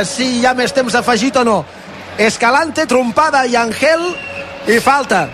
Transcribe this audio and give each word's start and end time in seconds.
eh, 0.00 0.04
si 0.08 0.40
hi 0.40 0.46
ha 0.46 0.54
més 0.58 0.72
temps 0.74 0.94
afegit 0.98 1.36
o 1.40 1.44
no. 1.46 1.60
Escalante, 2.20 2.86
trompada 2.86 3.44
i 3.48 3.56
Angel 3.56 4.04
i 4.68 4.78
falta. 4.84 5.26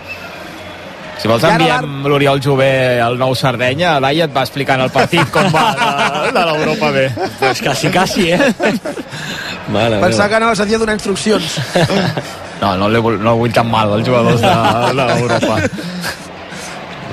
Si 1.19 1.27
vols 1.27 1.43
enviem 1.43 2.05
l'Oriol 2.07 2.39
Jové 2.39 2.99
al 3.03 3.17
nou 3.19 3.33
Sardenya, 3.35 3.97
Laia 3.99 4.29
et 4.29 4.35
va 4.35 4.45
explicant 4.47 4.79
el 4.85 4.91
partit 4.93 5.27
com 5.33 5.49
va 5.51 5.65
de, 5.75 6.31
de 6.35 6.45
l'Europa 6.47 6.91
B. 6.95 7.09
Pues 7.41 7.59
quasi, 7.65 7.91
quasi, 7.91 8.29
eh? 8.31 8.39
Mare 9.73 9.99
Pensava 9.99 10.29
que 10.29 10.39
anaves 10.39 10.63
a 10.63 10.65
dir 10.69 10.79
donar 10.79 10.95
instruccions. 10.95 11.59
No, 12.59 12.73
no, 12.75 12.89
no 12.91 13.35
vull 13.39 13.53
tan 13.55 13.69
mal 13.71 13.93
als 13.95 14.07
jugadors 14.07 14.41
de, 14.43 14.55
de 14.87 14.95
l'Europa. 14.99 15.59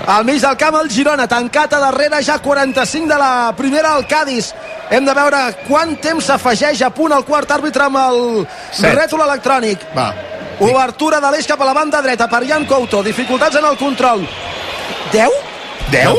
Al 0.06 0.24
mig 0.24 0.40
del 0.40 0.56
camp 0.56 0.76
el 0.78 0.88
Girona, 0.90 1.26
tancat 1.26 1.72
a 1.74 1.80
darrere, 1.82 2.20
ja 2.22 2.38
45 2.38 3.08
de 3.10 3.16
la 3.18 3.52
primera 3.56 3.94
al 3.94 4.06
Cádiz. 4.06 4.52
Hem 4.90 5.04
de 5.04 5.14
veure 5.18 5.40
quant 5.66 5.96
temps 6.00 6.24
s'afegeix 6.28 6.82
a 6.86 6.90
punt 6.94 7.12
el 7.12 7.24
quart 7.26 7.50
àrbitre 7.50 7.88
amb 7.88 7.98
el 7.98 8.46
Set. 8.70 8.94
rètol 8.94 9.24
electrònic. 9.24 9.82
Va. 9.96 10.12
Obertura 10.60 11.18
de 11.20 11.30
l'eix 11.34 11.46
cap 11.46 11.60
a 11.60 11.64
la 11.66 11.74
banda 11.74 12.00
dreta 12.02 12.28
per 12.28 12.44
Jan 12.46 12.64
Couto. 12.66 13.02
Dificultats 13.02 13.56
en 13.58 13.64
el 13.64 13.76
control. 13.76 14.22
10? 15.12 15.28
10? 15.90 16.14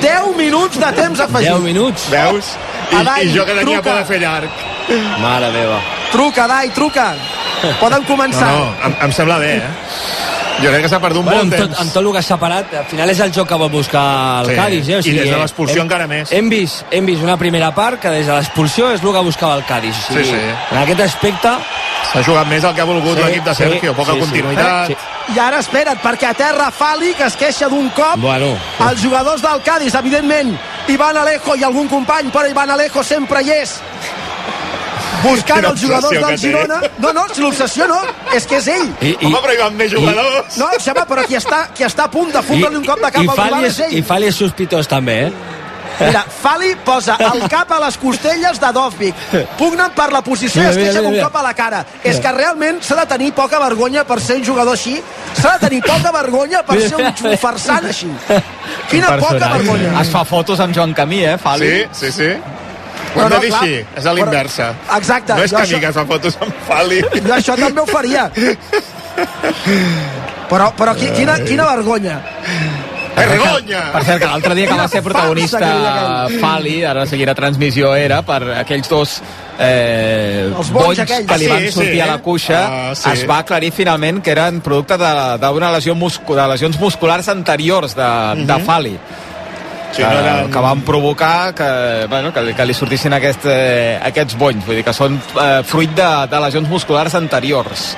10 0.00 0.36
minuts 0.36 0.78
de 0.78 0.92
temps 0.92 1.20
afegit. 1.20 1.50
10 1.50 1.60
minuts. 1.60 2.06
Veus? 2.10 2.54
I, 2.92 2.96
Adai, 3.02 3.26
I 3.26 3.34
jo 3.36 3.44
que 3.44 3.54
tenia 3.58 3.82
por 3.82 3.98
de 3.98 4.04
fer 4.04 4.20
llarg. 4.22 4.48
Mare 5.20 5.50
meva. 5.50 5.80
Truca, 6.12 6.46
Dai, 6.46 6.70
truca. 6.70 7.14
Poden 7.80 8.02
No, 8.02 8.06
començar. 8.08 8.46
no, 8.48 8.64
em, 8.86 8.96
em 9.06 9.12
sembla 9.12 9.38
bé, 9.38 9.56
eh? 9.56 9.62
Jo 10.60 10.70
crec 10.70 10.82
que 10.84 10.88
s'ha 10.92 11.00
perdut 11.00 11.24
Bueno, 11.24 11.38
molt 11.44 11.52
amb, 11.52 11.56
tot, 11.62 11.68
temps. 11.70 11.80
amb 11.80 11.92
tot 11.92 12.04
el 12.04 12.12
que 12.12 12.22
s'ha 12.22 12.36
parat, 12.38 12.74
al 12.82 12.84
final 12.90 13.10
és 13.10 13.20
el 13.24 13.32
joc 13.32 13.48
que 13.48 13.54
vol 13.58 13.70
buscar 13.70 14.40
el 14.42 14.50
Sí, 14.50 14.54
Cádiz. 14.56 14.88
Eh? 14.88 14.96
O 14.96 15.00
i 15.00 15.12
des 15.16 15.30
de 15.30 15.38
l'expulsió 15.38 15.82
encara 15.82 16.06
més. 16.06 16.30
Hem 16.32 16.48
vist, 16.50 16.84
hem 16.90 17.06
vist 17.06 17.22
una 17.22 17.36
primera 17.36 17.72
part 17.74 17.98
que 18.00 18.10
des 18.10 18.26
de 18.26 18.32
l'expulsió 18.36 18.90
és 18.92 19.02
el 19.02 19.12
que 19.12 19.24
buscava 19.26 19.54
el 19.56 19.64
Cádiz. 19.64 19.96
O 19.96 20.12
sigui, 20.12 20.24
Sí, 20.24 20.30
sí. 20.30 20.54
En 20.72 20.78
aquest 20.84 21.00
aspecte... 21.00 21.56
S'ha 22.12 22.20
jugat 22.26 22.46
més 22.46 22.64
el 22.64 22.74
que 22.74 22.80
ha 22.82 22.84
volgut 22.84 23.16
Sí, 23.16 23.22
l'equip 23.24 23.44
de 23.44 23.54
sí, 23.54 23.62
Sergio. 23.62 23.94
Poca 23.94 24.12
sí, 24.12 24.18
sí. 24.18 24.24
continuïtat. 24.26 24.86
Sí. 24.88 24.96
I 25.34 25.38
ara 25.38 25.60
espera't, 25.62 26.00
perquè 26.02 26.26
a 26.28 26.34
terra 26.34 26.70
Fali, 26.70 27.14
que 27.14 27.24
es 27.24 27.36
queixa 27.36 27.68
d'un 27.70 27.88
cop. 27.96 28.18
Bueno. 28.20 28.50
Els 28.90 29.00
jugadors 29.02 29.40
del 29.40 29.62
Cádiz, 29.62 29.94
evidentment, 29.94 30.50
Ivan 30.88 31.16
Alejo 31.16 31.54
i 31.56 31.62
algun 31.64 31.88
company, 31.88 32.28
però 32.34 32.50
Ivan 32.50 32.70
Alejo 32.74 33.02
sempre 33.06 33.40
hi 33.42 33.50
és. 33.62 33.78
Buscant 35.22 35.64
els 35.70 35.80
jugadors 35.80 36.18
del. 36.18 36.36
Girona. 36.42 36.80
No, 36.98 37.12
no, 37.14 37.26
si 37.32 37.44
l'obsessió 37.44 37.86
no, 37.90 38.00
és 38.34 38.46
que 38.48 38.58
és 38.58 38.68
ell. 38.72 38.90
I, 39.00 39.14
Home, 39.22 39.38
però 39.38 39.54
hi 39.54 39.62
van 39.62 39.78
més 39.78 39.92
jugadors. 39.94 40.58
No, 40.60 40.68
Xema, 40.82 41.06
però 41.08 41.24
qui 41.28 41.38
està, 41.38 41.64
qui 41.76 41.86
està 41.86 42.08
a 42.08 42.12
punt 42.12 42.32
de 42.34 42.42
fundre-li 42.46 42.80
un 42.82 42.86
cop 42.86 43.02
de 43.02 43.10
cap 43.10 43.22
i 43.22 43.32
al 43.32 43.42
rival 43.44 43.66
és, 43.70 43.82
ell. 43.86 43.98
I 43.98 44.04
Fali 44.06 44.30
és 44.32 44.38
sospitós 44.42 44.90
també, 44.90 45.18
eh? 45.28 45.58
Mira, 46.00 46.22
Fali 46.24 46.72
posa 46.84 47.16
el 47.20 47.44
cap 47.52 47.70
a 47.72 47.78
les 47.84 47.98
costelles 48.00 48.58
de 48.60 48.70
Dovvik. 48.74 49.26
Pugnen 49.58 49.92
per 49.96 50.08
la 50.14 50.22
posició 50.24 50.62
i 50.64 50.70
es 50.70 50.78
queixa 50.80 51.02
un 51.04 51.18
cop 51.20 51.36
a 51.38 51.42
la 51.44 51.52
cara. 51.58 51.82
És 52.02 52.18
que 52.22 52.32
realment 52.34 52.80
s'ha 52.82 52.96
de 53.02 53.06
tenir 53.12 53.32
poca 53.36 53.60
vergonya 53.62 54.06
per 54.08 54.18
ser 54.24 54.38
un 54.40 54.46
jugador 54.46 54.78
així. 54.78 54.96
S'ha 55.38 55.56
de 55.56 55.68
tenir 55.68 55.82
poca 55.84 56.12
vergonya 56.14 56.64
per 56.66 56.80
ser 56.80 56.98
un 56.98 57.36
farsant 57.38 57.86
així. 57.92 58.10
Quina 58.90 59.14
poca 59.20 59.52
vergonya. 59.58 59.94
Es 60.00 60.10
fa 60.12 60.24
fotos 60.28 60.60
amb 60.64 60.74
Joan 60.74 60.96
Camí, 60.96 61.22
eh, 61.28 61.38
Fali? 61.38 61.70
Sí, 61.92 62.10
sí, 62.10 62.12
sí. 62.18 62.60
Ho 63.14 63.18
No, 63.18 63.22
hem 63.26 63.28
no, 63.28 63.34
de 63.36 63.40
dir 63.40 63.50
clar. 63.50 63.62
així, 63.62 63.84
és 63.96 64.06
a 64.06 64.12
l'inversa. 64.14 64.72
Però- 64.86 64.98
exacte, 64.98 65.34
No 65.34 65.42
és 65.42 65.50
jo 65.50 65.56
Camí 65.58 65.68
això- 65.68 65.80
que 65.80 65.92
fa 65.92 66.04
fotos 66.06 66.38
amb 66.40 66.54
Fali. 66.68 67.00
Jo 67.02 67.34
això 67.34 67.56
també 67.56 67.80
ho 67.80 67.86
faria. 67.86 68.30
Però, 70.48 70.72
però 70.76 70.94
qui, 70.96 71.08
quina, 71.16 71.38
quina 71.44 71.64
vergonya. 71.76 72.20
Regonya! 73.14 73.80
Per 73.92 74.02
cert, 74.06 74.20
que 74.22 74.26
l'altre 74.26 74.54
dia 74.56 74.66
que 74.70 74.76
va 74.76 74.86
ser 74.88 75.00
que 75.02 75.04
protagonista 75.04 76.28
Fali, 76.40 76.78
ara 76.88 77.04
seguirà 77.06 77.34
transmissió, 77.36 77.94
era 77.94 78.22
per 78.24 78.38
aquells 78.62 78.88
dos 78.88 79.18
eh, 79.60 80.48
Els 80.48 80.70
bonys 80.72 81.02
aquells. 81.04 81.26
que 81.28 81.38
li 81.38 81.46
van 81.50 81.60
Sí, 81.60 81.66
sí, 81.66 81.72
sortir 81.72 82.00
a 82.02 82.06
la 82.06 82.18
cuixa. 82.24 82.62
Ah, 82.90 82.94
sí. 82.96 83.10
Es 83.12 83.26
va 83.28 83.38
aclarir 83.44 83.70
finalment 83.72 84.22
que 84.24 84.32
eren 84.32 84.60
producte 84.64 84.96
de- 84.96 85.36
d'una 85.44 85.70
lesió 85.72 85.94
muscu 85.94 86.34
de 86.34 86.48
lesions 86.48 86.80
musculars 86.80 87.28
anteriors 87.28 87.94
de, 87.94 88.10
de 88.48 88.58
Fali. 88.64 88.98
Sí, 89.92 90.00
que, 90.02 90.08
no 90.08 90.20
eren- 90.22 90.50
que 90.52 90.58
van 90.64 90.80
provocar 90.82 91.54
que, 91.54 92.06
bueno, 92.08 92.32
que, 92.32 92.40
li- 92.42 92.54
que 92.56 92.64
li 92.64 92.74
sortissin 92.74 93.12
aquest, 93.12 93.44
eh, 93.44 94.00
aquests 94.08 94.38
bonys, 94.40 94.64
vull 94.66 94.76
dir 94.80 94.84
que 94.86 94.94
són 94.96 95.18
eh, 95.40 95.60
fruit 95.68 95.92
de, 95.94 96.08
de 96.32 96.40
lesions 96.46 96.68
musculars 96.72 97.14
anteriors. 97.14 97.92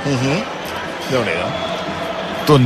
Déu-n'hi-do. 1.11 1.47
Tu 1.47 1.71
en 1.71 1.74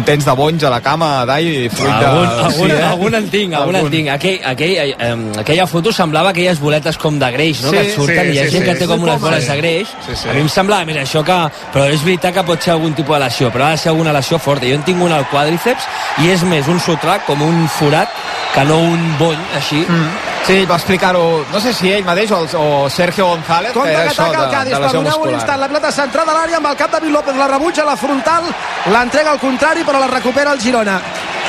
tens 0.04 0.24
de 0.24 0.32
bonys 0.34 0.64
a 0.64 0.70
la 0.70 0.80
cama, 0.80 1.24
Dai, 1.26 1.68
fruit 1.70 1.92
de... 1.98 2.06
Algun, 2.06 2.26
algun, 2.26 2.70
sí, 2.70 2.76
eh? 2.76 2.84
algun 2.84 3.14
en 3.14 3.28
tinc, 3.30 3.54
algun, 3.54 3.76
Algun. 3.76 3.90
en 3.92 3.96
tinc. 3.96 4.08
Aquell, 4.14 4.40
aquell, 4.44 4.94
eh, 4.98 5.40
aquella 5.40 5.66
foto 5.66 5.92
semblava 5.92 6.30
aquelles 6.30 6.58
boletes 6.60 6.98
com 6.98 7.18
de 7.18 7.30
greix, 7.32 7.62
no? 7.62 7.70
Sí, 7.70 7.76
que 7.76 7.82
et 7.86 7.94
surten 7.94 8.20
sí, 8.26 8.32
i 8.32 8.34
hi 8.36 8.38
ha 8.40 8.44
sí, 8.44 8.50
gent 8.56 8.64
sí. 8.64 8.70
que 8.70 8.76
té 8.82 8.86
com 8.90 9.02
unes 9.06 9.20
boles 9.20 9.44
sí. 9.44 9.50
de 9.50 9.56
greix. 9.56 9.88
Sí, 10.06 10.16
sí. 10.16 10.28
A 10.28 10.32
mi 10.34 10.40
em 10.40 10.48
semblava, 10.48 10.84
mira, 10.88 11.02
això 11.06 11.22
que... 11.24 11.38
Però 11.74 11.86
és 11.92 12.02
veritat 12.04 12.34
que 12.34 12.44
pot 12.48 12.62
ser 12.62 12.72
algun 12.74 12.94
tipus 12.98 13.16
de 13.18 13.24
lesió, 13.24 13.50
però 13.54 13.68
ha 13.68 13.74
de 13.76 13.82
ser 13.84 13.90
alguna 13.94 14.12
lesió 14.16 14.38
forta. 14.38 14.66
Jo 14.66 14.74
en 14.80 14.82
tinc 14.86 15.02
una 15.02 15.16
al 15.22 15.28
quàdriceps 15.30 15.86
i 16.24 16.30
és 16.34 16.42
més 16.48 16.66
un 16.68 16.80
sotrac 16.80 17.24
com 17.26 17.42
un 17.42 17.68
forat 17.78 18.10
que 18.54 18.64
no 18.64 18.78
un 18.82 19.14
bony, 19.18 19.38
així. 19.56 19.84
Mm. 19.86 20.08
Sí, 20.48 20.62
va 20.64 20.76
explicar-ho, 20.78 21.44
no 21.52 21.60
sé 21.60 21.74
si 21.76 21.90
ell 21.92 22.04
mateix 22.06 22.30
o, 22.32 22.38
el- 22.40 22.54
o 22.56 22.88
Sergio 22.88 23.26
González, 23.26 23.72
Compte 23.72 23.90
que 23.90 23.96
que 23.96 24.00
era 24.00 24.10
això 24.12 24.22
ataca 24.24 24.44
el 24.44 24.48
de, 24.48 24.54
Cádiz. 24.56 24.72
de 24.72 24.78
lesió 24.78 24.86
Perdoneu 24.88 25.12
un 25.12 25.18
muscular. 25.18 25.34
instant. 25.34 25.60
La 25.60 25.68
pilota 25.68 25.90
centrada 25.92 26.32
a 26.32 26.36
l'àrea 26.38 26.56
amb 26.56 26.66
el 26.70 26.76
cap 26.78 26.90
de 26.90 26.96
David 27.00 27.12
López. 27.12 27.36
La 27.36 27.48
rebutja 27.48 27.84
la 27.84 27.96
frontal. 27.96 28.44
L'entrega 28.88 29.30
al 29.32 29.38
contrari, 29.38 29.67
però 29.84 29.98
la 30.00 30.08
recupera 30.08 30.52
el 30.52 30.60
Girona. 30.60 31.00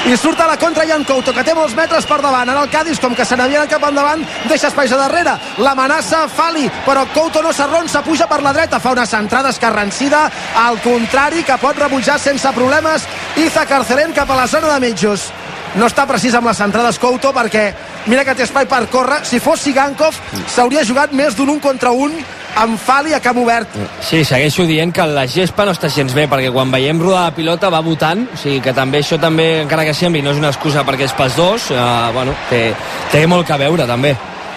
I 0.08 0.16
surt 0.16 0.40
a 0.40 0.48
la 0.48 0.58
contra 0.58 0.86
Jan 0.88 1.04
Couto, 1.04 1.34
que 1.36 1.44
té 1.44 1.54
molts 1.54 1.76
metres 1.76 2.06
per 2.08 2.22
davant. 2.24 2.48
Ara 2.50 2.62
el 2.64 2.70
Cádiz, 2.72 3.00
com 3.00 3.16
que 3.16 3.26
se 3.26 3.36
n'havia 3.36 3.60
anat 3.60 3.74
cap 3.74 3.84
endavant, 3.84 4.24
deixa 4.48 4.70
espais 4.70 4.92
a 4.96 5.00
darrere. 5.00 5.34
L'amenaça 5.60 6.22
Fali, 6.32 6.70
però 6.86 7.06
Couto 7.14 7.42
no 7.44 7.52
s'arronsa, 7.54 8.04
puja 8.04 8.28
per 8.28 8.42
la 8.44 8.54
dreta, 8.56 8.80
fa 8.80 8.94
una 8.96 9.06
centrada 9.06 9.50
escarrancida, 9.50 10.30
al 10.56 10.80
contrari, 10.82 11.44
que 11.44 11.58
pot 11.60 11.78
rebutjar 11.78 12.20
sense 12.20 12.52
problemes 12.56 13.08
Iza 13.36 13.66
Carcelén 13.68 14.16
cap 14.16 14.32
a 14.32 14.40
la 14.40 14.48
zona 14.48 14.74
de 14.74 14.80
mitjos. 14.88 15.30
No 15.76 15.86
està 15.86 16.08
precís 16.10 16.34
amb 16.34 16.48
les 16.50 16.58
centrades 16.58 16.98
Couto 16.98 17.30
perquè 17.36 17.68
mira 18.08 18.24
que 18.26 18.34
té 18.36 18.48
espai 18.48 18.66
per 18.66 18.88
córrer. 18.90 19.22
Si 19.28 19.40
fos 19.44 19.62
Sigankov 19.62 20.16
s'hauria 20.48 20.86
jugat 20.88 21.12
més 21.14 21.36
d'un 21.38 21.52
un 21.54 21.60
contra 21.60 21.92
un 21.92 22.16
amb 22.56 22.80
Fali 22.80 23.14
a 23.14 23.20
camp 23.20 23.38
obert. 23.42 23.76
Sí, 24.02 24.24
segueixo 24.26 24.66
dient 24.70 24.92
que 24.96 25.06
la 25.08 25.26
gespa 25.28 25.66
no 25.66 25.74
està 25.76 25.90
gens 25.94 26.14
bé, 26.16 26.28
perquè 26.30 26.52
quan 26.54 26.72
veiem 26.72 27.00
rodar 27.02 27.28
la 27.28 27.36
pilota 27.36 27.70
va 27.70 27.82
votant, 27.86 28.26
o 28.34 28.40
sigui 28.40 28.60
que 28.64 28.74
també 28.74 29.04
això 29.04 29.20
també, 29.22 29.62
encara 29.64 29.86
que 29.88 29.94
sembli, 29.94 30.22
no 30.26 30.32
és 30.32 30.42
una 30.42 30.52
excusa 30.54 30.86
perquè 30.88 31.08
és 31.08 31.16
pels 31.18 31.38
dos, 31.38 31.70
eh, 31.72 31.86
bueno, 32.14 32.36
té, 32.50 32.74
té 33.12 33.26
molt 33.28 33.48
que 33.48 33.58
veure 33.58 33.88
també. 33.88 34.16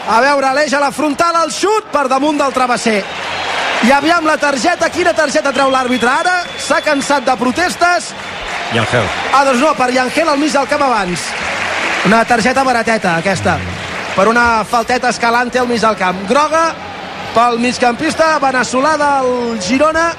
A 0.09 0.21
veure, 0.21 0.49
Aleix 0.49 0.73
a 0.75 0.81
la 0.83 0.91
frontal, 0.91 1.37
el 1.45 1.53
xut 1.55 1.93
per 1.93 2.09
damunt 2.11 2.39
del 2.41 2.53
travesser. 2.53 3.03
I 3.83 3.91
aviam 3.91 4.27
la 4.27 4.37
targeta, 4.39 4.89
quina 4.95 5.13
targeta 5.15 5.51
treu 5.55 5.71
l'àrbitre 5.71 6.11
ara? 6.11 6.37
S'ha 6.59 6.81
cansat 6.83 7.25
de 7.27 7.35
protestes. 7.39 8.13
I 8.73 8.79
Angel. 8.79 9.07
Ah, 9.35 9.45
doncs 9.45 9.61
no, 9.61 9.73
per 9.75 9.91
Yangel 9.91 10.29
al 10.29 10.39
mig 10.39 10.53
del 10.55 10.69
camp 10.71 10.85
abans. 10.87 11.27
Una 12.07 12.25
targeta 12.25 12.63
barateta, 12.63 13.17
aquesta. 13.19 13.59
Per 14.15 14.29
una 14.29 14.65
falteta 14.69 15.11
escalante 15.11 15.59
al 15.59 15.69
mig 15.69 15.81
del 15.81 15.97
camp. 15.97 16.23
Groga 16.29 16.63
pel 17.33 17.59
migcampista 17.63 18.37
veneçolà 18.43 18.95
del 19.01 19.59
Girona 19.65 20.11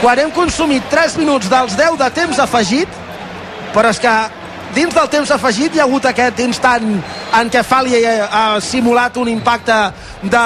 quan 0.00 0.18
hem 0.18 0.30
consumit 0.32 0.84
3 0.92 1.18
minuts 1.20 1.48
dels 1.52 1.76
10 1.78 1.98
de 2.00 2.10
temps 2.16 2.38
afegit 2.40 3.00
però 3.74 3.90
és 3.92 4.00
que 4.00 4.14
dins 4.74 4.94
del 4.94 5.08
temps 5.12 5.30
afegit 5.34 5.74
hi 5.74 5.82
ha 5.82 5.86
hagut 5.88 6.06
aquest 6.10 6.40
instant 6.44 6.86
en 7.38 7.50
què 7.52 7.62
Fali 7.66 8.00
ha 8.04 8.60
simulat 8.64 9.16
un 9.20 9.28
impacte 9.28 9.78
de, 10.22 10.44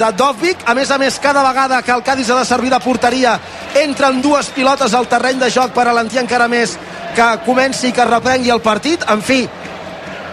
de 0.00 0.12
Dovvik 0.18 0.64
a 0.66 0.74
més 0.74 0.90
a 0.90 0.98
més 0.98 1.18
cada 1.22 1.44
vegada 1.46 1.82
que 1.82 1.92
el 1.94 2.02
Cádiz 2.02 2.30
ha 2.30 2.38
de 2.40 2.48
servir 2.48 2.72
de 2.72 2.80
porteria 2.82 3.38
entren 3.82 4.22
dues 4.22 4.50
pilotes 4.56 4.94
al 4.94 5.08
terreny 5.08 5.38
de 5.40 5.50
joc 5.50 5.74
per 5.76 5.86
alentir 5.88 6.22
encara 6.24 6.48
més 6.48 6.78
que 7.14 7.28
comenci 7.46 7.90
i 7.90 7.94
que 7.94 8.06
reprengui 8.06 8.52
el 8.54 8.62
partit. 8.62 9.04
En 9.10 9.22
fi 9.22 9.42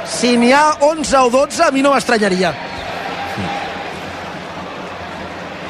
si 0.07 0.37
n'hi 0.39 0.53
ha 0.55 0.77
11 0.87 1.17
o 1.25 1.29
12 1.33 1.63
a 1.67 1.71
mi 1.75 1.81
no 1.83 1.91
m'estranyaria 1.93 2.53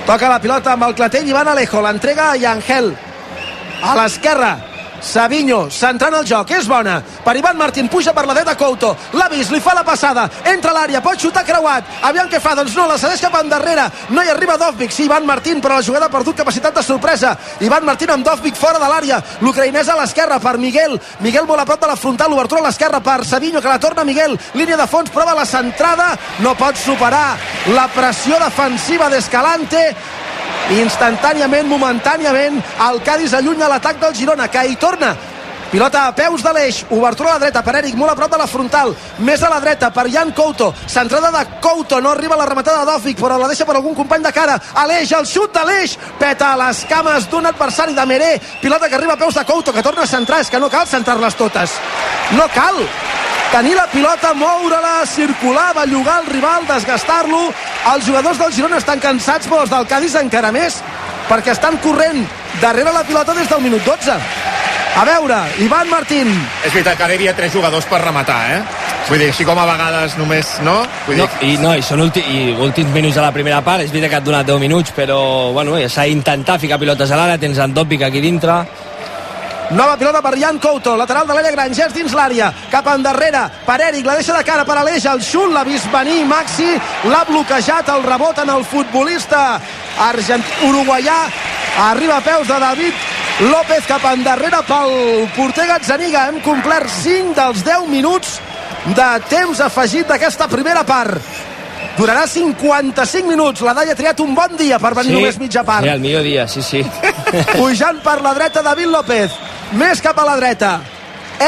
toca 0.07 0.29
la 0.31 0.39
pilota 0.39 0.71
amb 0.73 0.85
el 0.87 0.95
clatell 0.95 1.27
Ivan 1.27 1.49
Alejo, 1.51 1.81
l'entrega 1.83 2.31
a 2.31 2.37
Yangel. 2.39 2.93
A 3.83 3.93
l'esquerra 3.99 4.53
Savinho, 5.01 5.67
centrant 5.71 6.15
el 6.19 6.25
joc, 6.27 6.51
és 6.57 6.67
bona. 6.67 7.01
Per 7.23 7.35
Ivan 7.37 7.57
Martín, 7.57 7.89
puja 7.89 8.13
per 8.13 8.25
la 8.27 8.35
dreta 8.37 8.55
Couto. 8.57 8.95
L'ha 9.13 9.29
vist, 9.29 9.51
li 9.51 9.61
fa 9.63 9.73
la 9.77 9.83
passada, 9.87 10.27
entra 10.45 10.71
a 10.71 10.77
l'àrea 10.79 11.01
pot 11.01 11.19
xutar 11.21 11.45
creuat, 11.45 11.85
aviam 12.09 12.29
què 12.29 12.39
fa, 12.43 12.55
doncs 12.57 12.75
no 12.75 12.87
la 12.87 12.97
cedeix 12.97 13.21
cap 13.21 13.37
endarrere, 13.41 13.87
no 14.09 14.23
hi 14.23 14.31
arriba 14.33 14.57
Dovvik 14.57 14.91
sí, 14.91 15.05
Ivan 15.05 15.25
Martín, 15.25 15.61
però 15.61 15.77
la 15.77 15.85
jugada 15.85 16.07
ha 16.07 16.13
perdut 16.13 16.37
capacitat 16.37 16.75
de 16.75 16.83
sorpresa, 16.83 17.35
Ivan 17.61 17.85
Martín 17.85 18.11
amb 18.13 18.25
Dovvik 18.25 18.57
fora 18.57 18.79
de 18.81 18.89
l'àrea, 18.89 19.21
l'ucraïnès 19.41 19.89
a 19.89 19.97
l'esquerra 20.01 20.39
per 20.43 20.57
Miguel, 20.57 20.97
Miguel 21.19 21.47
molt 21.47 21.61
a 21.61 21.65
prop 21.65 21.81
de 21.81 21.87
la 21.87 21.95
frontal 21.95 22.31
l'obertura 22.31 22.61
a 22.61 22.67
l'esquerra 22.67 22.99
per 23.01 23.23
Savinho 23.25 23.61
que 23.61 23.69
la 23.69 23.79
torna 23.79 24.03
Miguel, 24.03 24.37
línia 24.53 24.77
de 24.77 24.87
fons, 24.87 25.09
prova 25.13 25.35
la 25.35 25.45
centrada. 25.45 26.11
No 26.43 26.53
pot 26.59 26.77
superar 26.77 27.37
la 27.73 27.87
pressió 27.93 28.37
defensiva 28.39 29.09
d'Escalante 29.09 29.83
instantàniament, 30.81 31.67
momentàniament 31.67 32.61
el 32.89 33.01
Cádiz 33.05 33.33
allunya 33.33 33.69
l'atac 33.71 33.99
del 34.01 34.15
Girona 34.15 34.47
que 34.51 34.65
hi 34.67 34.75
torna 34.75 35.15
Pilota 35.71 36.05
a 36.07 36.15
peus 36.15 36.43
de 36.43 36.51
l'eix, 36.55 36.77
obertura 36.95 37.33
a 37.33 37.33
la 37.33 37.41
dreta 37.41 37.59
per 37.63 37.73
Eric, 37.81 37.95
molt 37.99 38.13
a 38.13 38.15
prop 38.15 38.31
de 38.31 38.37
la 38.39 38.47
frontal, 38.47 38.93
més 39.19 39.41
a 39.43 39.49
la 39.51 39.59
dreta 39.59 39.89
per 39.91 40.05
Jan 40.13 40.31
Couto, 40.31 40.69
centrada 40.87 41.27
de 41.33 41.41
Couto, 41.59 41.99
no 41.99 42.13
arriba 42.13 42.37
la 42.39 42.45
rematada 42.47 42.85
d'Òfic, 42.87 43.19
però 43.19 43.35
la 43.35 43.49
deixa 43.51 43.67
per 43.67 43.75
algun 43.75 43.97
company 43.97 44.23
de 44.23 44.31
cara, 44.31 44.55
a 44.55 44.85
l'eix, 44.87 45.11
el 45.11 45.27
xut 45.27 45.51
de 45.51 45.65
l'eix, 45.67 45.97
peta 46.19 46.53
a 46.53 46.61
les 46.61 46.85
cames 46.87 47.27
d'un 47.27 47.51
adversari 47.51 47.97
de 47.97 48.05
Meré, 48.07 48.31
pilota 48.61 48.87
que 48.87 48.95
arriba 48.95 49.17
a 49.17 49.19
peus 49.19 49.35
de 49.35 49.43
Couto, 49.43 49.73
que 49.75 49.83
torna 49.83 50.07
a 50.07 50.07
centrar, 50.07 50.39
és 50.39 50.49
que 50.49 50.59
no 50.63 50.71
cal 50.71 50.87
centrar-les 50.87 51.35
totes, 51.35 51.75
no 52.39 52.47
cal, 52.55 52.79
tenir 53.51 53.75
la 53.75 53.89
pilota, 53.91 54.33
moure-la, 54.33 55.05
circular, 55.05 55.73
bellugar 55.75 56.21
el 56.21 56.31
rival, 56.31 56.63
desgastar-lo. 56.67 57.49
Els 57.93 58.07
jugadors 58.07 58.39
del 58.39 58.53
Girona 58.55 58.79
estan 58.79 59.03
cansats, 59.03 59.47
però 59.47 59.65
els 59.65 59.71
del 59.71 59.87
Cádiz 59.87 60.15
encara 60.19 60.51
més, 60.55 60.79
perquè 61.29 61.51
estan 61.55 61.77
corrent 61.83 62.23
darrere 62.61 62.93
la 62.93 63.03
pilota 63.07 63.33
des 63.37 63.49
del 63.49 63.61
minut 63.61 63.83
12. 63.85 64.17
A 64.97 65.03
veure, 65.05 65.35
Ivan 65.61 65.89
Martín. 65.91 66.29
És 66.65 66.73
veritat 66.73 66.97
que 66.97 67.03
ara 67.05 67.13
hi 67.13 67.19
havia 67.19 67.35
tres 67.37 67.53
jugadors 67.53 67.85
per 67.85 67.99
rematar, 68.01 68.39
eh? 68.55 68.61
Vull 69.07 69.19
dir, 69.21 69.27
així 69.29 69.45
com 69.45 69.59
a 69.61 69.65
vegades 69.69 70.17
només, 70.17 70.55
no? 70.65 70.79
Vull 71.05 71.19
No, 71.21 71.27
dir, 71.39 71.51
i, 71.51 71.57
no, 71.61 71.75
i 71.77 71.83
són 71.85 72.01
ulti, 72.01 72.19
i 72.25 72.55
últims 72.57 72.89
minuts 72.95 73.15
de 73.15 73.21
la 73.21 73.31
primera 73.35 73.61
part, 73.61 73.85
és 73.85 73.91
veritat 73.93 74.09
que 74.15 74.17
et 74.23 74.25
donat 74.25 74.47
10 74.49 74.59
minuts, 74.59 74.91
però 74.97 75.19
bueno, 75.53 75.77
ja 75.79 75.87
s'ha 75.89 76.07
d'intentar 76.09 76.57
ficar 76.59 76.79
pilotes 76.81 77.11
a 77.13 77.19
l'àrea, 77.19 77.37
tens 77.37 77.59
en 77.61 77.73
Dopic 77.77 78.01
aquí 78.09 78.19
dintre, 78.25 78.63
Nova 79.69 79.97
pilota 79.97 80.21
per 80.23 80.37
Jan 80.39 80.59
Couto, 80.63 80.93
lateral 80.95 81.25
de 81.27 81.33
l'àrea 81.35 81.51
Grangers 81.51 81.91
dins 81.91 82.13
l'àrea, 82.15 82.53
cap 82.71 82.85
endarrere 82.87 83.41
per 83.65 83.75
Eric, 83.89 84.05
la 84.07 84.13
deixa 84.15 84.31
de 84.37 84.43
cara 84.47 84.63
per 84.63 84.77
Aleix, 84.79 85.03
el 85.11 85.19
xut 85.19 85.51
l'ha 85.51 85.65
vist 85.67 85.89
venir 85.91 86.21
Maxi, 86.25 86.69
l'ha 87.11 87.25
bloquejat 87.27 87.89
el 87.91 88.05
rebot 88.07 88.39
en 88.45 88.53
el 88.53 88.63
futbolista 88.63 89.59
argent 89.99 90.43
uruguaià, 90.67 91.17
arriba 91.89 92.17
a 92.17 92.25
peus 92.25 92.47
de 92.47 92.59
David 92.59 92.93
López 93.51 93.85
cap 93.85 94.01
endarrere 94.09 94.63
pel 94.65 95.27
porter 95.35 95.67
Gazzaniga, 95.69 96.23
hem 96.31 96.39
complert 96.41 96.89
5 96.89 97.35
dels 97.37 97.61
10 97.65 97.85
minuts 97.91 98.39
de 98.97 99.09
temps 99.29 99.61
afegit 99.61 100.09
d'aquesta 100.09 100.47
primera 100.49 100.81
part. 100.87 101.21
Durarà 101.97 102.27
55 102.29 103.29
minuts. 103.29 103.61
La 103.65 103.75
Dalla 103.77 103.93
ha 103.93 103.97
triat 103.97 104.19
un 104.25 104.33
bon 104.37 104.57
dia 104.57 104.79
per 104.81 104.93
venir 104.97 105.13
només 105.13 105.37
mitja 105.41 105.63
part. 105.65 105.85
Sí, 105.85 105.93
el 105.93 106.01
millor 106.01 106.25
dia, 106.25 106.47
sí, 106.49 106.63
sí. 106.65 106.81
pujant 107.59 108.01
per 108.05 108.19
la 108.25 108.33
dreta 108.37 108.65
David 108.65 108.89
López. 108.93 109.37
Més 109.77 110.01
cap 110.01 110.17
a 110.17 110.25
la 110.25 110.37
dreta 110.41 110.79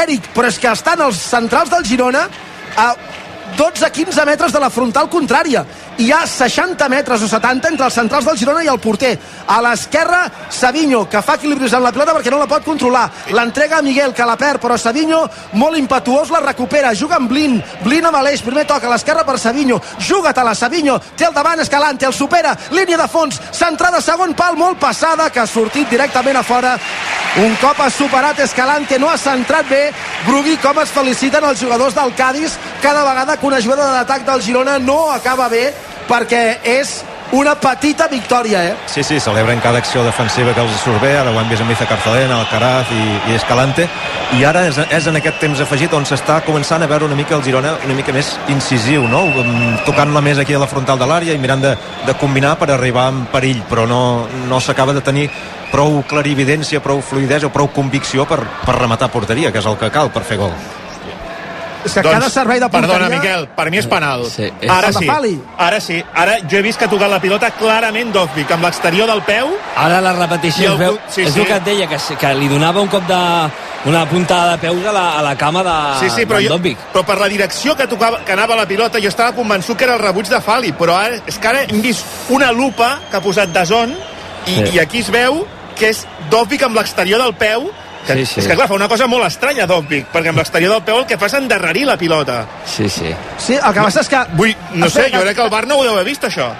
Eric, 0.04 0.30
però 0.34 0.50
és 0.50 0.58
que 0.62 0.70
estan 0.70 1.02
els 1.02 1.18
centrals 1.18 1.70
del 1.74 1.86
Girona 1.86 2.28
a 2.78 2.92
12-15 3.58 4.26
metres 4.26 4.54
de 4.54 4.62
la 4.62 4.70
frontal 4.70 5.10
contrària 5.10 5.64
hi 6.00 6.10
ha 6.12 6.26
60 6.26 6.88
metres 6.88 7.22
o 7.22 7.28
70 7.28 7.68
entre 7.68 7.84
els 7.84 7.94
centrals 7.94 8.24
del 8.24 8.38
Girona 8.40 8.62
i 8.64 8.68
el 8.72 8.80
porter. 8.80 9.12
A 9.46 9.58
l'esquerra 9.60 10.22
Savinho 10.48 11.02
que 11.10 11.20
fa 11.22 11.36
equilibris 11.36 11.74
amb 11.76 11.84
la 11.84 11.92
pilota 11.92 12.14
perquè 12.16 12.32
no 12.32 12.38
la 12.40 12.48
pot 12.48 12.64
controlar. 12.64 13.04
L'entrega 13.36 13.78
a 13.78 13.84
Miguel 13.84 14.14
que 14.16 14.24
la 14.24 14.38
perd 14.40 14.62
però 14.62 14.78
Savinho 14.80 15.20
molt 15.60 15.76
impetuós 15.76 16.32
la 16.32 16.40
recupera. 16.40 16.94
Juga 16.96 17.18
amb 17.20 17.28
Blin. 17.28 17.58
Blin 17.84 18.08
amb 18.08 18.16
Aleix 18.16 18.40
primer 18.46 18.64
toca 18.64 18.88
a 18.88 18.94
l'esquerra 18.94 19.26
per 19.28 19.36
Savinho. 19.38 19.80
Juga-te-la 19.98 20.54
Savinho. 20.54 20.96
Té 21.16 21.28
el 21.28 21.36
davant 21.36 21.60
Escalante 21.60 22.08
el 22.08 22.16
supera. 22.16 22.56
Línia 22.70 22.96
de 22.96 23.08
fons 23.08 23.36
centrada 23.52 24.00
segon 24.00 24.32
pal 24.34 24.56
molt 24.56 24.80
passada 24.80 25.28
que 25.28 25.44
ha 25.44 25.46
sortit 25.46 25.90
directament 25.90 26.40
a 26.40 26.42
fora. 26.42 26.78
Un 27.44 27.54
cop 27.60 27.78
ha 27.78 27.90
superat 27.92 28.40
Escalante 28.40 28.98
no 28.98 29.10
ha 29.10 29.20
centrat 29.20 29.68
bé. 29.68 29.84
Brugui 30.24 30.56
com 30.64 30.80
es 30.80 30.96
feliciten 30.96 31.44
els 31.44 31.60
jugadors 31.60 31.94
del 31.94 32.16
Cádiz. 32.16 32.56
Cada 32.80 33.04
vegada 33.04 33.36
que 33.36 33.46
una 33.46 33.60
jugada 33.60 33.92
d'atac 33.92 34.24
del 34.24 34.42
Girona 34.42 34.78
no 34.78 35.10
acaba 35.12 35.48
bé 35.48 35.89
perquè 36.10 36.58
és 36.66 37.00
una 37.32 37.54
petita 37.54 38.08
victòria, 38.10 38.64
eh? 38.66 38.72
Sí, 38.90 39.04
sí, 39.06 39.20
celebren 39.22 39.60
cada 39.62 39.78
acció 39.78 40.02
defensiva 40.02 40.50
que 40.52 40.64
els 40.64 40.80
surt 40.82 40.98
bé, 41.02 41.12
ara 41.14 41.30
ho 41.30 41.38
hem 41.38 41.48
vist 41.48 41.62
amb 41.62 41.70
Iza 41.70 41.86
Carcelena, 41.86 42.40
Alcaraz 42.40 42.90
i, 42.90 43.04
i 43.30 43.36
Escalante, 43.36 43.86
i 44.34 44.42
ara 44.44 44.64
és, 44.66 44.80
és 44.90 45.06
en 45.06 45.20
aquest 45.20 45.38
temps 45.38 45.62
afegit 45.62 45.94
on 45.94 46.08
s'està 46.08 46.40
començant 46.46 46.82
a 46.82 46.88
veure 46.90 47.06
una 47.06 47.18
mica 47.18 47.36
el 47.38 47.44
Girona 47.46 47.76
una 47.86 47.94
mica 47.94 48.14
més 48.16 48.32
incisiu, 48.50 49.06
no? 49.06 49.22
Mm, 49.30 49.84
Tocant-la 49.86 50.24
més 50.26 50.42
aquí 50.42 50.58
a 50.58 50.62
la 50.62 50.68
frontal 50.70 50.98
de 50.98 51.06
l'àrea 51.06 51.38
i 51.38 51.38
mirant 51.38 51.62
de, 51.62 51.76
de 52.08 52.18
combinar 52.18 52.56
per 52.58 52.72
arribar 52.74 53.06
en 53.14 53.24
perill, 53.30 53.62
però 53.70 53.86
no, 53.86 54.02
no 54.50 54.58
s'acaba 54.58 54.96
de 54.96 55.06
tenir 55.06 55.28
prou 55.70 56.02
clarividència, 56.10 56.82
prou 56.82 56.98
fluidesa 56.98 57.52
prou 57.54 57.70
convicció 57.70 58.26
per, 58.26 58.42
per 58.66 58.78
rematar 58.80 59.12
porteria, 59.14 59.54
que 59.54 59.62
és 59.62 59.70
el 59.70 59.78
que 59.78 59.94
cal 59.94 60.10
per 60.10 60.26
fer 60.26 60.42
gol. 60.42 60.54
És 61.84 61.94
que 61.94 62.02
cada 62.04 62.28
servei 62.28 62.60
de 62.60 62.68
porteria... 62.68 62.98
Perdona, 62.98 63.16
Miquel, 63.16 63.48
per 63.56 63.70
mi 63.70 63.78
és 63.80 63.86
penal. 63.88 64.26
Sí, 64.28 64.50
és- 64.60 64.70
Ara 64.70 64.90
de 64.92 64.98
sí. 64.98 65.08
Ara 65.56 65.80
sí. 65.80 66.02
Ara 66.14 66.36
jo 66.48 66.58
he 66.58 66.62
vist 66.62 66.78
que 66.78 66.84
ha 66.84 66.90
tocat 66.90 67.10
la 67.10 67.20
pilota 67.20 67.50
clarament 67.56 68.12
Dovvik, 68.12 68.50
amb 68.52 68.64
l'exterior 68.68 69.08
del 69.08 69.22
peu. 69.22 69.48
Ara 69.76 70.00
la 70.04 70.12
repetició 70.12 70.72
el 70.72 70.72
es 70.74 70.78
veu, 70.78 70.98
sí, 71.08 71.22
és 71.22 71.32
sí. 71.34 71.40
el 71.40 71.46
que 71.46 71.56
et 71.56 71.64
deia, 71.64 71.86
que, 71.88 71.98
que 72.20 72.34
li 72.34 72.48
donava 72.48 72.80
un 72.84 72.88
cop 72.92 73.06
de 73.08 73.20
una 73.88 74.04
puntada 74.04 74.52
de 74.52 74.58
peus 74.58 74.84
a 74.84 74.92
la, 74.92 75.18
a 75.18 75.22
la 75.22 75.36
cama 75.40 75.62
de 75.64 75.76
Sí, 76.00 76.10
sí, 76.14 76.26
però, 76.26 76.40
jo, 76.44 76.58
però 76.92 77.02
per 77.06 77.16
la 77.18 77.28
direcció 77.32 77.74
que, 77.74 77.86
tocava, 77.88 78.18
que 78.26 78.32
anava 78.32 78.54
la 78.58 78.66
pilota 78.68 79.00
jo 79.00 79.08
estava 79.08 79.32
convençut 79.32 79.78
que 79.78 79.84
era 79.88 79.94
el 79.96 80.02
rebuig 80.02 80.28
de 80.28 80.40
Fali, 80.44 80.72
però 80.76 80.98
ara, 81.00 81.16
és 81.26 81.38
que 81.40 81.48
ara 81.48 81.62
hem 81.64 81.80
vist 81.80 82.04
una 82.28 82.52
lupa 82.52 82.98
que 83.10 83.16
ha 83.16 83.22
posat 83.24 83.48
Dazón 83.54 83.94
i, 84.46 84.54
Sí. 84.54 84.74
i 84.74 84.78
aquí 84.80 85.00
es 85.00 85.08
veu 85.10 85.46
que 85.78 85.88
és 85.94 86.06
Dovvik 86.28 86.62
amb 86.66 86.76
l'exterior 86.76 87.22
del 87.24 87.32
peu 87.40 87.70
que, 88.06 88.14
Sí, 88.16 88.26
sí. 88.26 88.40
És 88.40 88.46
que 88.48 88.56
clar, 88.56 88.66
fa 88.68 88.74
una 88.74 88.88
cosa 88.88 89.06
molt 89.06 89.26
estranya 89.26 89.66
Dovvik, 89.66 90.08
perquè 90.12 90.32
amb 90.32 90.38
l'exterior 90.40 90.72
del 90.72 90.82
peu 90.82 90.98
el 90.98 91.06
que 91.06 91.18
fa 91.18 91.26
és 91.26 91.34
endarrerir 91.38 91.86
la 91.86 91.96
pilota. 92.00 92.44
Sí, 92.66 92.88
sí. 92.88 93.14
Sí, 93.38 93.54
el 93.54 93.72
que 93.74 93.80
passa 93.80 94.00
és 94.00 94.08
que... 94.08 94.24
Vull, 94.34 94.54
no 94.74 94.88
sé, 94.88 95.06
Espera, 95.06 95.18
jo 95.18 95.24
crec 95.24 95.36
que 95.36 95.42
el 95.46 95.50
Bar 95.50 95.66
no 95.66 95.78
ho 95.78 95.84
deu 95.84 95.94
haver 95.94 96.04
vist, 96.08 96.24
això. 96.24 96.50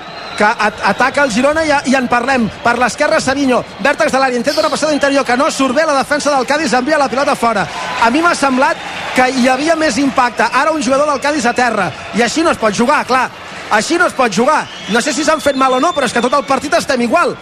que 0.41 0.45
at 0.47 0.79
ataca 0.89 1.23
el 1.27 1.31
Girona 1.31 1.61
i, 1.67 1.73
i 1.91 1.95
en 1.99 2.07
parlem. 2.09 2.47
Per 2.65 2.73
l'esquerra, 2.81 3.19
Savinho, 3.21 3.59
vèrtex 3.85 4.13
de 4.15 4.19
l'àrea, 4.23 4.39
intenta 4.39 4.63
una 4.63 4.71
passada 4.73 4.95
interior 4.95 5.25
que 5.27 5.37
no 5.37 5.51
surt 5.51 5.75
bé, 5.77 5.85
la 5.85 5.99
defensa 5.99 6.31
del 6.33 6.47
Cádiz 6.47 6.73
envia 6.73 6.97
la 6.97 7.11
pilota 7.13 7.35
fora. 7.37 7.67
A 8.01 8.09
mi 8.11 8.23
m'ha 8.25 8.33
semblat 8.35 8.77
que 9.15 9.27
hi 9.37 9.49
havia 9.53 9.77
més 9.77 9.99
impacte. 10.01 10.47
Ara 10.49 10.73
un 10.73 10.83
jugador 10.83 11.11
del 11.11 11.21
Cádiz 11.21 11.45
a 11.45 11.53
terra. 11.53 11.91
I 12.17 12.23
així 12.23 12.41
no 12.43 12.55
es 12.55 12.57
pot 12.57 12.73
jugar, 12.73 13.05
clar. 13.05 13.29
Així 13.71 13.99
no 13.99 14.07
es 14.07 14.17
pot 14.17 14.33
jugar. 14.33 14.63
No 14.89 15.03
sé 15.05 15.13
si 15.13 15.25
s'han 15.25 15.43
fet 15.45 15.57
mal 15.61 15.77
o 15.77 15.81
no, 15.81 15.93
però 15.93 16.09
és 16.09 16.13
que 16.17 16.23
tot 16.25 16.33
el 16.33 16.45
partit 16.49 16.73
estem 16.75 17.05
igual. 17.05 17.37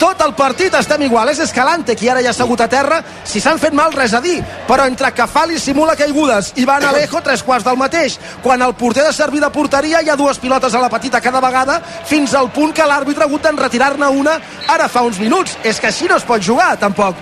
Tot 0.00 0.22
el 0.24 0.32
partit 0.32 0.72
estem 0.78 1.02
igual. 1.04 1.28
És 1.28 1.42
Escalante 1.44 1.94
qui 1.96 2.08
ara 2.08 2.22
ja 2.24 2.30
ha 2.30 2.34
assegut 2.34 2.60
a 2.64 2.68
terra. 2.72 3.02
Si 3.24 3.40
s'han 3.40 3.58
fet 3.60 3.74
mal, 3.76 3.92
res 3.92 4.14
a 4.16 4.20
dir. 4.24 4.38
Però 4.68 4.86
entre 4.88 5.10
que 5.12 5.26
Fali 5.28 5.58
simula 5.60 5.96
caigudes 5.96 6.54
i 6.56 6.64
Van 6.64 6.84
Alejo, 6.88 7.20
tres 7.22 7.42
quarts 7.44 7.66
del 7.68 7.76
mateix. 7.76 8.16
Quan 8.42 8.62
el 8.64 8.74
porter 8.80 9.04
de 9.04 9.12
servir 9.12 9.42
de 9.44 9.50
porteria 9.52 10.00
hi 10.00 10.08
ha 10.08 10.16
dues 10.16 10.40
pilotes 10.40 10.74
a 10.74 10.80
la 10.80 10.88
petita 10.88 11.20
cada 11.20 11.42
vegada, 11.44 11.80
fins 12.08 12.34
al 12.34 12.48
punt 12.50 12.72
que 12.72 12.86
l'àrbitre 12.86 13.26
ha 13.26 13.28
hagut 13.28 13.44
d'enretirar-ne 13.44 14.08
una 14.08 14.38
ara 14.68 14.88
fa 14.88 15.02
uns 15.04 15.20
minuts. 15.20 15.58
És 15.64 15.80
que 15.80 15.92
així 15.92 16.08
no 16.08 16.16
es 16.16 16.24
pot 16.24 16.40
jugar, 16.42 16.76
tampoc. 16.78 17.14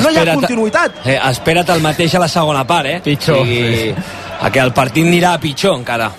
no 0.00 0.10
hi 0.10 0.18
ha 0.18 0.34
continuïtat. 0.34 1.00
Eh, 1.04 1.18
espera't 1.30 1.72
el 1.74 1.80
mateix 1.80 2.14
a 2.14 2.20
la 2.20 2.28
segona 2.28 2.66
part, 2.66 2.86
eh? 2.86 3.00
Pitjor, 3.04 3.44
sigui, 3.44 3.94
a 4.40 4.50
que 4.50 4.60
el 4.60 4.72
partit 4.76 5.04
anirà 5.06 5.38
pitjor 5.40 5.76
encara. 5.78 6.10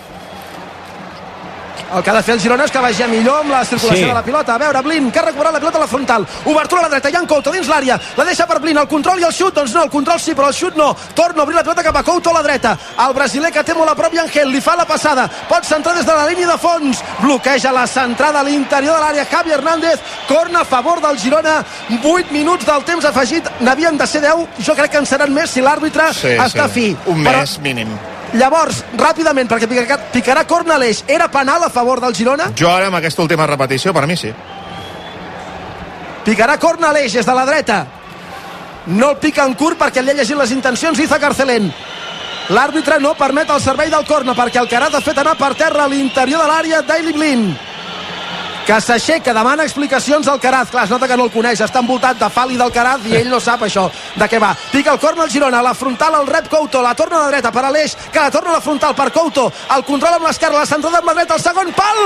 El 1.93 2.01
que 2.03 2.09
ha 2.09 2.13
de 2.13 2.23
fer 2.23 2.33
el 2.35 2.41
Girona 2.41 2.65
és 2.65 2.71
que 2.71 2.79
vagi 2.79 3.03
a 3.03 3.07
millor 3.07 3.41
amb 3.41 3.51
la 3.51 3.63
circulació 3.63 4.03
Sí. 4.05 4.09
de 4.09 4.13
la 4.13 4.23
pilota. 4.23 4.55
A 4.55 4.57
veure, 4.57 4.81
Blin, 4.81 5.11
que 5.11 5.19
ha 5.19 5.21
recuperat 5.21 5.53
la 5.53 5.59
pilota 5.59 5.77
a 5.77 5.81
la 5.81 5.87
frontal. 5.87 6.25
Obertura 6.45 6.81
a 6.81 6.83
la 6.83 6.89
dreta, 6.89 7.11
Jan 7.11 7.27
Couto 7.27 7.51
dins 7.51 7.67
l'àrea. 7.67 7.99
La 8.17 8.23
deixa 8.25 8.47
per 8.47 8.59
Blin, 8.59 8.77
el 8.77 8.87
control 8.87 9.19
i 9.19 9.23
el 9.23 9.31
xut. 9.31 9.53
Doncs 9.53 9.73
no, 9.73 9.83
el 9.83 9.89
control 9.89 10.19
sí, 10.19 10.33
però 10.33 10.47
el 10.47 10.53
xut 10.53 10.75
no. 10.75 10.95
Torna 11.13 11.41
a 11.41 11.43
obrir 11.43 11.55
la 11.55 11.63
pilota 11.63 11.83
cap 11.83 11.95
a 11.97 12.03
Couto 12.03 12.31
a 12.31 12.33
la 12.33 12.41
dreta. 12.43 12.77
El 13.07 13.13
brasiler 13.13 13.51
que 13.51 13.63
té 13.63 13.73
molt 13.73 13.89
a 13.91 13.95
prop 13.95 14.13
i 14.13 14.17
Angel 14.17 14.49
li 14.49 14.61
fa 14.61 14.75
la 14.75 14.85
passada. 14.85 15.29
Pot 15.47 15.63
centrar 15.63 15.95
des 15.95 16.05
de 16.05 16.11
la 16.13 16.25
línia 16.27 16.47
de 16.47 16.57
fons. 16.57 17.03
Bloqueja 17.21 17.71
la 17.71 17.85
centrada 17.87 18.39
a 18.39 18.43
l'interior 18.43 18.95
de 18.97 19.01
l'àrea. 19.01 19.25
Javi 19.29 19.51
Hernández, 19.51 19.99
corna 20.27 20.61
a 20.61 20.65
favor 20.65 20.99
del 21.01 21.17
Girona. 21.19 21.63
8 22.03 22.31
minuts 22.31 22.65
del 22.65 22.83
temps 22.83 23.05
afegit. 23.05 23.47
N'havien 23.59 23.97
de 23.97 24.07
ser 24.07 24.21
10. 24.21 24.47
Jo 24.65 24.73
crec 24.75 24.91
que 24.91 24.97
en 24.97 25.05
seran 25.05 25.31
més 25.33 25.49
si 25.51 25.61
l'àrbitre 25.61 26.09
està 26.09 26.67
fi. 26.67 26.95
Un 27.05 27.23
Però- 27.23 27.39
mes 27.39 27.59
mínim. 27.59 27.87
Llavors, 28.35 28.81
ràpidament, 28.99 29.47
perquè 29.47 29.67
picarà, 29.71 29.97
picarà 30.11 30.43
corna 30.47 30.77
l'eix, 30.81 31.03
era 31.07 31.29
penal 31.31 31.63
a 31.63 31.69
favor 31.71 32.01
del 32.03 32.15
Girona? 32.15 32.49
Jo 32.57 32.69
ara, 32.71 32.89
amb 32.91 32.99
aquesta 32.99 33.23
última 33.23 33.47
repetició, 33.47 33.93
per 33.95 34.05
mi 34.07 34.17
sí. 34.19 34.31
Picarà 36.25 36.57
corna 36.59 36.91
l'eix 36.91 37.13
des 37.13 37.25
de 37.25 37.35
la 37.37 37.45
dreta. 37.45 37.85
No 38.87 39.11
el 39.13 39.19
pica 39.21 39.45
en 39.45 39.55
curt 39.57 39.79
perquè 39.79 40.03
li 40.03 40.11
ha 40.11 40.17
llegit 40.17 40.37
les 40.37 40.51
intencions 40.51 40.99
Iza 40.99 41.19
Carcelén. 41.21 41.71
L'àrbitre 42.53 42.99
no 43.01 43.15
permet 43.17 43.49
el 43.49 43.61
servei 43.61 43.89
del 43.89 44.05
corna 44.05 44.35
perquè 44.37 44.59
el 44.61 44.69
Carat 44.69 44.93
ha 44.93 45.01
fet 45.01 45.17
anar 45.17 45.33
per 45.39 45.55
terra 45.57 45.85
a 45.85 45.89
l'interior 45.89 46.43
de 46.43 46.49
l'àrea 46.51 46.81
Daily 46.85 47.13
Blin 47.15 47.47
que 48.65 48.79
s'aixeca, 48.81 49.33
demana 49.33 49.63
explicacions 49.63 50.27
al 50.27 50.39
Caraz. 50.41 50.71
Clar, 50.73 50.85
es 50.85 50.89
nota 50.89 51.07
que 51.07 51.17
no 51.17 51.27
el 51.27 51.31
coneix, 51.31 51.61
està 51.61 51.83
envoltat 51.83 52.17
de 52.17 52.29
Fali 52.33 52.57
del 52.57 52.71
Caraz 52.73 53.05
i 53.05 53.15
ell 53.19 53.29
no 53.29 53.39
sap 53.39 53.61
això 53.67 53.85
de 54.17 54.27
què 54.29 54.39
va. 54.41 54.55
Pica 54.71 54.95
el 54.95 54.99
corna 54.99 55.23
al 55.23 55.29
Girona, 55.29 55.61
la 55.61 55.75
frontal 55.77 56.17
el 56.19 56.27
rep 56.27 56.49
Couto 56.49 56.81
la 56.81 56.95
torna 56.97 57.19
a 57.19 57.25
la 57.25 57.31
dreta 57.33 57.51
per 57.53 57.65
Aleix 57.65 57.95
que 58.11 58.19
la 58.19 58.31
torna 58.33 58.49
a 58.49 58.57
la 58.57 58.63
frontal 58.65 58.95
per 58.97 59.11
Couto, 59.13 59.51
el 59.75 59.85
control 59.85 60.17
amb 60.17 60.27
l'esquerra 60.27 60.63
la 60.63 60.65
centrada 60.65 61.01
amb 61.03 61.11
la 61.11 61.17
dreta, 61.19 61.37
el 61.37 61.43
segon 61.43 61.71
pal! 61.77 62.01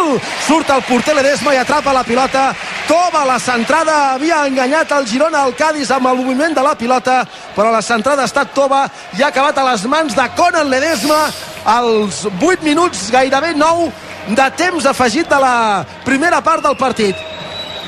Surt 0.48 0.76
el 0.76 0.84
porter 0.88 1.16
Ledesma 1.16 1.56
i 1.56 1.62
atrapa 1.64 1.96
la 1.96 2.04
pilota. 2.04 2.50
Toma 2.88 3.24
la 3.26 3.40
centrada 3.40 3.98
havia 4.16 4.44
enganyat 4.50 4.92
el 4.98 5.08
Girona 5.08 5.46
al 5.46 5.56
Cádiz 5.56 5.92
amb 5.96 6.12
el 6.12 6.20
moviment 6.20 6.56
de 6.56 6.66
la 6.66 6.76
pilota 6.76 7.22
però 7.56 7.72
la 7.72 7.82
centrada 7.82 8.24
ha 8.24 8.30
estat 8.30 8.54
Tova 8.56 8.86
i 9.18 9.24
ha 9.24 9.30
acabat 9.34 9.58
a 9.58 9.66
les 9.72 9.86
mans 9.90 10.16
de 10.16 10.28
Conan 10.36 10.70
Ledesma. 10.72 11.28
Als 11.66 12.24
8 12.40 12.64
minuts, 12.64 13.10
gairebé 13.12 13.52
9 13.54 14.09
de 14.30 14.52
temps 14.58 14.86
afegit 14.86 15.28
de 15.30 15.40
la 15.42 15.86
primera 16.06 16.42
part 16.44 16.64
del 16.64 16.78
partit. 16.78 17.16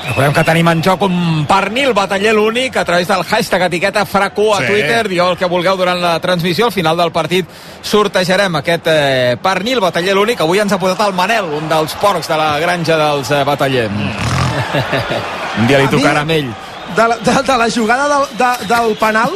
Recordem 0.02 0.32
que 0.34 0.42
tenim 0.42 0.66
en 0.66 0.80
joc 0.82 1.02
un 1.06 1.44
pernil 1.46 1.92
bataller 1.94 2.32
l'únic 2.34 2.74
a 2.76 2.82
través 2.84 3.06
del 3.06 3.22
hashtag 3.22 3.62
etiqueta 3.68 4.02
fracu 4.04 4.48
a 4.54 4.58
Sí. 4.58 4.66
Twitter. 4.66 5.08
Digueu 5.08 5.28
el 5.30 5.36
que 5.38 5.46
vulgueu 5.46 5.76
durant 5.78 6.00
la 6.02 6.18
transmissió. 6.18 6.66
Al 6.66 6.72
final 6.72 6.96
del 6.96 7.12
partit 7.12 7.46
sortejarem 7.82 8.56
aquest 8.58 8.86
eh, 8.90 9.36
pernil 9.40 9.78
bataller 9.80 10.14
l'únic. 10.18 10.40
Avui 10.42 10.58
ens 10.58 10.72
ha 10.74 10.78
posat 10.82 11.00
el 11.06 11.12
Manel, 11.14 11.44
un 11.54 11.68
dels 11.70 11.94
porcs 12.02 12.26
de 12.28 12.36
la 12.36 12.58
granja 12.58 12.96
dels 12.98 13.30
eh, 13.30 13.44
bataller. 13.46 13.88
un 15.58 15.66
dia 15.68 15.78
li 15.78 15.84
A 15.86 15.90
mi- 15.90 15.96
tocarà 15.96 16.20
amb 16.26 16.30
ell. 16.34 16.50
de 16.96 17.08
la, 17.08 17.16
de, 17.16 17.32
de 17.46 17.56
la 17.58 17.70
jugada 17.70 18.08
del, 18.08 18.26
de, 18.38 18.66
del 18.74 18.96
penal 19.00 19.30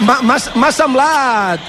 m'ha 0.00 0.72
semblat 0.72 1.60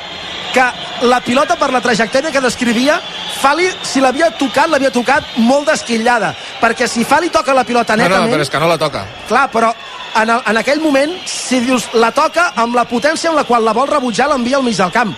que 0.58 1.06
la 1.06 1.20
pilota 1.22 1.56
per 1.60 1.70
la 1.74 1.82
trajectòria 1.86 2.32
que 2.34 2.42
descrivia 2.42 2.98
Fali, 3.38 3.68
si 3.86 4.02
l'havia 4.02 4.32
tocat, 4.40 4.70
l'havia 4.72 4.90
tocat 4.94 5.36
molt 5.38 5.70
desquillada 5.70 6.34
perquè 6.62 6.88
si 6.90 7.06
Fali 7.06 7.30
toca 7.30 7.54
la 7.54 7.64
pilota 7.68 7.96
No, 7.96 8.04
netament 8.08 8.32
no, 8.32 8.36
però 8.36 8.48
és 8.48 8.50
que 8.50 8.62
no 8.64 8.70
la 8.72 8.80
toca. 8.82 9.06
clar, 9.30 9.46
però 9.54 9.70
en, 10.18 10.30
el, 10.30 10.42
en 10.50 10.58
aquell 10.64 10.82
moment 10.82 11.14
si 11.30 11.60
dius 11.62 11.90
la 11.94 12.10
toca 12.12 12.52
amb 12.56 12.76
la 12.76 12.88
potència 12.90 13.30
amb 13.30 13.38
la 13.38 13.46
qual 13.46 13.64
la 13.68 13.76
vol 13.78 13.88
rebutjar 13.92 14.30
l'envia 14.32 14.58
al 14.58 14.66
mig 14.66 14.78
del 14.80 14.92
camp 14.92 15.14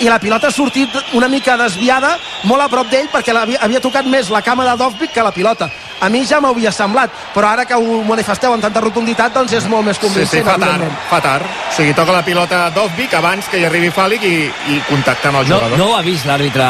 i 0.00 0.08
la 0.08 0.18
pilota 0.22 0.48
ha 0.48 0.54
sortit 0.54 0.90
una 1.18 1.28
mica 1.28 1.56
desviada 1.56 2.16
molt 2.44 2.62
a 2.62 2.68
prop 2.68 2.88
d'ell 2.90 3.08
perquè 3.12 3.34
havia, 3.36 3.58
havia 3.60 3.80
tocat 3.80 4.06
més 4.06 4.30
la 4.30 4.42
cama 4.42 4.64
de 4.68 4.76
Dovvik 4.78 5.12
que 5.12 5.22
la 5.22 5.32
pilota 5.32 5.68
a 6.00 6.08
mi 6.08 6.20
ja 6.24 6.38
m'havia 6.40 6.70
semblat 6.70 7.10
però 7.34 7.48
ara 7.50 7.64
que 7.66 7.74
ho 7.74 8.02
manifesteu 8.06 8.52
amb 8.54 8.62
tanta 8.62 8.80
rotunditat 8.80 9.34
doncs 9.34 9.52
és 9.58 9.66
molt 9.66 9.84
més 9.88 9.96
Sí, 9.98 10.06
sí, 10.06 10.06
convincent 10.06 10.46
fa 10.46 10.54
tard, 10.62 10.86
fa 11.10 11.20
tard. 11.20 11.42
O 11.44 11.74
sigui, 11.74 11.94
toca 11.94 12.12
la 12.12 12.22
pilota 12.22 12.68
Dovvik 12.70 13.14
abans 13.18 13.48
que 13.50 13.58
hi 13.58 13.64
arribi 13.66 13.90
Fàlic 13.90 14.22
i, 14.22 14.36
i 14.76 14.80
contacta 14.88 15.28
amb 15.32 15.42
el 15.42 15.48
No, 15.48 15.56
jugador. 15.58 15.78
no 15.78 15.90
ho 15.90 15.96
ha 15.98 16.02
vist 16.06 16.26
l'àrbitre 16.30 16.64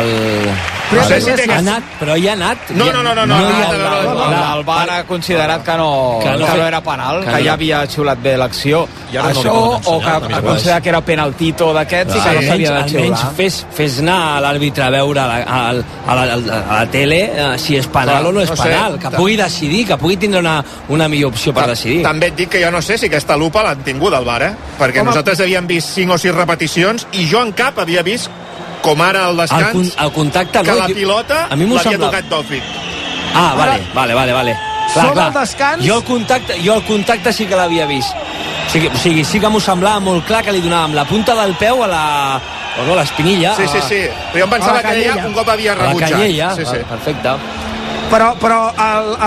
al... 0.00 0.79
Però 0.90 1.02
No 1.02 1.08
sé 1.08 1.20
si 1.20 1.30
té 1.38 1.44
ha 1.52 1.58
anat, 1.58 1.82
però 2.00 2.16
hi 2.18 2.26
ha 2.28 2.32
anat. 2.34 2.70
No, 2.74 2.86
no, 2.92 3.02
no, 3.02 3.14
no, 3.14 3.24
no, 3.26 3.36
no, 3.38 3.50
no, 3.50 3.72
no, 3.72 3.78
no, 3.78 3.98
El, 4.00 4.30
la- 4.34 4.62
VAR 4.66 4.90
ha 4.90 5.04
considerat 5.06 5.62
que 5.64 5.76
no, 5.78 6.18
Que 6.22 6.28
que 6.30 6.36
no 6.36 6.46
no, 6.46 6.52
fe- 6.54 6.66
era 6.66 6.80
penal, 6.82 7.20
que 7.20 7.26
que, 7.30 7.36
no. 7.38 7.44
ja 7.44 7.52
havia 7.52 7.86
xiulat 7.86 8.18
bé 8.22 8.36
l'acció. 8.36 8.80
No 9.12 9.20
Això, 9.28 9.52
poden 9.54 9.80
o 9.86 10.00
que 10.00 10.34
ha 10.34 10.40
considerat 10.42 10.82
que 10.82 10.88
era 10.90 11.00
penaltito 11.00 11.72
d'aquests 11.74 12.14
i 12.14 12.18
que 12.18 12.24
no 12.24 12.30
almenys, 12.30 12.48
s'havia 12.48 12.70
de 12.70 12.82
almenys 12.82 13.18
xiular. 13.20 13.34
fes, 13.36 13.66
fes 13.74 13.98
anar 14.00 14.18
a 14.36 14.40
l'àrbitre 14.44 14.84
a 14.84 14.90
veure 14.90 15.20
a 15.20 15.26
la, 15.26 15.38
a, 15.40 15.60
a, 15.70 16.14
la, 16.14 16.22
a 16.34 16.74
la 16.80 16.86
tele 16.90 17.20
eh, 17.24 17.58
si 17.58 17.76
és 17.78 17.86
penal 17.86 18.26
o 18.26 18.32
no 18.32 18.40
és 18.42 18.50
no 18.50 18.56
penal, 18.56 18.98
que 18.98 19.10
pugui 19.16 19.36
decidir, 19.36 19.86
que 19.86 19.96
pugui 19.98 20.16
tindre 20.16 20.40
una, 20.40 20.58
una 20.88 21.08
millor 21.08 21.30
opció 21.32 21.54
per 21.54 21.66
decidir. 21.70 22.02
També 22.06 22.28
et 22.30 22.36
dic 22.36 22.50
que 22.50 22.62
jo 22.64 22.70
no 22.70 22.82
sé 22.82 22.98
si 22.98 23.06
aquesta 23.06 23.36
lupa 23.36 23.62
l'han 23.66 23.82
tingut 23.86 24.14
al 24.14 24.24
bar, 24.24 24.42
eh? 24.42 24.52
Perquè 24.78 25.02
nosaltres 25.04 25.40
havíem 25.40 25.66
vist 25.66 25.94
5 25.94 26.14
o 26.14 26.18
6 26.18 26.34
repeticions 26.34 27.06
i 27.12 27.26
jo 27.30 27.42
en 27.42 27.52
cap 27.52 27.78
havia 27.78 28.02
vist 28.06 28.30
com 28.82 29.00
ara 29.00 29.24
al 29.26 29.30
El, 29.32 29.36
descans 29.42 29.72
con, 29.72 30.04
el 30.06 30.12
contacte 30.12 30.62
que 30.62 30.70
no, 30.70 30.76
la 30.78 30.88
jo- 30.88 30.94
pilota 30.94 31.46
a 31.50 31.56
mi 31.56 31.64
m'ho 31.66 31.74
l'havia 31.76 31.90
sembla 31.90 32.06
tocat 32.10 32.24
Dovvik. 32.30 32.62
ah, 33.34 33.54
vale, 33.56 33.72
Ara- 33.72 33.80
vale, 33.94 34.14
vale, 34.14 34.32
vale. 34.32 34.56
Som 34.92 35.16
al 35.18 35.32
descans. 35.32 35.84
jo 35.86 35.96
el 35.98 36.04
contacte, 36.04 36.56
jo 36.64 36.74
el 36.74 36.82
contacte 36.84 37.32
sí 37.32 37.46
que 37.46 37.54
l'havia 37.56 37.86
vist 37.86 38.10
o 38.10 38.70
sigui, 38.72 38.88
o 38.88 38.96
sigui, 38.96 39.24
sí 39.24 39.38
que 39.40 39.48
m'ho 39.48 39.60
semblava 39.60 40.00
molt 40.00 40.24
clar 40.26 40.42
que 40.44 40.52
li 40.52 40.60
donàvem 40.62 40.94
la 40.94 41.04
punta 41.04 41.34
del 41.34 41.54
peu 41.54 41.82
a 41.84 41.86
la 41.86 42.40
o 42.80 42.84
no, 42.86 42.94
l'espinilla 42.96 43.54
Sí, 43.56 43.66
sí, 43.66 43.78
sí. 43.88 44.00
Però 44.32 44.38
jo 44.40 44.44
em 44.44 44.50
pensava 44.50 44.80
que 44.82 44.94
ella 45.00 45.26
un 45.26 45.32
cop 45.34 45.48
havia 45.48 45.72
a 45.72 45.76
la 45.76 45.86
rebutjat. 45.88 46.10
canyella 46.10 46.54
Sí, 46.54 46.64
sí. 46.64 46.76
Ah, 46.80 46.88
perfecte 46.88 47.28
però, 48.10 48.34
però 48.40 48.58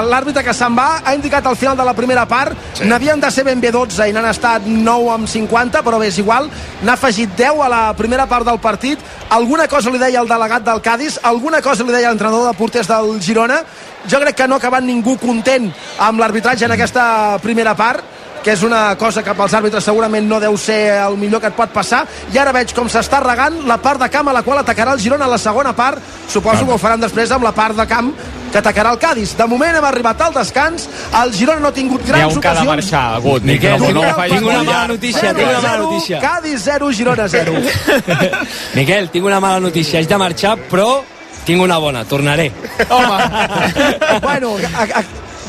l'àrbitre 0.09 0.43
que 0.43 0.53
se'n 0.53 0.75
va 0.77 1.01
ha 1.03 1.15
indicat 1.15 1.45
al 1.47 1.57
final 1.57 1.77
de 1.77 1.85
la 1.87 1.95
primera 1.97 2.25
part. 2.27 2.57
Sí. 2.73 2.87
n'havien 2.89 3.19
de 3.19 3.31
ser 3.31 3.43
ben 3.43 3.61
bé 3.61 3.71
12 3.71 4.09
i 4.09 4.13
n'han 4.13 4.29
estat 4.29 4.65
9 4.65 5.11
amb 5.13 5.27
50 5.27 5.83
però 5.83 5.99
bé, 5.99 6.07
és 6.11 6.19
igual. 6.19 6.49
N'ha 6.83 6.93
afegit 6.93 7.35
10 7.37 7.63
a 7.63 7.69
la 7.69 7.83
primera 7.97 8.27
part 8.27 8.45
del 8.45 8.59
partit. 8.59 8.99
Alguna 9.29 9.67
cosa 9.67 9.89
li 9.89 10.01
deia 10.01 10.21
el 10.21 10.27
delegat 10.27 10.63
del 10.63 10.81
Cádiz 10.81 11.19
alguna 11.23 11.61
cosa 11.61 11.83
li 11.83 11.91
deia 11.91 12.11
l'entrenador 12.11 12.47
de 12.49 12.57
porters 12.57 12.87
del 12.87 13.19
Girona. 13.21 13.63
Jo 14.09 14.19
crec 14.19 14.35
que 14.35 14.47
no 14.47 14.55
ha 14.55 14.61
acabat 14.61 14.83
ningú 14.83 15.15
content 15.17 15.69
amb 15.99 16.19
l'arbitratge 16.19 16.65
en 16.67 16.75
aquesta 16.75 17.39
primera 17.41 17.75
part 17.75 18.12
que 18.43 18.51
és 18.51 18.61
una 18.63 18.95
cosa 18.99 19.23
que 19.23 19.33
pels 19.33 19.53
àrbitres 19.55 19.83
segurament 19.87 20.27
no 20.27 20.39
deu 20.39 20.57
ser 20.59 20.79
el 21.05 21.15
millor 21.17 21.39
que 21.41 21.47
et 21.47 21.55
pot 21.55 21.71
passar 21.71 22.03
i 22.33 22.37
ara 22.37 22.51
veig 22.51 22.73
com 22.75 22.89
s'està 22.91 23.21
regant 23.23 23.61
la 23.67 23.77
part 23.81 24.01
de 24.03 24.09
camp 24.11 24.27
a 24.27 24.33
la 24.35 24.43
qual 24.43 24.59
atacarà 24.59 24.93
el 24.93 24.99
Girona 24.99 25.25
a 25.25 25.31
la 25.31 25.37
segona 25.37 25.71
part 25.73 25.99
suposo 26.29 26.65
que 26.67 26.73
ho 26.73 26.77
faran 26.77 26.99
després 27.01 27.31
amb 27.31 27.43
la 27.47 27.53
part 27.55 27.75
de 27.77 27.87
camp 27.87 28.11
que 28.53 28.59
atacarà 28.59 28.91
el 28.93 28.99
Cádiz. 29.01 29.31
De 29.35 29.47
moment 29.49 29.73
hem 29.75 29.85
arribat 29.87 30.19
al 30.21 30.33
descans, 30.35 30.83
el 31.23 31.31
Girona 31.33 31.59
no 31.59 31.69
ha 31.69 31.73
tingut 31.73 32.03
N'hi 32.05 32.11
ha 32.11 32.17
grans 32.19 32.35
un 32.35 32.41
que 32.41 32.47
ha 32.47 32.51
de 32.53 32.59
ocasions. 32.59 32.75
marxar, 32.91 33.15
Agut. 33.15 33.41
Miquel, 33.43 33.79
no, 33.79 33.85
tinc 33.87 33.93
no, 33.95 34.01
una- 34.01 34.09
no 34.11 34.15
facis 34.15 34.33
tinc 34.37 34.45
una 34.51 34.63
mala 34.63 34.87
notícia, 34.87 35.33
tinc 35.33 35.49
una 35.49 35.61
mala 35.61 35.77
notícia. 35.77 36.19
Cádiz 36.21 36.61
0, 36.63 36.91
Girona 36.93 37.27
0. 37.27 37.53
Miquel, 38.75 39.09
tinc 39.09 39.25
una 39.25 39.39
mala 39.39 39.59
notícia. 39.59 39.97
Haig 39.99 40.07
de 40.07 40.17
marxar, 40.21 40.57
però 40.69 41.01
tinc 41.45 41.61
una 41.63 41.77
bona. 41.79 42.05
Tornaré. 42.05 42.51
bueno, 44.21 44.55
a, 44.77 44.83
a, 44.99 45.03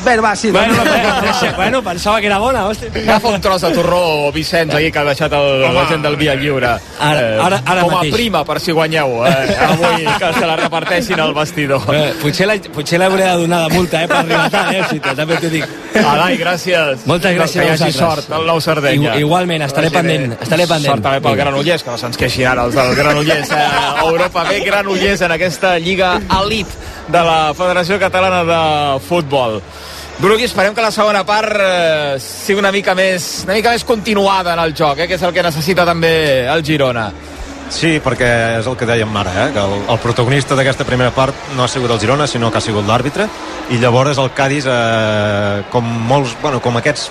bé, 0.05 0.15
va, 0.21 0.35
sí. 0.35 0.51
Bueno, 0.51 0.73
eh, 0.85 1.51
bueno, 1.57 1.81
pensava 1.83 2.19
que 2.21 2.27
era 2.27 2.37
bona, 2.37 2.65
hòstia. 2.69 2.89
Agafa 2.95 3.27
un 3.29 3.41
tros 3.41 3.61
de 3.61 3.71
torró, 3.71 4.31
Vicenç, 4.31 4.73
aquí, 4.73 4.91
que 4.91 4.99
ha 4.99 5.03
deixat 5.03 5.33
el, 5.33 5.61
la 5.75 5.85
gent 5.89 6.03
del 6.05 6.15
Via 6.15 6.35
Lliure. 6.35 6.67
Ara- 6.99 7.45
ara- 7.45 7.61
ara 7.65 7.81
com 7.81 7.91
a 7.91 7.95
mateix. 7.97 8.13
prima, 8.13 8.43
per 8.45 8.59
si 8.61 8.71
guanyeu. 8.71 9.25
Eh? 9.25 9.57
Avui 9.67 10.05
que 10.19 10.31
se 10.39 10.45
la 10.45 10.55
reparteixin 10.55 11.19
al 11.19 11.33
vestidor. 11.33 11.81
Eh, 11.93 12.13
potser 12.21 12.47
la- 12.47 12.55
potser 12.73 12.99
l'hauré 12.99 13.23
de 13.25 13.35
donar 13.43 13.63
de 13.67 13.75
multa, 13.75 14.03
eh, 14.03 14.07
per 14.07 14.17
arribar 14.21 14.49
tard, 14.49 14.73
eh, 14.73 14.81
o 14.81 14.89
sigui, 14.89 15.15
també 15.15 15.37
t'ho 15.41 15.49
dic. 15.49 15.65
Alai, 15.95 16.37
gràcies. 16.37 17.05
Moltes 17.05 17.35
gràcies 17.35 17.59
Que 17.61 17.65
hi 17.65 17.69
a 17.69 17.73
hagi 17.73 17.91
vosaltres. 17.91 18.25
sort 18.25 18.31
al 18.39 18.45
nou 18.45 18.61
Sardenya. 18.61 19.13
Igu- 19.15 19.19
igualment, 19.25 19.63
estaré 19.63 19.89
pendent, 19.91 20.33
estaré 20.41 20.67
pendent. 20.67 20.91
Sort 20.93 21.03
també 21.03 21.21
pel. 21.21 21.35
Granollers, 21.35 21.83
que 21.83 21.91
no 21.91 21.97
se'ns 21.97 22.17
queixin 22.17 22.47
ara 22.47 22.63
els 22.65 22.75
del 22.75 22.95
Granollers. 22.95 23.51
Eh? 23.51 23.67
Europa 24.05 24.43
B, 24.43 24.59
Granollers 24.65 25.21
en 25.21 25.31
aquesta 25.31 25.77
lliga 25.79 26.19
elit 26.43 26.67
de 27.07 27.21
la 27.23 27.53
Federació 27.53 27.99
Catalana 27.99 28.43
de 28.43 28.99
Futbol. 29.07 29.61
Brugui, 30.17 30.45
esperem 30.47 30.73
que 30.73 30.83
la 30.83 30.93
segona 30.95 31.25
part 31.27 31.57
eh, 31.59 32.15
sigui 32.23 32.61
una 32.61 32.71
mica 32.71 32.93
més 32.95 33.43
una 33.43 33.57
mica 33.57 33.73
més 33.73 33.83
continuada 33.83 34.53
en 34.53 34.61
el 34.63 34.71
joc, 34.77 35.01
eh, 35.03 35.07
que 35.09 35.17
és 35.19 35.25
el 35.27 35.33
que 35.35 35.43
necessita 35.43 35.83
també 35.87 36.47
el 36.47 36.63
Girona. 36.63 37.09
Sí, 37.75 37.97
perquè 37.99 38.29
és 38.61 38.67
el 38.69 38.77
que 38.79 38.87
dèiem 38.87 39.11
ara, 39.19 39.33
eh? 39.43 39.47
que 39.51 39.59
el, 39.59 39.75
el 39.91 39.99
protagonista 39.99 40.55
d'aquesta 40.55 40.85
primera 40.87 41.11
part 41.11 41.51
no 41.57 41.65
ha 41.65 41.67
sigut 41.67 41.91
el 41.91 41.99
Girona, 41.99 42.29
sinó 42.31 42.51
que 42.51 42.61
ha 42.61 42.63
sigut 42.63 42.87
l'àrbitre, 42.87 43.27
i 43.73 43.79
llavors 43.81 44.21
el 44.21 44.31
Cádiz, 44.37 44.69
eh, 44.69 45.65
com 45.73 45.89
molts, 46.07 46.37
bueno, 46.41 46.61
com 46.63 46.77
aquests 46.79 47.09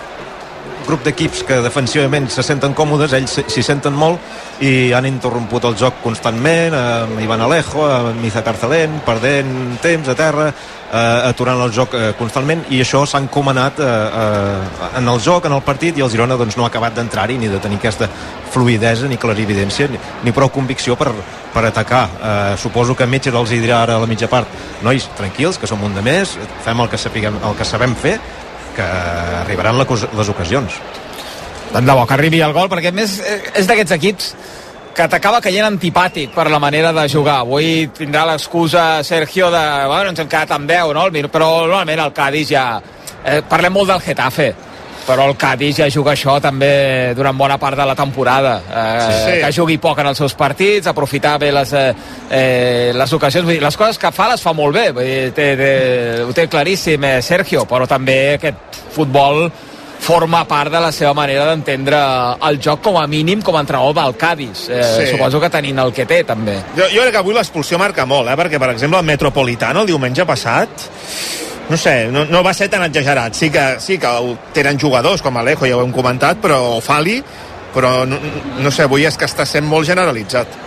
grup 0.87 1.03
d'equips 1.07 1.43
que 1.49 1.61
defensivament 1.65 2.29
se 2.31 2.43
senten 2.45 2.75
còmodes, 2.77 3.13
ells 3.17 3.39
s'hi- 3.49 3.63
senten 3.65 3.95
molt 3.97 4.63
i 4.65 4.93
han 4.95 5.07
interromput 5.09 5.65
el 5.71 5.77
joc 5.81 6.01
constantment 6.03 6.75
amb 6.77 7.21
Ivan 7.21 7.41
Alejo, 7.47 7.85
amb 7.91 8.21
Miza 8.23 8.43
Carcelén 8.45 9.01
perdent 9.07 9.79
temps 9.83 10.09
a 10.09 10.15
terra 10.15 10.47
eh, 10.51 11.29
aturant 11.31 11.61
el 11.65 11.73
joc 11.75 11.95
eh, 11.99 12.13
constantment 12.19 12.67
i 12.71 12.81
això 12.85 13.03
s'ha 13.07 13.19
encomanat 13.25 13.81
eh, 13.81 13.89
eh, 13.89 14.99
en 15.01 15.09
el 15.09 15.21
joc, 15.25 15.47
en 15.49 15.57
el 15.57 15.63
partit 15.67 15.99
i 15.99 16.05
el 16.05 16.11
Girona 16.13 16.37
doncs, 16.39 16.57
no 16.57 16.65
ha 16.65 16.71
acabat 16.71 16.95
d'entrar-hi 16.95 17.39
ni 17.41 17.49
de 17.51 17.59
tenir 17.59 17.81
aquesta 17.83 18.09
fluidesa 18.55 19.09
ni 19.11 19.17
clarividència 19.19 19.89
ni, 19.91 19.99
ni 20.23 20.33
prou 20.33 20.49
convicció 20.55 20.95
per, 20.97 21.11
per 21.55 21.65
atacar. 21.67 22.05
Eh, 22.23 22.55
suposo 22.61 22.95
que 22.95 23.07
Metges 23.11 23.35
els 23.35 23.51
hi 23.53 23.59
dirà 23.65 23.83
ara 23.83 23.97
a 23.99 24.05
la 24.05 24.07
mitja 24.11 24.29
part 24.31 24.47
nois, 24.85 25.09
tranquils, 25.19 25.59
que 25.59 25.67
som 25.67 25.83
un 25.83 25.95
de 25.97 26.03
més 26.05 26.37
fem 26.65 26.81
el 26.81 26.89
que, 26.93 26.99
sapiguem, 27.01 27.41
el 27.43 27.57
que 27.59 27.65
sabem 27.67 27.95
fer 27.99 28.19
que 28.77 28.91
arribaran 29.45 29.81
les 29.81 30.35
ocasions 30.35 30.83
Tant 31.75 31.89
de 31.89 31.95
bo 31.99 32.05
que 32.07 32.15
arribi 32.15 32.39
el 32.45 32.53
gol, 32.55 32.69
perquè 32.71 32.93
més 32.95 33.17
eh, 33.19 33.41
és 33.59 33.67
d'aquests 33.67 33.97
equips 33.97 34.29
que 34.95 35.09
t'acaba 35.11 35.41
caient 35.43 35.67
antipàtic 35.67 36.31
per 36.31 36.45
la 36.47 36.61
manera 36.63 36.93
de 36.95 37.09
jugar. 37.11 37.41
Avui 37.43 37.89
tindrà 37.97 38.23
l'excusa 38.29 39.03
Sergio 39.03 39.49
de... 39.51 39.63
Bueno, 39.91 40.13
ens 40.13 40.23
hem 40.23 40.31
quedat 40.31 40.53
amb 40.55 40.71
10, 40.71 40.93
no? 40.95 41.09
Però 41.35 41.49
normalment 41.65 42.05
el 42.05 42.15
Cádiz 42.15 42.53
ja... 42.53 42.65
Eh, 43.25 43.41
parlem 43.49 43.75
molt 43.75 43.91
del 43.91 44.03
Getafe, 44.05 44.51
però 45.07 45.27
el 45.29 45.37
Cádiz 45.37 45.77
ja 45.83 45.89
juga 45.93 46.13
això 46.15 46.39
també 46.41 47.13
durant 47.17 47.37
bona 47.37 47.59
part 47.61 47.77
de 47.77 47.85
la 47.87 47.95
temporada. 47.95 48.55
Eh, 48.69 49.01
Sí, 49.05 49.19
sí. 49.33 49.41
Que 49.43 49.53
jugui 49.53 49.79
poc 49.79 49.99
en 50.01 50.07
els 50.13 50.19
seus 50.19 50.35
partits, 50.35 50.87
aprofitar 50.87 51.39
bé 51.39 51.51
les, 51.53 51.73
eh, 51.73 51.95
eh, 52.31 52.93
les 52.95 53.13
ocasions. 53.13 53.45
Vull 53.45 53.55
dir, 53.59 53.63
les 53.63 53.77
coses 53.77 53.99
que 53.99 54.11
fa 54.13 54.29
les 54.31 54.41
fa 54.43 54.53
molt 54.57 54.75
bé. 54.75 54.91
Vull 54.93 55.05
dir, 55.05 55.31
té, 55.37 55.51
té, 55.57 56.23
ho 56.25 56.33
té 56.33 56.49
claríssim 56.49 57.05
eh, 57.05 57.21
Sergio, 57.23 57.67
però 57.69 57.87
també 57.87 58.35
aquest 58.39 58.81
futbol 58.95 59.51
forma 60.05 60.43
part 60.45 60.69
de 60.73 60.81
la 60.81 60.91
seva 60.93 61.15
manera 61.17 61.47
d'entendre 61.49 61.97
el 62.49 62.59
joc 62.61 62.83
com 62.85 62.99
a 63.01 63.07
mínim 63.09 63.41
com 63.41 63.57
a 63.57 63.61
entrenador 63.65 63.95
del 63.97 64.17
Cádiz. 64.21 64.67
Eh, 64.69 64.83
Sí. 64.85 65.07
Suposo 65.13 65.41
que 65.41 65.49
tenint 65.51 65.79
el 65.79 65.93
que 65.93 66.05
té, 66.05 66.23
també. 66.25 66.59
Jo, 66.77 66.85
jo 66.93 67.01
crec 67.03 67.13
que 67.13 67.19
avui 67.23 67.35
l'expulsió 67.35 67.79
marca 67.79 68.05
molt, 68.05 68.29
eh? 68.29 68.37
perquè, 68.37 68.59
per 68.61 68.71
exemple, 68.75 68.99
el 68.99 69.05
Metropolitano 69.05 69.81
el 69.81 69.87
diumenge 69.87 70.25
passat 70.27 70.69
no 71.69 71.77
sé, 71.77 72.11
no, 72.13 72.25
no 72.27 72.43
va 72.45 72.53
ser 72.55 72.69
tan 72.69 72.85
exagerat. 72.85 73.35
Sí 73.35 73.51
que, 73.51 73.65
sí 73.81 73.99
que 73.99 74.13
tenen 74.53 74.81
jugadors 74.81 75.23
com 75.23 75.37
Alejo, 75.37 75.67
ja 75.67 75.79
ho 75.79 75.85
hem 75.85 75.95
comentat, 75.95 76.41
però 76.43 76.81
Fali, 76.85 77.21
però 77.75 78.05
no, 78.09 78.21
no 78.61 78.71
sé, 78.71 78.85
avui 78.85 79.07
és 79.09 79.17
que 79.19 79.29
està 79.29 79.47
sent 79.49 79.67
molt 79.67 79.89
generalitzat. 79.89 80.61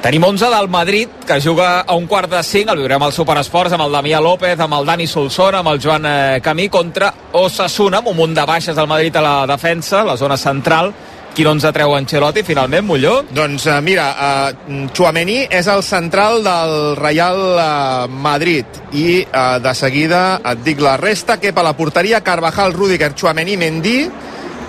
Tenim 0.00 0.24
11 0.24 0.48
del 0.48 0.68
Madrid, 0.72 1.08
que 1.28 1.36
juga 1.44 1.82
a 1.82 1.94
un 1.94 2.06
quart 2.08 2.30
de 2.32 2.40
5, 2.42 2.72
el 2.72 2.80
viurem 2.80 3.02
al 3.04 3.12
Superesports 3.12 3.74
amb 3.76 3.84
el 3.84 3.92
Damià 3.92 4.20
López, 4.24 4.56
amb 4.56 4.78
el 4.78 4.86
Dani 4.88 5.06
Solsona, 5.06 5.60
amb 5.60 5.74
el 5.74 5.80
Joan 5.82 6.06
eh, 6.08 6.40
Camí, 6.40 6.70
contra 6.72 7.12
Osasuna, 7.36 8.00
amb 8.00 8.08
un 8.08 8.16
munt 8.16 8.34
de 8.34 8.46
baixes 8.48 8.76
del 8.76 8.88
Madrid 8.88 9.16
a 9.20 9.24
la 9.26 9.34
defensa, 9.50 10.00
la 10.02 10.16
zona 10.16 10.38
central, 10.40 10.94
quin 11.34 11.46
11 11.46 11.72
treu 11.74 11.94
Ancelotti 11.94 12.42
finalment, 12.46 12.86
Molló? 12.86 13.14
Doncs 13.34 13.66
uh, 13.68 13.78
mira, 13.84 14.08
uh, 14.10 14.88
Chouameni 14.94 15.44
és 15.46 15.68
el 15.70 15.84
central 15.86 16.42
del 16.46 16.74
Real 16.98 17.40
uh, 17.54 18.10
Madrid 18.10 18.80
i 18.92 19.22
uh, 19.22 19.58
de 19.62 19.74
seguida 19.78 20.40
et 20.52 20.64
dic 20.66 20.82
la 20.82 20.96
resta, 21.00 21.38
que 21.40 21.54
a 21.54 21.66
la 21.66 21.76
porteria 21.78 22.22
Carvajal, 22.24 22.74
Rudiger, 22.74 23.14
Chouameni, 23.14 23.56
Mendy, 23.60 23.98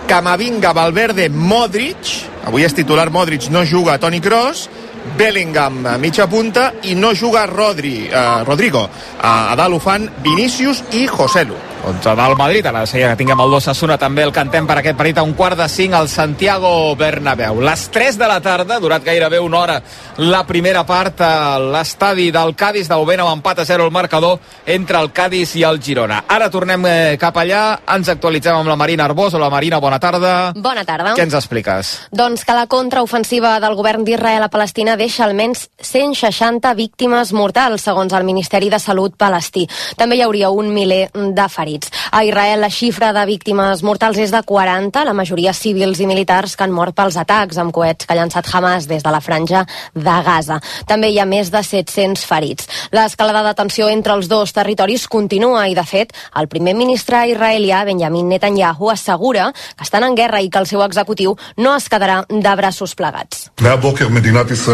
Camavinga, 0.07 0.73
Valverde, 0.75 1.29
Modric, 1.29 2.15
avui 2.45 2.65
és 2.67 2.75
titular 2.75 3.09
Modric, 3.13 3.49
no 3.49 3.63
juga 3.65 3.99
Toni 4.01 4.19
Kroos, 4.21 4.67
Bellingham 5.17 5.85
a 5.85 5.97
mitja 5.97 6.27
punta 6.29 6.71
i 6.83 6.95
no 6.95 7.13
juga 7.15 7.45
Rodri, 7.45 8.07
eh, 8.07 8.43
Rodrigo. 8.45 8.87
A, 9.21 9.51
a 9.51 9.55
dalt 9.55 9.75
ho 9.75 9.79
fan 9.79 10.09
Vinícius 10.23 10.83
i 10.91 11.07
Joselu. 11.07 11.71
11 11.83 12.15
del 12.15 12.35
Madrid, 12.35 12.65
ara 12.65 12.85
seria 12.85 13.09
que 13.09 13.17
tinguem 13.17 13.39
el 13.41 13.51
2 13.51 13.65
Sassuna 13.71 13.97
també 13.97 14.21
el 14.21 14.33
cantem 14.33 14.67
per 14.69 14.77
aquest 14.79 14.97
partit 14.97 15.17
a 15.17 15.23
un 15.25 15.33
quart 15.33 15.57
de 15.57 15.67
5 15.69 15.97
al 15.97 16.09
Santiago 16.09 16.95
Bernabéu. 16.95 17.61
Les 17.61 17.87
3 17.89 18.19
de 18.19 18.27
la 18.29 18.39
tarda, 18.41 18.79
durat 18.79 19.03
gairebé 19.03 19.39
una 19.39 19.59
hora 19.59 19.81
la 20.17 20.43
primera 20.45 20.85
part 20.85 21.21
a 21.25 21.57
l'estadi 21.59 22.29
del 22.31 22.53
Cádiz, 22.55 22.87
de 22.87 22.95
moment 22.95 23.23
amb 23.23 23.33
empat 23.39 23.63
a 23.63 23.65
0 23.65 23.85
el 23.85 23.91
marcador 23.91 24.39
entre 24.65 24.99
el 24.99 25.11
Cádiz 25.11 25.55
i 25.57 25.63
el 25.65 25.81
Girona. 25.81 26.23
Ara 26.27 26.51
tornem 26.53 26.85
eh, 26.85 27.17
cap 27.19 27.37
allà, 27.41 27.79
ens 27.95 28.11
actualitzem 28.13 28.55
amb 28.55 28.69
la 28.69 28.77
Marina 28.77 29.07
Arbós. 29.09 29.33
Hola 29.33 29.49
Marina, 29.49 29.79
bona 29.81 29.99
tarda. 29.99 30.53
Bona 30.55 30.85
tarda. 30.85 31.15
Què 31.17 31.25
ens 31.25 31.37
expliques? 31.37 31.95
Doncs 32.11 32.45
que 32.45 32.57
la 32.57 32.67
contraofensiva 32.69 33.57
del 33.63 33.75
govern 33.79 34.05
d'Israel 34.05 34.45
a 34.45 34.51
Palestina 34.53 34.90
deixa 34.97 35.23
almenys 35.25 35.67
160 35.81 36.73
víctimes 36.75 37.31
mortals, 37.33 37.83
segons 37.85 38.13
el 38.13 38.25
Ministeri 38.27 38.69
de 38.71 38.79
Salut 38.79 39.15
palestí. 39.19 39.67
També 39.97 40.17
hi 40.17 40.23
hauria 40.25 40.49
un 40.49 40.71
miler 40.73 41.09
de 41.13 41.47
ferits. 41.49 41.91
A 42.11 42.23
Israel 42.25 42.61
la 42.61 42.69
xifra 42.69 43.11
de 43.13 43.25
víctimes 43.25 43.83
mortals 43.83 44.19
és 44.21 44.31
de 44.33 44.41
40, 44.47 45.03
la 45.07 45.13
majoria 45.13 45.53
civils 45.53 46.01
i 46.01 46.07
militars 46.09 46.55
que 46.55 46.65
han 46.65 46.73
mort 46.75 46.95
pels 46.97 47.17
atacs 47.17 47.59
amb 47.61 47.73
coets 47.75 48.05
que 48.05 48.13
ha 48.13 48.17
llançat 48.19 48.49
Hamas 48.51 48.87
des 48.89 49.03
de 49.03 49.13
la 49.13 49.21
franja 49.21 49.65
de 49.93 50.17
Gaza. 50.25 50.59
També 50.87 51.11
hi 51.11 51.19
ha 51.19 51.25
més 51.25 51.51
de 51.51 51.63
700 51.63 52.25
ferits. 52.27 52.67
L'escalada 52.91 53.43
de 53.47 53.55
tensió 53.55 53.89
entre 53.89 54.13
els 54.17 54.27
dos 54.31 54.53
territoris 54.53 55.07
continua 55.07 55.67
i, 55.67 55.75
de 55.75 55.85
fet, 55.87 56.13
el 56.39 56.49
primer 56.51 56.75
ministre 56.75 57.23
israelià, 57.31 57.83
Benjamin 57.85 58.29
Netanyahu, 58.29 58.91
assegura 58.91 59.51
que 59.53 59.83
estan 59.87 60.03
en 60.07 60.15
guerra 60.15 60.41
i 60.41 60.49
que 60.49 60.59
el 60.59 60.67
seu 60.67 60.83
executiu 60.83 61.37
no 61.57 61.75
es 61.75 61.87
quedarà 61.89 62.21
de 62.29 62.55
braços 62.55 62.95
plegats. 62.95 63.49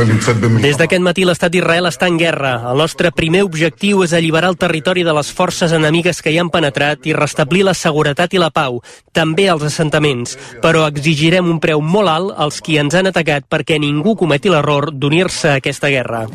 Des 0.07 0.77
d'aquest 0.79 1.03
matí 1.03 1.25
l'estat 1.27 1.51
d'Israel 1.51 1.87
està 1.89 2.07
en 2.07 2.17
guerra. 2.19 2.53
El 2.71 2.79
nostre 2.79 3.11
primer 3.15 3.43
objectiu 3.45 4.03
és 4.05 4.13
alliberar 4.15 4.51
el 4.53 4.59
territori 4.59 5.03
de 5.03 5.13
les 5.15 5.31
forces 5.33 5.73
enemigues 5.75 6.21
que 6.23 6.31
hi 6.31 6.39
han 6.41 6.51
penetrat 6.53 7.07
i 7.07 7.15
restablir 7.17 7.65
la 7.67 7.75
seguretat 7.77 8.33
i 8.33 8.41
la 8.41 8.51
pau, 8.53 8.81
també 9.11 9.49
als 9.49 9.67
assentaments, 9.67 10.37
però 10.63 10.85
exigirem 10.87 11.49
un 11.51 11.59
preu 11.63 11.81
molt 11.81 12.13
alt 12.13 12.37
als 12.37 12.61
qui 12.61 12.79
ens 12.79 12.95
han 12.95 13.11
atacat 13.11 13.49
perquè 13.49 13.79
ningú 13.79 14.15
cometi 14.15 14.53
l'error 14.53 14.91
d'unir-se 14.93 15.51
a 15.51 15.59
aquesta 15.61 15.91
guerra. 15.93 16.27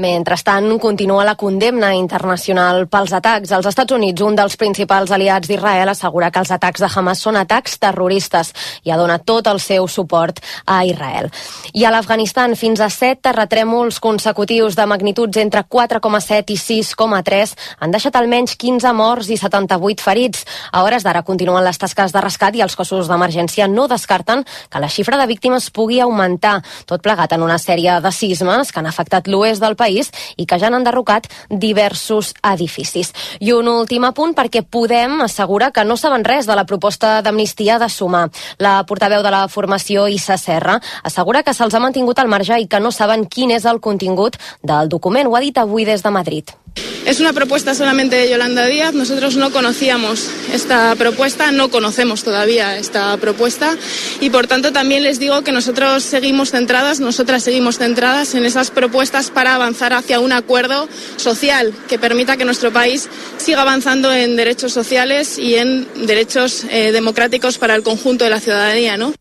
Mentrestant, 0.00 0.78
continua 0.80 1.22
la 1.22 1.34
condemna 1.36 1.90
internacional 1.92 2.86
pels 2.88 3.12
atacs. 3.12 3.50
Als 3.52 3.66
Estats 3.68 3.92
Units, 3.92 4.22
un 4.24 4.32
dels 4.32 4.54
principals 4.56 5.10
aliats 5.12 5.50
d'Israel 5.50 5.90
assegura 5.92 6.30
que 6.32 6.40
els 6.40 6.48
atacs 6.54 6.80
de 6.80 6.88
Hamas 6.88 7.20
són 7.20 7.36
atacs 7.36 7.76
terroristes 7.76 8.54
i 8.88 8.90
ha 8.90 8.96
donat 8.96 9.26
tot 9.28 9.50
el 9.52 9.60
seu 9.60 9.84
suport 9.92 10.40
a 10.64 10.78
Israel. 10.88 11.28
I 11.76 11.84
a 11.84 11.90
l'Afganistan, 11.92 12.56
fins 12.56 12.80
a 12.80 12.88
set 12.88 13.20
terratrèmols 13.20 13.98
consecutius 14.00 14.78
de 14.80 14.86
magnituds 14.88 15.36
entre 15.36 15.60
4,7 15.68 16.56
i 16.56 16.56
6,3 16.56 17.52
han 17.84 17.92
deixat 17.92 18.16
almenys 18.16 18.56
15 18.56 18.94
morts 18.96 19.28
i 19.28 19.36
78 19.36 20.00
ferits. 20.00 20.46
A 20.72 20.86
hores 20.86 21.04
d'ara 21.04 21.20
continuen 21.20 21.68
les 21.68 21.76
tasques 21.76 22.16
de 22.16 22.24
rescat 22.24 22.56
i 22.56 22.64
els 22.64 22.78
cossos 22.80 23.12
d'emergència 23.12 23.68
no 23.68 23.90
descarten 23.92 24.46
que 24.72 24.80
la 24.80 24.88
xifra 24.88 25.20
de 25.20 25.28
víctimes 25.28 25.68
pugui 25.68 26.00
augmentar, 26.00 26.62
tot 26.88 27.04
plegat 27.04 27.36
en 27.36 27.44
una 27.44 27.60
sèrie 27.60 28.00
de 28.00 28.16
sismes 28.22 28.72
que 28.72 28.80
han 28.80 28.88
afectat 28.88 29.28
l'oest 29.28 29.60
del 29.60 29.76
país 29.82 30.12
i 30.36 30.46
que 30.46 30.58
ja 30.62 30.70
han 30.70 30.78
enderrocat 30.78 31.28
diversos 31.50 32.32
edificis. 32.54 33.12
I 33.40 33.52
un 33.56 33.68
últim 33.72 34.06
apunt 34.08 34.36
perquè 34.38 34.62
Podem 34.62 35.20
assegura 35.26 35.70
que 35.74 35.84
no 35.84 35.98
saben 36.00 36.24
res 36.24 36.46
de 36.48 36.56
la 36.56 36.64
proposta 36.64 37.18
d'amnistia 37.22 37.78
de 37.82 37.90
sumar. 37.92 38.28
La 38.58 38.78
portaveu 38.88 39.22
de 39.26 39.34
la 39.34 39.44
formació 39.52 40.06
Issa 40.08 40.38
Serra 40.40 40.78
assegura 41.02 41.42
que 41.42 41.54
se'ls 41.56 41.74
ha 41.74 41.82
mantingut 41.82 42.22
al 42.22 42.30
marge 42.32 42.60
i 42.62 42.68
que 42.70 42.80
no 42.80 42.94
saben 42.94 43.26
quin 43.26 43.52
és 43.52 43.68
el 43.68 43.82
contingut 43.84 44.38
del 44.62 44.88
document. 44.88 45.28
Ho 45.28 45.36
ha 45.36 45.44
dit 45.44 45.58
avui 45.58 45.88
des 45.88 46.02
de 46.02 46.14
Madrid. 46.14 46.56
Es 47.04 47.18
una 47.18 47.32
propuesta 47.32 47.74
solamente 47.74 48.16
de 48.16 48.30
Yolanda 48.30 48.66
Díaz. 48.66 48.94
Nosotros 48.94 49.36
no 49.36 49.50
conocíamos 49.50 50.30
esta 50.52 50.94
propuesta, 50.94 51.50
no 51.50 51.68
conocemos 51.68 52.22
todavía 52.22 52.78
esta 52.78 53.16
propuesta 53.16 53.76
y 54.20 54.30
por 54.30 54.46
tanto 54.46 54.72
también 54.72 55.02
les 55.02 55.18
digo 55.18 55.42
que 55.42 55.50
nosotros 55.50 56.04
seguimos 56.04 56.52
centradas, 56.52 57.00
nosotras 57.00 57.42
seguimos 57.42 57.78
centradas 57.78 58.34
en 58.34 58.44
esas 58.44 58.70
propuestas 58.70 59.30
para 59.30 59.54
avanzar 59.54 59.92
hacia 59.92 60.20
un 60.20 60.32
acuerdo 60.32 60.88
social 61.16 61.74
que 61.88 61.98
permita 61.98 62.36
que 62.36 62.44
nuestro 62.44 62.72
país 62.72 63.08
siga 63.36 63.62
avanzando 63.62 64.12
en 64.12 64.36
derechos 64.36 64.72
sociales 64.72 65.38
y 65.38 65.56
en 65.56 65.88
derechos 66.06 66.64
eh, 66.70 66.92
democráticos 66.92 67.58
para 67.58 67.74
el 67.74 67.82
conjunto 67.82 68.24
de 68.24 68.30
la 68.30 68.40
ciudadanía, 68.40 68.96
¿no? 68.96 69.12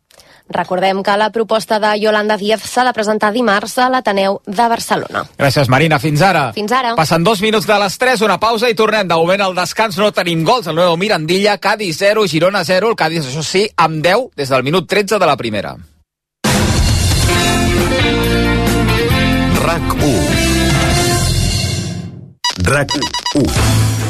Recordem 0.52 1.02
que 1.04 1.18
la 1.18 1.30
proposta 1.32 1.80
de 1.80 1.94
Yolanda 2.00 2.38
Díaz 2.38 2.64
s'ha 2.68 2.86
de 2.88 2.94
presentar 2.94 3.32
dimarts 3.34 3.78
a 3.78 3.90
l'Ateneu 3.90 4.42
de 4.46 4.68
Barcelona. 4.72 5.26
Gràcies, 5.38 5.70
Marina. 5.70 6.00
Fins 6.00 6.22
ara. 6.22 6.52
Fins 6.54 6.72
ara. 6.72 6.96
Passen 7.00 7.24
dos 7.24 7.42
minuts 7.42 7.68
de 7.68 7.80
les 7.80 7.98
3, 7.98 8.22
una 8.28 8.40
pausa 8.40 8.70
i 8.70 8.76
tornem. 8.76 9.08
De 9.08 9.16
moment 9.16 9.42
al 9.42 9.56
descans 9.56 9.98
no 9.98 10.12
tenim 10.12 10.44
gols. 10.48 10.68
El 10.68 10.76
nou 10.80 10.98
Mirandilla, 10.98 11.58
Cádiz 11.58 11.98
0, 12.00 12.28
Girona 12.28 12.66
0. 12.66 12.92
El 12.92 13.00
Cádiz, 13.00 13.26
això 13.28 13.44
sí, 13.46 13.68
amb 13.78 14.04
10 14.04 14.32
des 14.36 14.50
del 14.50 14.64
minut 14.64 14.88
13 14.90 15.20
de 15.20 15.26
la 15.26 15.38
primera. 15.38 15.76
RAC 19.62 19.94
1 19.94 20.12
RAC 22.66 22.90
1 23.36 24.01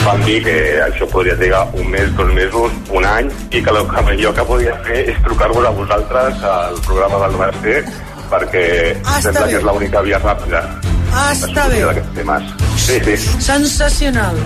Vam 0.00 0.22
dir 0.24 0.38
que 0.42 0.54
això 0.80 1.06
podria 1.12 1.36
trigar 1.36 1.66
un 1.76 1.90
mes, 1.92 2.08
dos 2.16 2.30
mesos, 2.32 2.76
un 2.96 3.04
any, 3.04 3.28
i 3.52 3.60
que 3.60 3.72
el 3.74 4.06
millor 4.06 4.32
que 4.34 4.44
podia 4.48 4.76
fer 4.86 5.02
és 5.12 5.18
trucar-vos 5.26 5.66
a 5.68 5.72
vosaltres 5.76 6.46
al 6.50 6.78
programa 6.86 7.20
del 7.26 7.36
Mercè, 7.42 7.74
perquè 8.30 8.96
Ah, 9.04 9.20
sembla 9.22 9.46
bé. 9.46 9.50
que 9.52 9.56
és 9.58 9.62
l'única 9.64 10.02
via 10.02 10.18
ràpida 10.22 10.62
Ah, 11.12 11.32
està 11.34 11.66
bé. 11.68 11.80
temes. 12.14 12.42
Sí, 12.76 13.00
sí. 13.04 13.16
Sensacional. 13.42 14.36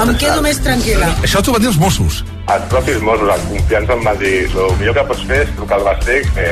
Em 0.00 0.14
quedo 0.16 0.40
més 0.42 0.58
tranquil·la. 0.62 1.08
Això 1.22 1.42
t'ho 1.42 1.52
van 1.52 1.60
dir 1.60 1.68
els 1.68 1.76
Mossos. 1.78 2.22
Els 2.48 2.64
propis 2.70 3.00
Mossos, 3.02 3.28
en 3.34 3.42
confiança, 3.50 3.92
em 3.94 4.04
van 4.04 4.18
dir 4.18 4.46
el 4.46 4.76
millor 4.78 4.94
que 4.94 5.04
pots 5.08 5.22
fer 5.26 5.42
és 5.42 5.50
trucar 5.56 5.76
al 5.78 5.84
Mercè, 5.84 6.16
que, 6.34 6.46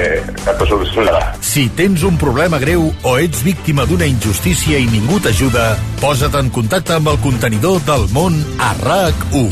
que 0.44 0.54
t'ho 0.58 0.66
solucionarà. 0.66 1.32
Si 1.40 1.68
tens 1.78 2.02
un 2.02 2.16
problema 2.18 2.58
greu 2.58 2.92
o 3.02 3.16
ets 3.18 3.42
víctima 3.42 3.84
d'una 3.86 4.06
injustícia 4.06 4.78
i 4.78 4.86
ningú 4.86 5.18
t'ajuda, 5.20 5.76
posa't 6.00 6.34
en 6.38 6.50
contacte 6.50 6.94
amb 6.98 7.08
el 7.08 7.18
contenidor 7.24 7.80
del 7.86 8.08
món 8.12 8.38
a 8.58 8.74
RAC1. 8.82 9.50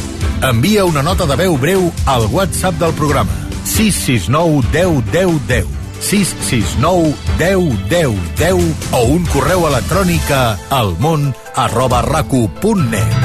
Envia 0.51 0.85
una 0.85 1.03
nota 1.03 1.27
de 1.27 1.37
veu 1.37 1.57
breu 1.57 1.93
al 2.07 2.27
WhatsApp 2.33 2.75
del 2.81 2.93
programa 2.95 3.31
669 3.65 4.63
10 4.73 5.05
10 5.13 5.47
10 5.49 5.80
669 6.01 7.15
10 7.39 7.89
10 7.89 8.17
10 8.41 8.93
o 8.97 9.05
un 9.15 9.25
correu 9.31 9.69
electrònic 9.69 10.31
a 10.35 10.57
almón 10.81 11.31
arroba 11.55 12.03
rac1.net 12.03 13.17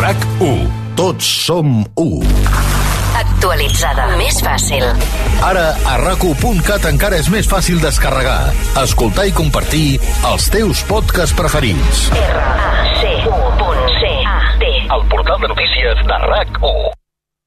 RAC1 0.00 0.80
Tots 1.00 1.24
som 1.46 1.80
u. 1.96 2.20
Actualitzada. 3.16 4.04
Més 4.20 4.36
fàcil. 4.44 4.84
Ara, 5.46 5.72
a 5.88 5.94
rac1.cat 6.02 6.84
encara 6.90 7.16
és 7.22 7.30
més 7.32 7.48
fàcil 7.48 7.80
descarregar, 7.80 8.52
escoltar 8.82 9.24
i 9.30 9.32
compartir 9.32 9.98
els 10.28 10.50
teus 10.52 10.84
podcasts 10.90 11.32
preferits. 11.40 12.12
R-A-C-U.C-A-T 12.20 13.02
El 14.92 15.02
portal 15.08 15.40
de 15.40 15.48
notícies 15.54 15.96
de 16.04 16.16
RAC1. 16.28 16.99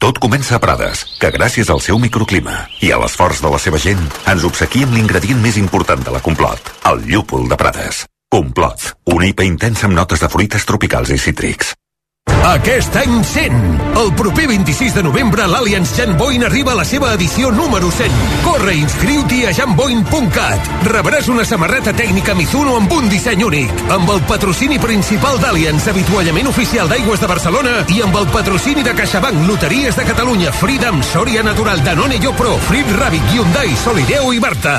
Tot 0.00 0.16
comença 0.16 0.54
a 0.56 0.60
Prades, 0.62 1.02
que 1.20 1.28
gràcies 1.34 1.68
al 1.68 1.82
seu 1.84 1.98
microclima 2.00 2.54
i 2.80 2.88
a 2.88 2.96
l'esforç 3.02 3.42
de 3.44 3.50
la 3.52 3.58
seva 3.60 3.76
gent 3.82 4.00
ens 4.32 4.46
obsequia 4.48 4.86
amb 4.88 4.96
l'ingredient 4.96 5.42
més 5.44 5.58
important 5.60 6.00
de 6.06 6.14
la 6.14 6.22
Complot, 6.24 6.72
el 6.88 7.04
llúpol 7.04 7.44
de 7.50 7.58
Prades. 7.60 8.06
Complot, 8.32 8.94
una 9.12 9.28
IPA 9.28 9.44
intensa 9.50 9.90
amb 9.90 9.98
notes 10.00 10.24
de 10.24 10.32
fruites 10.32 10.64
tropicals 10.64 11.12
i 11.12 11.20
cítrics. 11.20 11.74
Aquest 12.50 12.96
any 12.96 13.20
100. 13.24 13.56
El 14.00 14.12
proper 14.16 14.46
26 14.48 14.94
de 14.96 15.02
novembre 15.04 15.46
l'Allianz 15.46 15.92
Jan 15.96 16.16
Boyne 16.18 16.46
arriba 16.48 16.72
a 16.72 16.78
la 16.80 16.84
seva 16.88 17.12
edició 17.14 17.50
número 17.52 17.90
100. 17.92 18.14
Corre 18.44 18.74
i 18.74 18.82
inscriu-t'hi 18.84 19.44
a 19.46 19.52
janboyne.cat. 19.54 20.70
Rebràs 20.88 21.28
una 21.32 21.44
samarreta 21.44 21.92
tècnica 21.96 22.34
Mizuno 22.34 22.76
amb 22.80 22.92
un 22.96 23.10
disseny 23.12 23.44
únic. 23.44 23.74
Amb 23.92 24.10
el 24.14 24.22
patrocini 24.30 24.80
principal 24.82 25.40
d'Allianz, 25.42 25.90
avituallament 25.92 26.48
oficial 26.50 26.88
d'aigües 26.90 27.20
de 27.20 27.28
Barcelona 27.30 27.74
i 27.92 28.00
amb 28.06 28.16
el 28.22 28.30
patrocini 28.32 28.86
de 28.86 28.94
CaixaBank, 28.96 29.44
Loteries 29.48 30.00
de 30.00 30.06
Catalunya, 30.08 30.54
Freedom, 30.56 31.02
Soria 31.02 31.44
Natural, 31.46 31.84
Danone 31.84 32.18
Yo 32.22 32.32
Pro, 32.38 32.56
Frit 32.70 32.88
Rabbit, 32.96 33.34
Hyundai, 33.34 33.76
Solideo 33.84 34.32
i 34.32 34.40
Marta. 34.40 34.78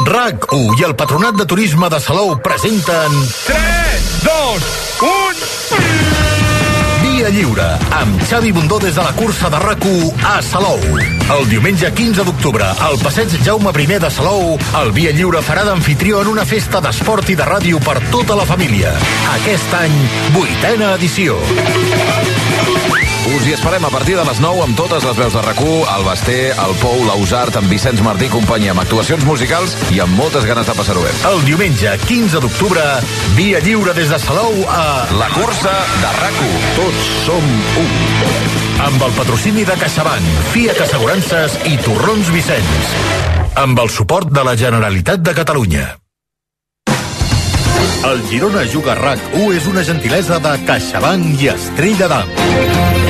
RAC1 0.00 0.78
i 0.80 0.84
el 0.86 0.94
Patronat 0.96 1.36
de 1.36 1.44
Turisme 1.44 1.90
de 1.92 2.00
Salou 2.00 2.36
presenten... 2.44 3.18
3, 3.48 4.06
2, 4.24 4.70
1... 5.08 5.19
Lliure, 7.30 7.66
amb 7.94 8.22
Xavi 8.26 8.50
Bundó 8.52 8.78
des 8.82 8.94
de 8.94 9.02
la 9.02 9.12
cursa 9.14 9.48
de 9.50 9.58
rac 9.62 9.84
a 10.26 10.42
Salou. 10.42 10.80
El 11.30 11.48
diumenge 11.48 11.92
15 11.94 12.24
d'octubre, 12.26 12.66
al 12.86 12.98
passeig 13.02 13.32
Jaume 13.44 13.70
I 13.70 13.98
de 14.02 14.10
Salou, 14.10 14.58
el 14.82 14.92
Via 14.92 15.12
Lliure 15.12 15.40
farà 15.40 15.64
d'anfitrió 15.64 16.22
en 16.22 16.28
una 16.28 16.44
festa 16.44 16.80
d'esport 16.80 17.30
i 17.30 17.36
de 17.38 17.46
ràdio 17.46 17.78
per 17.78 18.00
tota 18.10 18.34
la 18.34 18.44
família. 18.44 18.92
Aquest 19.38 19.74
any, 19.74 19.94
vuitena 20.34 20.94
edició. 20.94 21.38
Us 23.20 23.44
hi 23.44 23.52
esperem 23.52 23.84
a 23.84 23.90
partir 23.92 24.14
de 24.16 24.22
les 24.24 24.38
9 24.40 24.62
amb 24.64 24.78
totes 24.78 25.04
les 25.04 25.18
veus 25.18 25.34
de 25.36 25.42
rac 25.44 25.58
el 25.60 26.04
Basté, 26.06 26.38
el 26.56 26.72
Pou, 26.80 27.02
l'Ausart, 27.04 27.58
amb 27.60 27.68
Vicenç 27.68 28.00
Martí 28.00 28.30
i 28.30 28.32
companyia, 28.32 28.72
amb 28.72 28.80
actuacions 28.80 29.24
musicals 29.28 29.76
i 29.92 30.00
amb 30.00 30.16
moltes 30.16 30.46
ganes 30.48 30.66
de 30.66 30.74
passar-ho 30.74 31.02
bé. 31.04 31.12
El 31.28 31.44
diumenge 31.44 31.92
15 32.06 32.40
d'octubre, 32.40 32.80
Via 33.36 33.60
Lliure 33.60 33.92
des 33.94 34.08
de 34.08 34.18
Salou 34.18 34.56
a... 34.64 35.04
La 35.20 35.28
cursa 35.36 35.76
de 36.00 36.16
rac 36.16 36.42
Tots 36.78 37.12
som 37.26 37.48
un. 37.84 37.94
Amb 38.88 39.04
el 39.04 39.16
patrocini 39.18 39.68
de 39.68 39.76
CaixaBank, 39.76 40.28
Fiat 40.54 40.80
Assegurances 40.88 41.60
i 41.68 41.76
Torrons 41.84 42.32
Vicenç. 42.32 42.94
Amb 43.60 43.84
el 43.84 43.92
suport 43.92 44.32
de 44.32 44.46
la 44.48 44.56
Generalitat 44.56 45.20
de 45.20 45.36
Catalunya. 45.36 45.90
El 48.08 48.22
Girona 48.30 48.64
Juga 48.64 48.96
RAC1 48.96 49.56
és 49.58 49.68
una 49.68 49.84
gentilesa 49.84 50.40
de 50.40 50.56
CaixaBank 50.64 51.44
i 51.44 51.52
Estrella 51.52 52.08
d'Am. 52.08 53.09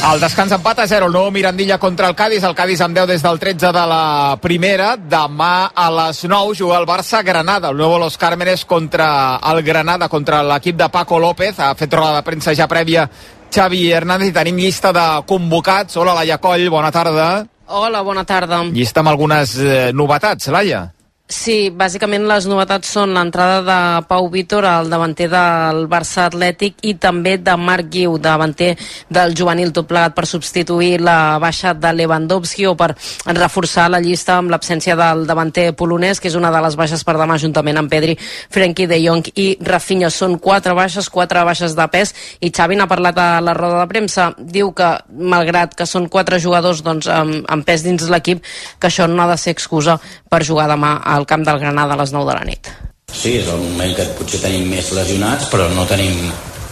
El 0.00 0.16
descans 0.16 0.52
empat 0.56 0.78
a 0.80 0.86
0, 0.88 1.10
el 1.10 1.12
nou 1.12 1.26
Mirandilla 1.28 1.76
contra 1.78 2.08
el 2.08 2.14
Cádiz, 2.16 2.40
el 2.48 2.54
Cádiz 2.56 2.80
amb 2.80 2.96
10 2.96 3.06
des 3.10 3.22
del 3.22 3.38
13 3.38 3.68
de 3.76 3.82
la 3.86 4.38
primera, 4.40 4.94
demà 4.96 5.70
a 5.76 5.90
les 5.92 6.22
9 6.24 6.56
juga 6.56 6.78
el 6.80 6.86
Barça-Granada, 6.88 7.68
el 7.68 7.76
nou 7.76 7.98
Los 8.00 8.16
Cármenes 8.16 8.64
contra 8.64 9.36
el 9.52 9.60
Granada, 9.62 10.08
contra 10.08 10.40
l'equip 10.42 10.78
de 10.80 10.88
Paco 10.88 11.18
López, 11.20 11.60
ha 11.60 11.74
fet 11.76 11.92
roda 11.92 12.16
de 12.16 12.24
premsa 12.24 12.54
ja 12.56 12.66
prèvia 12.66 13.04
Xavi 13.52 13.82
Hernández 13.92 14.30
i 14.30 14.36
tenim 14.38 14.56
llista 14.56 14.94
de 14.96 15.04
convocats. 15.28 15.98
Hola, 16.00 16.16
Laia 16.16 16.40
Coll, 16.40 16.70
bona 16.72 16.90
tarda. 16.90 17.44
Hola, 17.68 18.00
bona 18.00 18.24
tarda. 18.24 18.62
Llista 18.72 19.04
amb 19.04 19.12
algunes 19.12 19.58
eh, 19.60 19.90
novetats, 19.92 20.48
Laia. 20.48 20.86
Sí, 21.30 21.68
bàsicament 21.70 22.24
les 22.26 22.48
novetats 22.50 22.88
són 22.90 23.12
l'entrada 23.14 23.60
de 23.62 24.06
Pau 24.10 24.26
Vítor, 24.32 24.64
el 24.66 24.88
davanter 24.90 25.28
del 25.30 25.84
Barça 25.86 26.24
Atlètic, 26.26 26.80
i 26.82 26.96
també 26.98 27.36
de 27.38 27.52
Marc 27.54 27.86
Guiu, 27.86 28.16
davanter 28.18 28.72
del 29.06 29.36
juvenil, 29.38 29.70
tot 29.70 29.86
plegat 29.86 30.16
per 30.16 30.24
substituir 30.26 30.96
la 30.98 31.38
baixa 31.38 31.70
de 31.78 31.92
Lewandowski 31.94 32.66
o 32.66 32.72
per 32.74 32.96
reforçar 33.28 33.84
la 33.94 34.00
llista 34.02 34.40
amb 34.40 34.50
l'absència 34.50 34.96
del 34.98 35.22
davanter 35.28 35.68
polonès, 35.78 36.18
que 36.18 36.26
és 36.26 36.34
una 36.34 36.50
de 36.50 36.64
les 36.64 36.74
baixes 36.74 37.06
per 37.06 37.14
demà, 37.20 37.38
juntament 37.38 37.78
amb 37.78 37.94
Pedri, 37.94 38.18
Frenkie 38.50 38.90
de 38.90 38.98
Jong 38.98 39.30
i 39.38 39.46
Rafinha. 39.62 40.10
Són 40.10 40.34
quatre 40.42 40.74
baixes, 40.74 41.06
quatre 41.14 41.46
baixes 41.46 41.78
de 41.78 41.88
pes, 41.94 42.10
i 42.42 42.50
Xavi 42.50 42.74
n'ha 42.74 42.90
parlat 42.90 43.22
a 43.22 43.28
la 43.38 43.54
roda 43.54 43.78
de 43.84 43.86
premsa. 43.94 44.32
Diu 44.34 44.74
que, 44.74 44.90
malgrat 45.14 45.78
que 45.78 45.86
són 45.86 46.10
quatre 46.10 46.42
jugadors 46.42 46.82
doncs, 46.82 47.06
amb, 47.06 47.46
amb 47.46 47.70
pes 47.70 47.86
dins 47.86 48.10
l'equip, 48.10 48.42
que 48.82 48.90
això 48.90 49.06
no 49.06 49.22
ha 49.22 49.30
de 49.30 49.38
ser 49.38 49.54
excusa 49.54 50.00
per 50.26 50.42
jugar 50.42 50.66
demà 50.66 50.96
a 50.98 51.19
al 51.20 51.28
camp 51.28 51.44
del 51.46 51.60
Granada 51.60 51.96
a 51.96 52.00
les 52.00 52.14
9 52.16 52.28
de 52.30 52.38
la 52.38 52.46
nit. 52.48 52.70
Sí, 53.10 53.36
és 53.40 53.48
el 53.50 53.60
moment 53.60 53.92
que 53.96 54.06
potser 54.18 54.40
tenim 54.42 54.68
més 54.70 54.92
lesionats, 54.96 55.48
però 55.50 55.66
no 55.74 55.86
tenim 55.90 56.14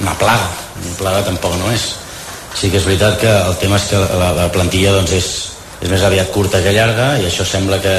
una 0.00 0.14
plaga. 0.20 0.46
Una 0.84 0.94
plaga 1.00 1.24
tampoc 1.26 1.58
no 1.58 1.72
és. 1.74 1.90
Sí 2.58 2.70
que 2.72 2.78
és 2.80 2.86
veritat 2.86 3.18
que 3.20 3.30
el 3.30 3.58
tema 3.60 3.76
és 3.78 3.88
que 3.90 3.98
la, 3.98 4.32
la 4.36 4.48
plantilla 4.54 4.94
doncs, 4.96 5.12
és, 5.18 5.28
és 5.82 5.90
més 5.90 6.02
aviat 6.06 6.32
curta 6.34 6.62
que 6.64 6.74
llarga 6.74 7.12
i 7.20 7.26
això 7.28 7.44
sembla 7.46 7.78
que, 7.82 7.94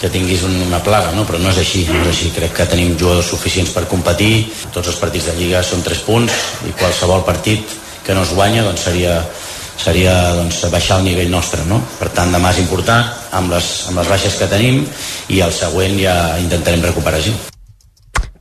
que 0.00 0.10
tinguis 0.12 0.42
una 0.48 0.80
plaga, 0.84 1.12
no? 1.16 1.24
però 1.28 1.40
no 1.40 1.52
és 1.52 1.60
així, 1.62 1.86
no 1.88 2.02
és 2.02 2.12
així. 2.12 2.32
Crec 2.36 2.56
que 2.56 2.68
tenim 2.72 2.96
jugadors 2.98 3.30
suficients 3.30 3.72
per 3.76 3.86
competir, 3.90 4.46
tots 4.74 4.92
els 4.92 5.00
partits 5.00 5.30
de 5.30 5.36
Lliga 5.38 5.62
són 5.64 5.84
3 5.86 6.04
punts 6.08 6.40
i 6.68 6.74
qualsevol 6.80 7.24
partit 7.28 7.76
que 8.06 8.14
no 8.14 8.22
es 8.22 8.32
guanya 8.36 8.64
doncs 8.66 8.86
seria, 8.86 9.18
seria 9.80 10.14
doncs, 10.36 10.62
baixar 10.72 11.00
el 11.00 11.08
nivell 11.10 11.30
nostre. 11.32 11.64
No? 11.68 11.80
Per 12.00 12.10
tant, 12.14 12.32
demà 12.34 12.54
és 12.54 12.62
important 12.64 13.12
amb 13.36 13.52
les, 13.52 13.74
amb 13.90 14.00
les 14.02 14.14
baixes 14.14 14.38
que 14.40 14.50
tenim 14.50 14.84
i 15.28 15.42
el 15.44 15.52
següent 15.52 16.00
ja 16.00 16.16
intentarem 16.42 16.88
recuperar 16.88 17.22
gent 17.24 17.55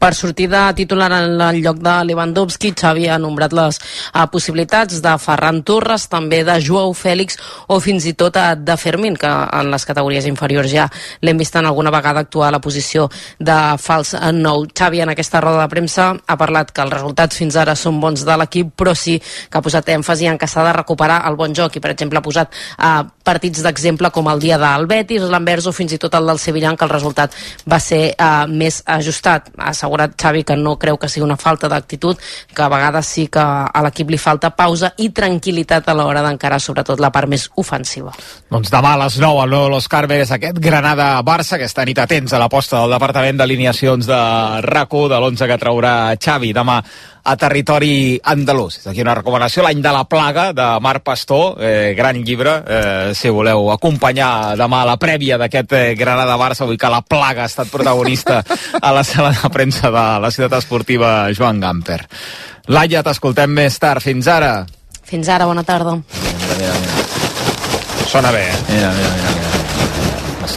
per 0.05 0.13
sortir 0.13 0.45
de 0.47 0.59
titular 0.77 1.11
en 1.11 1.41
el 1.41 1.63
lloc 1.63 1.79
de 1.81 1.93
Lewandowski, 2.05 2.75
Xavi 2.77 3.07
ha 3.09 3.15
nombrat 3.17 3.53
les 3.57 3.79
uh, 3.79 4.27
possibilitats 4.29 4.99
de 5.01 5.13
Ferran 5.17 5.63
Torres, 5.65 6.03
també 6.11 6.43
de 6.45 6.59
Joao 6.61 6.91
Fèlix 6.93 7.39
o 7.73 7.79
fins 7.81 8.05
i 8.05 8.13
tot 8.13 8.37
uh, 8.37 8.51
de 8.53 8.75
Fermín, 8.77 9.15
que 9.17 9.25
en 9.25 9.71
les 9.73 9.85
categories 9.89 10.27
inferiors 10.29 10.69
ja 10.69 10.85
l'hem 11.25 11.41
vist 11.41 11.57
en 11.57 11.65
alguna 11.65 11.89
vegada 11.95 12.21
actuar 12.21 12.51
a 12.51 12.53
la 12.53 12.59
posició 12.61 13.07
de 13.39 13.55
fals 13.81 14.13
nou. 14.37 14.67
Xavi 14.77 15.01
en 15.01 15.13
aquesta 15.15 15.41
roda 15.41 15.63
de 15.63 15.71
premsa 15.73 16.11
ha 16.13 16.37
parlat 16.37 16.69
que 16.69 16.85
els 16.85 16.93
resultats 16.93 17.41
fins 17.41 17.57
ara 17.57 17.73
són 17.73 17.97
bons 18.03 18.27
de 18.27 18.37
l'equip, 18.37 18.75
però 18.77 18.93
sí 18.93 19.17
que 19.17 19.57
ha 19.57 19.63
posat 19.65 19.89
èmfasi 19.95 20.29
en 20.29 20.37
que 20.37 20.45
s'ha 20.45 20.67
de 20.69 20.75
recuperar 20.77 21.23
el 21.31 21.39
bon 21.41 21.57
joc 21.57 21.79
i, 21.79 21.81
per 21.81 21.95
exemple, 21.95 22.21
ha 22.21 22.27
posat 22.29 22.53
uh, 22.77 23.07
partits 23.25 23.65
d'exemple 23.65 24.13
com 24.13 24.29
el 24.29 24.45
dia 24.45 24.61
del 24.61 24.85
Betis, 24.85 25.25
l'Anvers 25.25 25.65
o 25.65 25.73
fins 25.73 25.97
i 25.97 26.01
tot 26.05 26.13
el 26.13 26.29
del 26.29 26.45
Sevilla, 26.45 26.69
en 26.69 26.77
què 26.77 26.85
el 26.85 26.93
resultat 26.93 27.33
va 27.65 27.81
ser 27.81 28.03
uh, 28.13 28.45
més 28.45 28.83
ajustat. 28.85 29.49
Ha 29.57 29.73
assegurat 29.95 30.15
Xavi 30.19 30.43
que 30.43 30.55
no 30.55 30.77
creu 30.77 30.97
que 30.97 31.09
sigui 31.09 31.23
una 31.25 31.37
falta 31.37 31.67
d'actitud, 31.69 32.17
que 32.53 32.61
a 32.61 32.69
vegades 32.69 33.05
sí 33.07 33.27
que 33.27 33.39
a 33.39 33.81
l'equip 33.83 34.09
li 34.11 34.17
falta 34.17 34.51
pausa 34.55 34.93
i 34.97 35.09
tranquil·litat 35.09 35.87
a 35.87 35.95
l'hora 35.95 36.23
d'encarar 36.25 36.59
sobretot 36.59 36.99
la 36.99 37.11
part 37.11 37.29
més 37.29 37.49
ofensiva. 37.55 38.13
Doncs 38.51 38.71
demà 38.71 38.95
a 38.95 39.01
les 39.05 39.17
9 39.19 39.41
al 39.41 39.49
nou 39.49 39.69
Los 39.69 39.87
Cármenes 39.87 40.31
aquest 40.31 40.59
Granada-Barça, 40.59 41.55
aquesta 41.55 41.85
nit 41.85 41.99
atents 41.99 42.33
a 42.33 42.39
l'aposta 42.41 42.81
del 42.81 42.95
Departament 42.97 43.39
d'Alineacions 43.39 44.07
de 44.07 44.21
rac 44.65 44.91
de 44.95 45.17
l'11 45.17 45.47
que 45.49 45.57
traurà 45.59 45.95
Xavi 46.15 46.53
demà 46.53 46.81
a 47.25 47.35
territori 47.41 48.19
andalús. 48.21 48.79
És 48.79 48.87
aquí 48.87 49.01
una 49.01 49.15
recomanació, 49.17 49.63
l'any 49.65 49.81
de 49.81 49.93
la 49.93 50.03
plaga, 50.09 50.51
de 50.53 50.67
Marc 50.81 51.03
Pastor, 51.03 51.57
eh, 51.59 51.93
gran 51.97 52.21
llibre, 52.23 52.53
eh, 52.61 53.13
si 53.17 53.31
voleu 53.33 53.71
acompanyar 53.73 54.55
demà 54.59 54.83
la 54.85 54.97
prèvia 55.01 55.39
d'aquest 55.41 55.73
eh, 55.73 55.95
Granada-Barça, 55.97 56.67
vull 56.69 56.77
que 56.77 56.91
la 56.91 57.01
plaga 57.01 57.43
ha 57.43 57.49
estat 57.49 57.71
protagonista 57.73 58.43
a 58.81 58.93
la 58.93 59.03
sala 59.03 59.33
de 59.33 59.49
premsa 59.49 59.89
de 59.89 60.05
la 60.21 60.31
ciutat 60.31 60.59
esportiva 60.61 61.31
Joan 61.33 61.59
Gamper. 61.59 62.03
Laia, 62.67 63.01
t'escoltem 63.05 63.49
més 63.49 63.77
tard. 63.81 64.01
Fins 64.05 64.29
ara. 64.29 64.53
Fins 65.05 65.29
ara, 65.29 65.49
bona 65.49 65.65
tarda. 65.65 65.97
Mira, 65.97 66.55
mira, 66.61 66.77
mira. 66.85 67.09
Sona 68.05 68.31
bé, 68.31 68.47
eh? 68.49 68.61
Mira, 68.69 68.93
mira, 68.93 69.09
mira. 69.17 69.33
mira. 69.33 69.44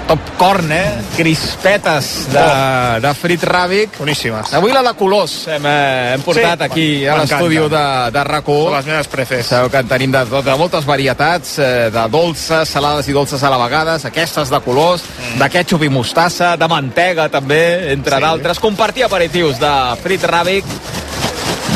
Top 0.09 0.20
corn, 0.38 0.70
eh? 0.72 0.98
Crispetes 1.16 2.29
de, 2.33 2.42
oh. 2.42 3.01
de 3.05 3.12
frit 3.16 3.44
ràbic. 3.48 3.96
Boníssimes. 3.98 4.53
Avui 4.59 4.74
la 4.74 4.83
de 4.87 4.92
colors 4.98 5.35
hem, 5.55 5.66
eh, 5.68 6.12
hem 6.14 6.24
portat 6.27 6.64
sí, 6.64 6.68
aquí 6.68 6.87
a 7.07 7.16
l'estudi 7.20 7.61
de, 7.72 7.85
de 8.14 8.24
RAC1. 8.29 8.61
Són 8.68 8.77
les 8.77 8.90
meves 8.92 9.11
preces. 9.12 9.48
Sabeu 9.48 9.72
que 9.72 9.83
en 9.83 9.90
tenim 9.90 10.14
de, 10.14 10.24
de, 10.29 10.42
de 10.51 10.59
moltes 10.61 10.88
varietats, 10.88 11.57
eh, 11.62 11.88
de 11.94 12.07
dolces, 12.12 12.68
salades 12.68 13.09
i 13.09 13.16
dolces 13.16 13.42
a 13.42 13.53
la 13.53 13.61
vegada, 13.64 13.98
aquestes 14.12 14.53
de 14.53 14.62
colors, 14.64 15.05
mm. 15.09 15.40
de 15.42 15.51
ketchup 15.57 15.88
i 15.88 15.92
mostassa, 15.92 16.55
de 16.61 16.70
mantega 16.70 17.29
també, 17.33 17.62
entre 17.94 18.16
sí. 18.16 18.27
d'altres. 18.27 18.62
Compartir 18.62 19.09
aperitius 19.09 19.61
de 19.62 19.74
frit 20.03 20.24
ràbic 20.29 20.79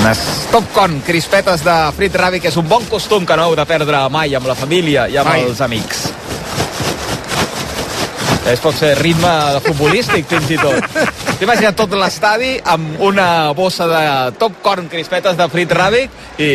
unes 0.02 0.18
Topcon, 0.50 0.98
crispetes 1.06 1.62
de 1.64 1.74
frit 1.96 2.16
ràbic, 2.18 2.48
és 2.50 2.56
un 2.60 2.66
bon 2.68 2.84
costum 2.90 3.26
que 3.28 3.36
no 3.38 3.46
heu 3.48 3.54
de 3.56 3.64
perdre 3.68 4.02
mai 4.12 4.34
amb 4.34 4.48
la 4.50 4.56
família 4.58 5.06
i 5.08 5.16
amb 5.20 5.30
mai. 5.30 5.44
els 5.46 5.62
amics. 5.64 6.08
Es 8.50 8.58
pot 8.62 8.74
ser 8.74 8.96
ritme 8.98 9.30
futbolístic, 9.62 10.26
fins 10.26 10.50
i 10.50 10.58
tot. 10.58 10.96
T'he 11.36 11.44
imaginat 11.46 11.76
tot 11.78 11.94
l'estadi 11.94 12.56
amb 12.74 13.00
una 13.06 13.26
bossa 13.56 13.86
de 13.90 14.02
top 14.40 14.58
corn, 14.64 14.88
crispetes 14.90 15.38
de 15.38 15.46
frit 15.52 15.70
ràbic 15.78 16.42
i... 16.42 16.50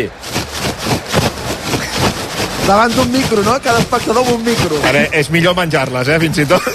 Davant 2.67 2.91
d'un 2.91 3.07
micro, 3.13 3.39
no? 3.47 3.55
Cada 3.63 3.79
espectador 3.79 4.25
amb 4.25 4.33
un 4.33 4.43
micro. 4.43 4.81
Ara, 4.89 5.05
és 5.15 5.29
millor 5.31 5.55
menjar-les, 5.55 6.11
eh, 6.11 6.19
fins 6.25 6.43
i 6.43 6.47
tot. 6.49 6.67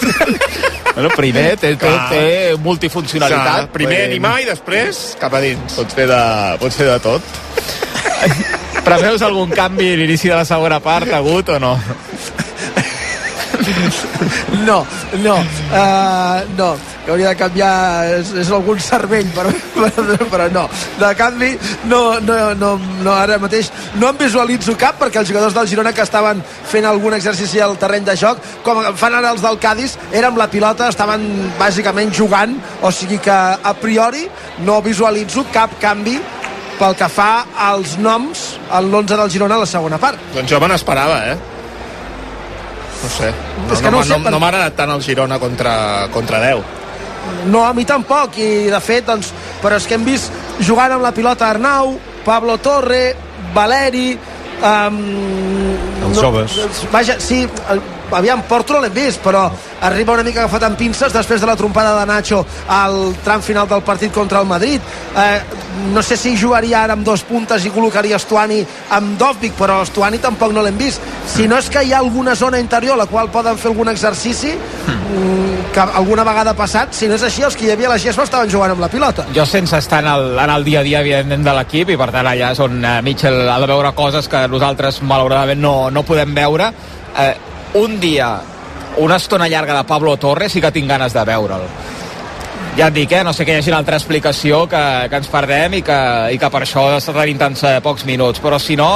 Bueno, 0.92 1.08
primer 1.16 1.54
té, 1.56 1.70
té, 1.80 1.90
té 2.10 2.24
multifuncionalitat. 2.60 3.46
Clar, 3.46 3.68
primer 3.72 4.02
animar 4.10 4.34
i 4.42 4.48
després 4.48 5.00
cap 5.20 5.32
a 5.32 5.40
dins. 5.44 5.76
Pots 5.78 5.96
fer 5.96 6.04
de, 6.10 6.22
pots 6.60 6.76
fer 6.76 6.88
de 6.90 6.98
tot. 7.00 7.30
Preveus 8.88 9.24
algun 9.24 9.52
canvi 9.56 9.92
a 9.92 10.00
l'inici 10.00 10.28
de 10.28 10.36
la 10.36 10.44
segona 10.48 10.82
part, 10.84 11.08
hagut 11.16 11.54
o 11.54 11.58
no? 11.62 11.76
No, 14.66 14.86
no, 15.22 15.36
uh, 15.36 16.42
no. 16.56 16.70
que 17.04 17.10
hauria 17.10 17.32
de 17.32 17.38
canviar 17.38 17.72
és, 18.18 18.32
és 18.42 18.50
algun 18.54 18.78
cervell 18.82 19.28
però, 19.34 19.52
però, 19.74 20.16
però 20.30 20.48
no, 20.54 20.64
de 21.00 21.10
canvi 21.18 21.52
no, 21.90 22.02
no, 22.22 22.38
no, 22.58 22.74
no, 23.02 23.14
ara 23.14 23.38
mateix 23.42 23.72
no 23.98 24.12
em 24.12 24.20
visualitzo 24.20 24.76
cap 24.78 25.00
perquè 25.00 25.22
els 25.22 25.30
jugadors 25.30 25.56
del 25.56 25.70
Girona 25.70 25.94
que 25.96 26.04
estaven 26.06 26.42
fent 26.70 26.86
algun 26.88 27.16
exercici 27.18 27.62
al 27.62 27.78
terreny 27.80 28.06
de 28.06 28.16
joc 28.18 28.42
com 28.66 28.82
fan 28.98 29.18
ara 29.18 29.34
els 29.34 29.42
del 29.44 29.58
Cádiz 29.62 29.96
era 30.12 30.30
amb 30.30 30.38
la 30.40 30.50
pilota, 30.52 30.90
estaven 30.92 31.26
bàsicament 31.58 32.14
jugant 32.14 32.54
o 32.82 32.92
sigui 32.94 33.18
que 33.22 33.34
a 33.34 33.74
priori 33.80 34.28
no 34.66 34.80
visualitzo 34.84 35.46
cap 35.52 35.74
canvi 35.82 36.20
pel 36.78 36.96
que 36.98 37.08
fa 37.12 37.32
als 37.68 37.96
noms 38.02 38.52
en 38.66 38.90
l'11 38.90 39.18
del 39.18 39.30
Girona 39.30 39.58
a 39.58 39.62
la 39.62 39.70
segona 39.70 40.00
part. 40.02 40.18
Doncs 40.34 40.50
jo 40.50 40.58
me 40.62 40.70
n'esperava, 40.72 41.20
eh? 41.30 41.51
No 43.02 43.08
sé. 43.10 43.32
No, 43.32 43.74
no, 43.74 43.90
no 43.90 43.96
no, 43.98 44.02
sé, 44.04 44.08
no, 44.16 44.22
per- 44.22 44.32
no 44.32 44.38
m'ha 44.40 44.48
agradat 44.52 44.76
tant 44.78 44.90
el 44.94 45.02
Girona 45.02 45.38
contra, 45.42 46.08
contra 46.14 46.40
10. 46.40 46.62
No, 47.50 47.64
a 47.66 47.72
mi 47.74 47.84
tampoc, 47.86 48.36
i 48.38 48.68
de 48.70 48.80
fet, 48.82 49.06
doncs, 49.06 49.32
però 49.62 49.76
és 49.78 49.86
que 49.86 49.94
hem 49.94 50.04
vist 50.06 50.32
jugant 50.66 50.92
amb 50.96 51.02
la 51.06 51.12
pilota 51.14 51.48
Arnau, 51.50 51.96
Pablo 52.24 52.56
Torre, 52.62 53.14
Valeri, 53.54 54.16
um, 54.62 54.98
Els 56.08 56.18
joves. 56.18 56.56
Vaja, 56.92 57.18
sí, 57.22 57.42
el, 57.70 57.82
aviam, 58.14 58.42
Porto 58.48 58.74
no 58.74 58.80
l'hem 58.82 58.94
vist, 58.94 59.20
però 59.24 59.46
arriba 59.80 60.14
una 60.14 60.22
mica 60.26 60.42
agafat 60.44 60.68
amb 60.68 60.78
pinces 60.78 61.12
després 61.12 61.40
de 61.40 61.48
la 61.48 61.56
trompada 61.56 61.98
de 61.98 62.06
Nacho 62.06 62.44
al 62.68 63.14
tram 63.24 63.42
final 63.42 63.68
del 63.68 63.82
partit 63.82 64.12
contra 64.12 64.40
el 64.40 64.46
Madrid. 64.46 64.80
Eh, 65.16 65.40
no 65.92 66.02
sé 66.02 66.16
si 66.16 66.36
jugaria 66.36 66.82
ara 66.84 66.96
amb 66.96 67.04
dos 67.04 67.22
puntes 67.24 67.64
i 67.64 67.72
col·locaria 67.72 68.18
Estuani 68.20 68.60
amb 68.90 69.16
Dovvik, 69.18 69.56
però 69.58 69.80
Estuani 69.82 70.20
tampoc 70.22 70.52
no 70.52 70.62
l'hem 70.62 70.78
vist. 70.78 71.02
Si 71.26 71.48
no 71.48 71.58
és 71.58 71.70
que 71.72 71.82
hi 71.82 71.92
ha 71.92 71.98
alguna 71.98 72.34
zona 72.36 72.60
interior 72.60 72.94
a 72.94 73.04
la 73.04 73.08
qual 73.10 73.30
poden 73.32 73.58
fer 73.58 73.70
algun 73.72 73.88
exercici, 73.88 74.52
mm, 74.52 75.72
que 75.72 75.80
alguna 75.80 76.24
vegada 76.24 76.50
ha 76.52 76.56
passat, 76.56 76.92
si 76.92 77.08
no 77.08 77.16
és 77.16 77.22
així, 77.22 77.42
els 77.42 77.56
que 77.56 77.66
hi 77.66 77.70
havia 77.72 77.88
a 77.88 77.94
la 77.94 77.98
gespa 77.98 78.26
estaven 78.28 78.50
jugant 78.50 78.72
amb 78.72 78.80
la 78.80 78.88
pilota. 78.88 79.26
jo 79.34 79.46
sense 79.46 79.76
estar 79.78 80.02
en 80.02 80.08
el, 80.08 80.38
en 80.38 80.50
el 80.50 80.64
dia 80.64 80.80
a 80.80 80.82
dia 80.82 81.00
evidentment 81.00 81.44
de 81.44 81.54
l'equip 81.56 81.90
i 81.90 81.96
per 81.96 82.10
tant 82.12 82.26
allà 82.26 82.52
és 82.52 82.60
on 82.60 82.84
eh, 82.84 83.00
Mitchell 83.02 83.48
ha 83.48 83.58
de 83.60 83.66
veure 83.66 83.92
coses 83.94 84.28
que 84.28 84.46
nosaltres 84.48 85.02
malauradament 85.02 85.60
no, 85.60 85.90
no 85.90 86.02
podem 86.02 86.34
veure 86.34 86.72
eh, 87.18 87.34
un 87.74 87.98
dia 88.00 88.34
una 88.98 89.16
estona 89.16 89.48
llarga 89.48 89.76
de 89.78 89.84
Pablo 89.84 90.16
Torres 90.16 90.52
sí 90.52 90.60
que 90.60 90.72
tinc 90.72 90.88
ganes 90.88 91.14
de 91.14 91.24
veure'l 91.24 91.66
ja 92.76 92.88
et 92.88 92.94
dic, 92.94 93.12
eh? 93.12 93.24
no 93.24 93.32
sé 93.32 93.44
que 93.44 93.52
hi 93.52 93.60
hagi 93.60 93.70
una 93.70 93.82
altra 93.82 93.98
explicació 93.98 94.66
que, 94.68 94.82
que 95.10 95.20
ens 95.20 95.28
perdem 95.28 95.78
i 95.80 95.82
que, 95.84 95.98
i 96.32 96.40
que 96.40 96.50
per 96.52 96.62
això 96.64 96.86
està 96.96 97.12
tenint 97.16 97.40
tants 97.40 97.66
eh, 97.68 97.76
pocs 97.84 98.06
minuts 98.08 98.40
però 98.40 98.60
si 98.60 98.76
no 98.76 98.94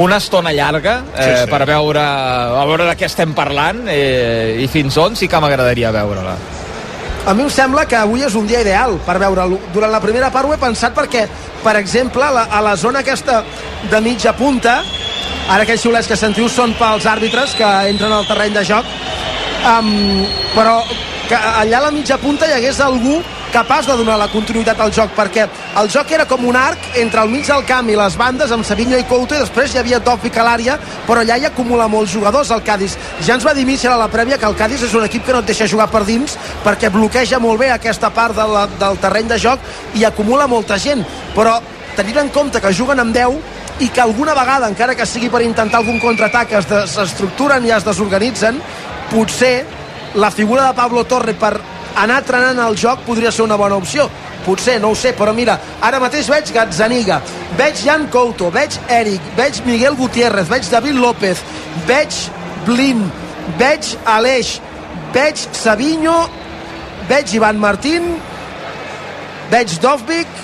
una 0.00 0.16
estona 0.16 0.52
llarga 0.56 1.02
eh, 1.12 1.24
Sí, 1.24 1.44
sí. 1.44 1.50
per 1.50 1.66
veure, 1.68 2.00
a 2.00 2.64
veure 2.64 2.88
de 2.88 2.96
què 2.96 3.08
estem 3.10 3.34
parlant 3.36 3.84
eh, 3.92 4.56
i 4.64 4.68
fins 4.72 4.96
on 4.96 5.16
sí 5.16 5.28
que 5.28 5.40
m'agradaria 5.40 5.92
veure-la 5.92 6.36
a 7.24 7.34
mi 7.34 7.44
em 7.44 7.50
sembla 7.54 7.84
que 7.86 7.94
avui 7.94 8.24
és 8.26 8.34
un 8.34 8.48
dia 8.50 8.64
ideal 8.64 8.96
per 9.06 9.14
veure'l. 9.22 9.52
Durant 9.70 9.92
la 9.92 10.00
primera 10.02 10.32
part 10.34 10.48
ho 10.48 10.56
he 10.56 10.58
pensat 10.58 10.90
perquè, 10.96 11.20
per 11.62 11.76
exemple, 11.78 12.24
a 12.26 12.32
la, 12.34 12.42
a 12.50 12.62
la 12.64 12.72
zona 12.76 13.04
aquesta 13.04 13.44
de 13.92 14.00
mitja 14.02 14.32
punta, 14.34 14.80
ara 15.52 15.66
aquells 15.66 15.82
xiulets 15.84 16.08
que 16.08 16.16
sentiu 16.16 16.48
són 16.48 16.72
pels 16.78 17.04
àrbitres 17.08 17.52
que 17.58 17.68
entren 17.90 18.12
al 18.16 18.24
terreny 18.24 18.54
de 18.56 18.64
joc, 18.64 18.88
um, 19.68 20.24
però 20.54 20.78
que 21.28 21.36
allà 21.36 21.78
a 21.78 21.86
la 21.86 21.92
mitja 21.92 22.16
punta 22.20 22.48
hi 22.48 22.54
hagués 22.56 22.80
algú 22.80 23.18
capaç 23.52 23.86
de 23.86 23.96
donar 23.98 24.16
la 24.16 24.30
continuïtat 24.32 24.80
al 24.80 24.92
joc 24.96 25.12
perquè 25.12 25.44
el 25.80 25.90
joc 25.92 26.10
era 26.16 26.24
com 26.28 26.46
un 26.48 26.56
arc 26.56 26.96
entre 27.02 27.20
el 27.20 27.28
mig 27.28 27.44
del 27.46 27.66
camp 27.68 27.90
i 27.92 27.96
les 28.00 28.16
bandes 28.16 28.52
amb 28.52 28.64
Savinho 28.64 28.96
i 28.96 29.04
Couto 29.04 29.36
i 29.36 29.42
després 29.42 29.74
hi 29.74 29.80
havia 29.82 30.00
Dòfic 30.00 30.38
a 30.40 30.46
l'àrea 30.46 30.78
però 31.06 31.20
allà 31.20 31.36
hi 31.36 31.44
acumula 31.48 31.88
molts 31.88 32.14
jugadors 32.16 32.50
el 32.50 32.64
Cádiz. 32.64 32.96
Ja 33.20 33.36
ens 33.36 33.44
va 33.44 33.52
dir 33.52 33.66
Michel 33.68 33.92
a 33.92 34.00
la 34.00 34.08
prèvia 34.08 34.40
que 34.40 34.48
el 34.48 34.56
Cádiz 34.56 34.86
és 34.88 34.96
un 34.96 35.04
equip 35.04 35.26
que 35.26 35.36
no 35.36 35.44
et 35.44 35.52
deixa 35.52 35.68
jugar 35.68 35.90
per 35.92 36.06
dins 36.08 36.38
perquè 36.64 36.88
bloqueja 36.90 37.40
molt 37.44 37.60
bé 37.60 37.70
aquesta 37.74 38.08
part 38.10 38.36
de 38.40 38.48
la, 38.48 38.64
del 38.80 39.00
terreny 39.04 39.28
de 39.28 39.38
joc 39.44 39.60
i 40.00 40.08
acumula 40.08 40.48
molta 40.48 40.80
gent. 40.80 41.04
Però 41.36 41.58
tenint 41.96 42.24
en 42.24 42.32
compte 42.32 42.60
que 42.60 42.72
juguen 42.72 43.04
amb 43.04 43.12
10 43.12 43.60
i 43.80 43.88
que 43.88 44.00
alguna 44.00 44.34
vegada, 44.34 44.68
encara 44.68 44.94
que 44.94 45.06
sigui 45.06 45.30
per 45.32 45.42
intentar 45.42 45.80
algun 45.80 46.00
contraatac, 46.02 46.52
es 46.58 46.68
desestructuren 46.70 47.64
i 47.66 47.72
es 47.74 47.86
desorganitzen, 47.86 48.60
potser 49.10 49.54
la 50.14 50.30
figura 50.30 50.68
de 50.68 50.74
Pablo 50.76 51.04
Torre 51.08 51.34
per 51.34 51.56
anar 51.96 52.22
trenant 52.24 52.60
el 52.64 52.76
joc 52.78 53.02
podria 53.06 53.32
ser 53.32 53.44
una 53.46 53.56
bona 53.56 53.76
opció. 53.80 54.08
Potser, 54.42 54.80
no 54.82 54.90
ho 54.90 54.96
sé, 54.98 55.12
però 55.14 55.30
mira, 55.34 55.54
ara 55.80 56.00
mateix 56.02 56.26
veig 56.30 56.50
Gazzaniga, 56.50 57.20
veig 57.58 57.78
Jan 57.84 58.08
Couto, 58.10 58.50
veig 58.50 58.74
Eric, 58.90 59.28
veig 59.38 59.60
Miguel 59.66 59.94
Gutiérrez, 59.96 60.48
veig 60.50 60.66
David 60.70 60.98
López, 60.98 61.42
veig 61.86 62.16
Blin, 62.66 63.04
veig 63.60 63.92
Aleix, 64.04 64.56
veig 65.14 65.46
Savinho, 65.54 66.16
veig 67.08 67.36
Ivan 67.38 67.62
Martín, 67.62 68.16
veig 69.52 69.78
Dovvik 69.82 70.42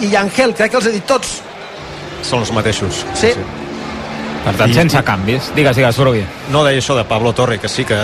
i 0.00 0.14
Angel, 0.16 0.56
crec 0.56 0.72
que 0.72 0.80
els 0.80 0.88
he 0.88 0.96
dit 0.96 1.08
tots. 1.08 1.40
Són 2.22 2.40
els 2.44 2.52
mateixos. 2.52 3.04
Sí. 3.14 3.32
per 4.44 4.54
tant 4.56 4.70
I- 4.70 4.74
sense 4.74 5.02
canvis 5.04 5.50
digues, 5.54 5.76
digues, 5.76 5.96
Brugui 6.00 6.22
No 6.52 6.62
deia 6.64 6.78
això 6.80 6.94
de 6.96 7.04
Pablo 7.04 7.32
Torre, 7.36 7.58
que 7.60 7.68
sí 7.68 7.84
que 7.84 7.96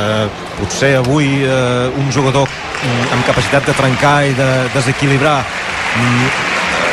potser 0.59 0.96
avui 0.98 1.31
eh, 1.44 1.90
un 1.96 2.11
jugador 2.12 2.44
mm, 2.48 3.07
amb 3.14 3.24
capacitat 3.26 3.64
de 3.66 3.72
trencar 3.72 4.18
i 4.29 4.35
de 4.37 4.48
desequilibrar 4.74 5.38
mm, 5.40 6.29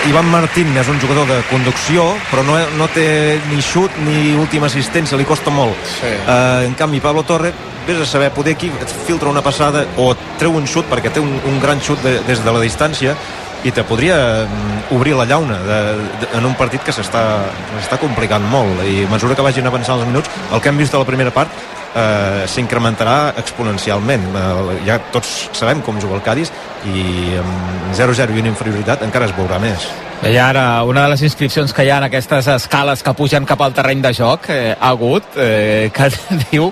Ivan 0.09 0.25
Martín 0.31 0.71
és 0.79 0.88
un 0.91 0.97
jugador 0.99 1.27
de 1.27 1.41
conducció 1.49 2.05
però 2.31 2.43
no, 2.47 2.55
no 2.79 2.88
té 2.95 3.39
ni 3.51 3.59
xut 3.62 3.91
ni 4.05 4.33
última 4.36 4.67
assistència, 4.71 5.17
li 5.19 5.25
costa 5.27 5.51
molt 5.51 5.75
Sí. 5.99 6.07
eh, 6.07 6.63
en 6.67 6.73
canvi 6.79 6.99
Pablo 7.03 7.23
Torre 7.27 7.51
vés 7.88 7.99
a 7.99 8.05
saber, 8.07 8.31
poder 8.31 8.53
aquí 8.55 8.71
et 8.79 8.91
filtra 9.07 9.27
una 9.29 9.41
passada 9.43 9.86
o 9.97 10.13
et 10.13 10.17
treu 10.39 10.55
un 10.55 10.63
xut 10.67 10.88
perquè 10.88 11.12
té 11.12 11.19
un, 11.19 11.36
un 11.51 11.59
gran 11.59 11.81
xut 11.83 11.99
de, 12.03 12.21
des 12.27 12.39
de 12.43 12.51
la 12.51 12.62
distància 12.63 13.15
i 13.63 13.71
te 13.71 13.84
podria 13.88 14.17
mm, 14.45 14.95
obrir 14.95 15.15
la 15.15 15.26
llauna 15.26 15.60
de, 15.63 15.80
de, 16.21 16.32
en 16.38 16.45
un 16.45 16.56
partit 16.60 16.84
que 16.84 16.95
s'està 16.95 17.99
complicant 18.02 18.43
molt. 18.52 18.84
I 18.84 19.06
a 19.06 19.12
mesura 19.12 19.36
que 19.36 19.45
vagin 19.45 19.67
avançant 19.69 20.02
els 20.02 20.10
minuts 20.10 20.30
el 20.52 20.62
que 20.62 20.71
hem 20.71 20.82
vist 20.82 20.93
a 20.93 21.02
la 21.02 21.08
primera 21.08 21.32
part 21.32 21.52
eh, 21.95 22.45
s'incrementarà 22.49 23.34
exponencialment. 23.39 24.26
Eh, 24.36 24.80
ja 24.88 24.99
tots 25.13 25.49
sabem 25.56 25.84
com 25.86 25.99
juga 26.02 26.19
el 26.19 26.26
Cádiz 26.26 26.52
i 26.89 27.38
amb 27.39 27.93
0-0 27.95 28.36
i 28.36 28.43
una 28.43 28.52
inferioritat 28.52 29.06
encara 29.08 29.30
es 29.30 29.38
veurà 29.38 29.62
més. 29.63 29.88
I 30.23 30.38
ara, 30.39 30.84
una 30.88 31.04
de 31.04 31.12
les 31.12 31.23
inscripcions 31.28 31.73
que 31.76 31.84
hi 31.84 31.89
ha 31.91 31.97
en 31.99 32.06
aquestes 32.08 32.47
escales 32.47 33.02
que 33.04 33.12
pugen 33.17 33.43
cap 33.45 33.60
al 33.62 33.73
terreny 33.76 33.99
de 34.04 34.13
joc 34.15 34.47
eh, 34.54 34.71
ha 34.71 34.93
hagut, 34.93 35.36
eh, 35.36 35.89
que 35.93 36.10
diu 36.52 36.69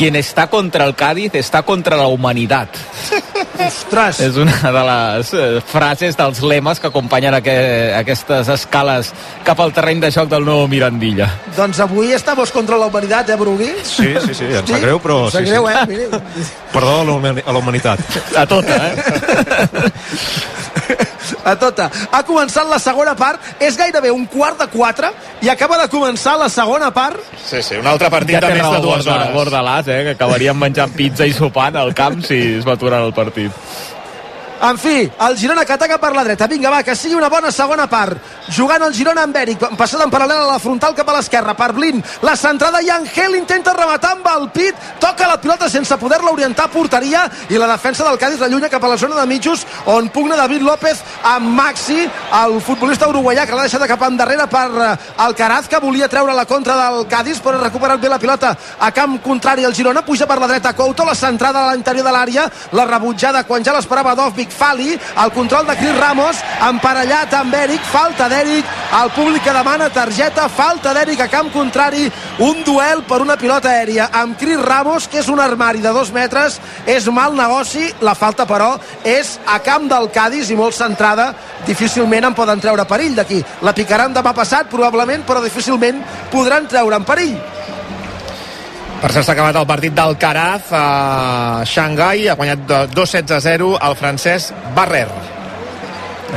quien 0.00 0.16
está 0.16 0.46
contra 0.48 0.86
el 0.86 0.94
Cádiz 0.94 1.34
está 1.34 1.60
contra 1.62 1.94
la 1.94 2.06
humanitat. 2.08 2.70
Ostres! 3.60 4.20
És 4.24 4.36
una 4.40 4.56
de 4.72 4.84
les 4.88 5.32
eh, 5.36 5.60
frases 5.60 6.16
dels 6.16 6.40
lemes 6.40 6.80
que 6.80 6.88
acompanyen 6.88 7.34
aqu 7.36 7.52
aquestes 7.98 8.48
escales 8.54 9.10
cap 9.44 9.60
al 9.60 9.74
terreny 9.76 10.00
de 10.00 10.08
joc 10.14 10.30
del 10.32 10.46
nou 10.48 10.64
Mirandilla. 10.72 11.28
Doncs 11.58 11.82
avui 11.84 12.14
estamos 12.16 12.48
contra 12.50 12.78
la 12.80 12.86
humanitat, 12.88 13.28
eh, 13.28 13.36
Brugui? 13.36 13.68
sí, 13.84 14.08
sí, 14.24 14.32
sí, 14.40 14.48
em 14.48 14.64
sap 14.64 14.80
greu 14.80 14.96
però 15.04 15.26
Em 15.26 15.30
sap 15.36 15.44
sí, 15.44 15.52
greu, 15.52 15.68
sí. 15.68 16.00
eh? 16.00 16.08
Perdó 16.72 16.96
a 17.02 17.04
la 17.04 17.12
humani- 17.18 17.44
a 17.44 17.52
la 17.52 17.58
humanitat 17.58 18.00
A 18.40 18.46
tota, 18.46 18.76
eh? 18.88 18.96
A 21.44 21.56
tota. 21.60 21.90
Ha 22.10 22.22
començat 22.26 22.68
la 22.70 22.78
segona 22.82 23.14
part, 23.18 23.40
és 23.60 23.76
gairebé 23.78 24.10
un 24.14 24.26
quart 24.30 24.58
de 24.60 24.68
quatre 24.72 25.12
i 25.42 25.50
acaba 25.52 25.78
de 25.80 25.88
començar 25.92 26.36
la 26.40 26.48
segona 26.52 26.90
part. 26.94 27.20
Sí, 27.44 27.62
sí, 27.62 27.76
un 27.80 27.86
altre 27.86 28.10
partit 28.12 28.36
Ja 28.36 28.44
de 28.46 28.54
més 28.54 28.66
de 28.66 28.82
dues 28.84 29.06
hores. 29.06 29.32
Bordalàs, 29.34 29.88
eh? 29.88 30.02
Que 30.08 30.16
acabaríem 30.18 30.58
menjant 30.58 30.92
pizza 30.96 31.26
i 31.26 31.32
sopant 31.36 31.76
al 31.76 31.94
camp 31.94 32.22
si 32.26 32.40
es 32.58 32.66
va 32.66 32.76
aturar 32.78 33.02
el 33.06 33.14
partit. 33.16 33.52
En 34.62 34.76
fi, 34.76 35.10
el 35.26 35.36
Girona 35.38 35.64
que 35.64 35.72
ataca 35.72 35.96
per 35.96 36.10
la 36.12 36.22
dreta. 36.22 36.46
Vinga, 36.46 36.68
va, 36.68 36.82
que 36.84 36.92
sigui 36.94 37.14
una 37.16 37.30
bona 37.32 37.48
segona 37.50 37.86
part. 37.88 38.18
Jugant 38.52 38.82
el 38.84 38.92
Girona 38.92 39.22
amb 39.24 39.36
Eric, 39.40 39.62
passat 39.78 40.02
en 40.04 40.10
paral·lel 40.12 40.42
a 40.42 40.50
la 40.50 40.58
frontal 40.60 40.92
cap 40.98 41.08
a 41.08 41.14
l'esquerra, 41.16 41.54
per 41.56 41.70
Blin. 41.72 42.02
La 42.26 42.34
centrada 42.36 42.82
i 42.84 42.90
Angel 42.92 43.38
intenta 43.38 43.72
rematar 43.72 44.10
amb 44.18 44.28
el 44.34 44.44
pit, 44.52 44.76
toca 45.00 45.28
la 45.30 45.38
pilota 45.40 45.70
sense 45.72 45.96
poder-la 45.96 46.34
orientar 46.34 46.66
a 46.68 46.72
porteria 46.74 47.22
i 47.48 47.56
la 47.56 47.70
defensa 47.70 48.04
del 48.04 48.18
Cádiz 48.20 48.42
l'allunya 48.42 48.68
cap 48.68 48.84
a 48.84 48.90
la 48.92 48.98
zona 49.00 49.16
de 49.16 49.26
mitjos 49.30 49.64
on 49.86 50.10
pugna 50.12 50.36
David 50.36 50.66
López 50.66 51.00
amb 51.30 51.54
Maxi, 51.56 52.04
el 52.42 52.58
futbolista 52.60 53.08
uruguaià 53.08 53.46
que 53.48 53.56
l'ha 53.56 53.64
deixat 53.64 53.86
cap 53.88 54.04
endarrere 54.10 54.44
per 54.50 54.66
eh, 54.68 54.90
Alcaraz, 55.24 55.68
que 55.72 55.80
volia 55.80 56.08
treure 56.08 56.36
la 56.36 56.44
contra 56.44 56.76
del 56.76 57.06
Cádiz, 57.08 57.40
però 57.40 57.56
ha 57.56 57.64
recuperat 57.64 58.00
bé 58.00 58.12
la 58.12 58.20
pilota 58.20 58.52
a 58.78 58.92
camp 58.92 59.16
contrari 59.24 59.64
al 59.64 59.74
Girona, 59.74 60.04
puja 60.04 60.28
per 60.28 60.38
la 60.42 60.50
dreta 60.52 60.74
Couto, 60.76 61.08
la 61.08 61.16
centrada 61.16 61.64
a 61.64 61.72
l'interior 61.72 62.04
de 62.04 62.12
l'àrea, 62.12 62.48
la 62.76 62.84
rebutjada 62.84 63.46
quan 63.48 63.64
ja 63.64 63.72
l'esperava 63.72 64.14
Dovvik 64.18 64.49
Fali, 64.52 64.94
el 64.94 65.32
control 65.32 65.66
de 65.66 65.76
Cris 65.78 65.96
Ramos, 65.98 66.40
emparellat 66.68 67.34
amb 67.38 67.54
Eric, 67.54 67.84
falta 67.92 68.28
d'Eric, 68.30 68.66
el 69.00 69.12
públic 69.16 69.44
que 69.44 69.54
demana 69.54 69.90
targeta, 69.94 70.48
falta 70.48 70.94
d'Eric 70.96 71.24
a 71.24 71.28
camp 71.32 71.50
contrari, 71.54 72.08
un 72.46 72.64
duel 72.64 73.04
per 73.08 73.20
una 73.24 73.36
pilota 73.40 73.70
aèria 73.70 74.10
amb 74.22 74.38
Cris 74.40 74.60
Ramos, 74.60 75.08
que 75.08 75.20
és 75.22 75.28
un 75.28 75.40
armari 75.40 75.82
de 75.84 75.92
dos 75.94 76.12
metres, 76.12 76.60
és 76.86 77.06
mal 77.12 77.36
negoci, 77.36 77.86
la 78.00 78.16
falta 78.18 78.46
però 78.48 78.74
és 79.04 79.36
a 79.46 79.60
camp 79.64 79.88
del 79.90 80.10
Cádiz 80.14 80.50
i 80.50 80.58
molt 80.58 80.76
centrada, 80.76 81.30
difícilment 81.66 82.30
en 82.30 82.36
poden 82.36 82.60
treure 82.60 82.86
perill 82.88 83.16
d'aquí. 83.18 83.42
La 83.62 83.76
picaran 83.76 84.14
demà 84.16 84.34
passat, 84.36 84.70
probablement, 84.72 85.24
però 85.26 85.42
difícilment 85.44 86.02
podran 86.32 86.68
treure 86.70 86.96
en 86.96 87.08
perill. 87.08 87.59
Per 89.00 89.08
cert, 89.14 89.24
s'ha 89.24 89.32
acabat 89.32 89.56
el 89.56 89.64
partit 89.64 89.94
del 89.96 90.18
Caraz 90.20 90.68
a 90.76 90.84
Xangai, 91.64 92.28
ha 92.28 92.36
guanyat 92.36 92.92
2 92.92 93.12
sets 93.16 93.32
a 93.32 93.40
0 93.40 93.72
el 93.80 93.96
francès 93.96 94.52
Barrer. 94.76 95.06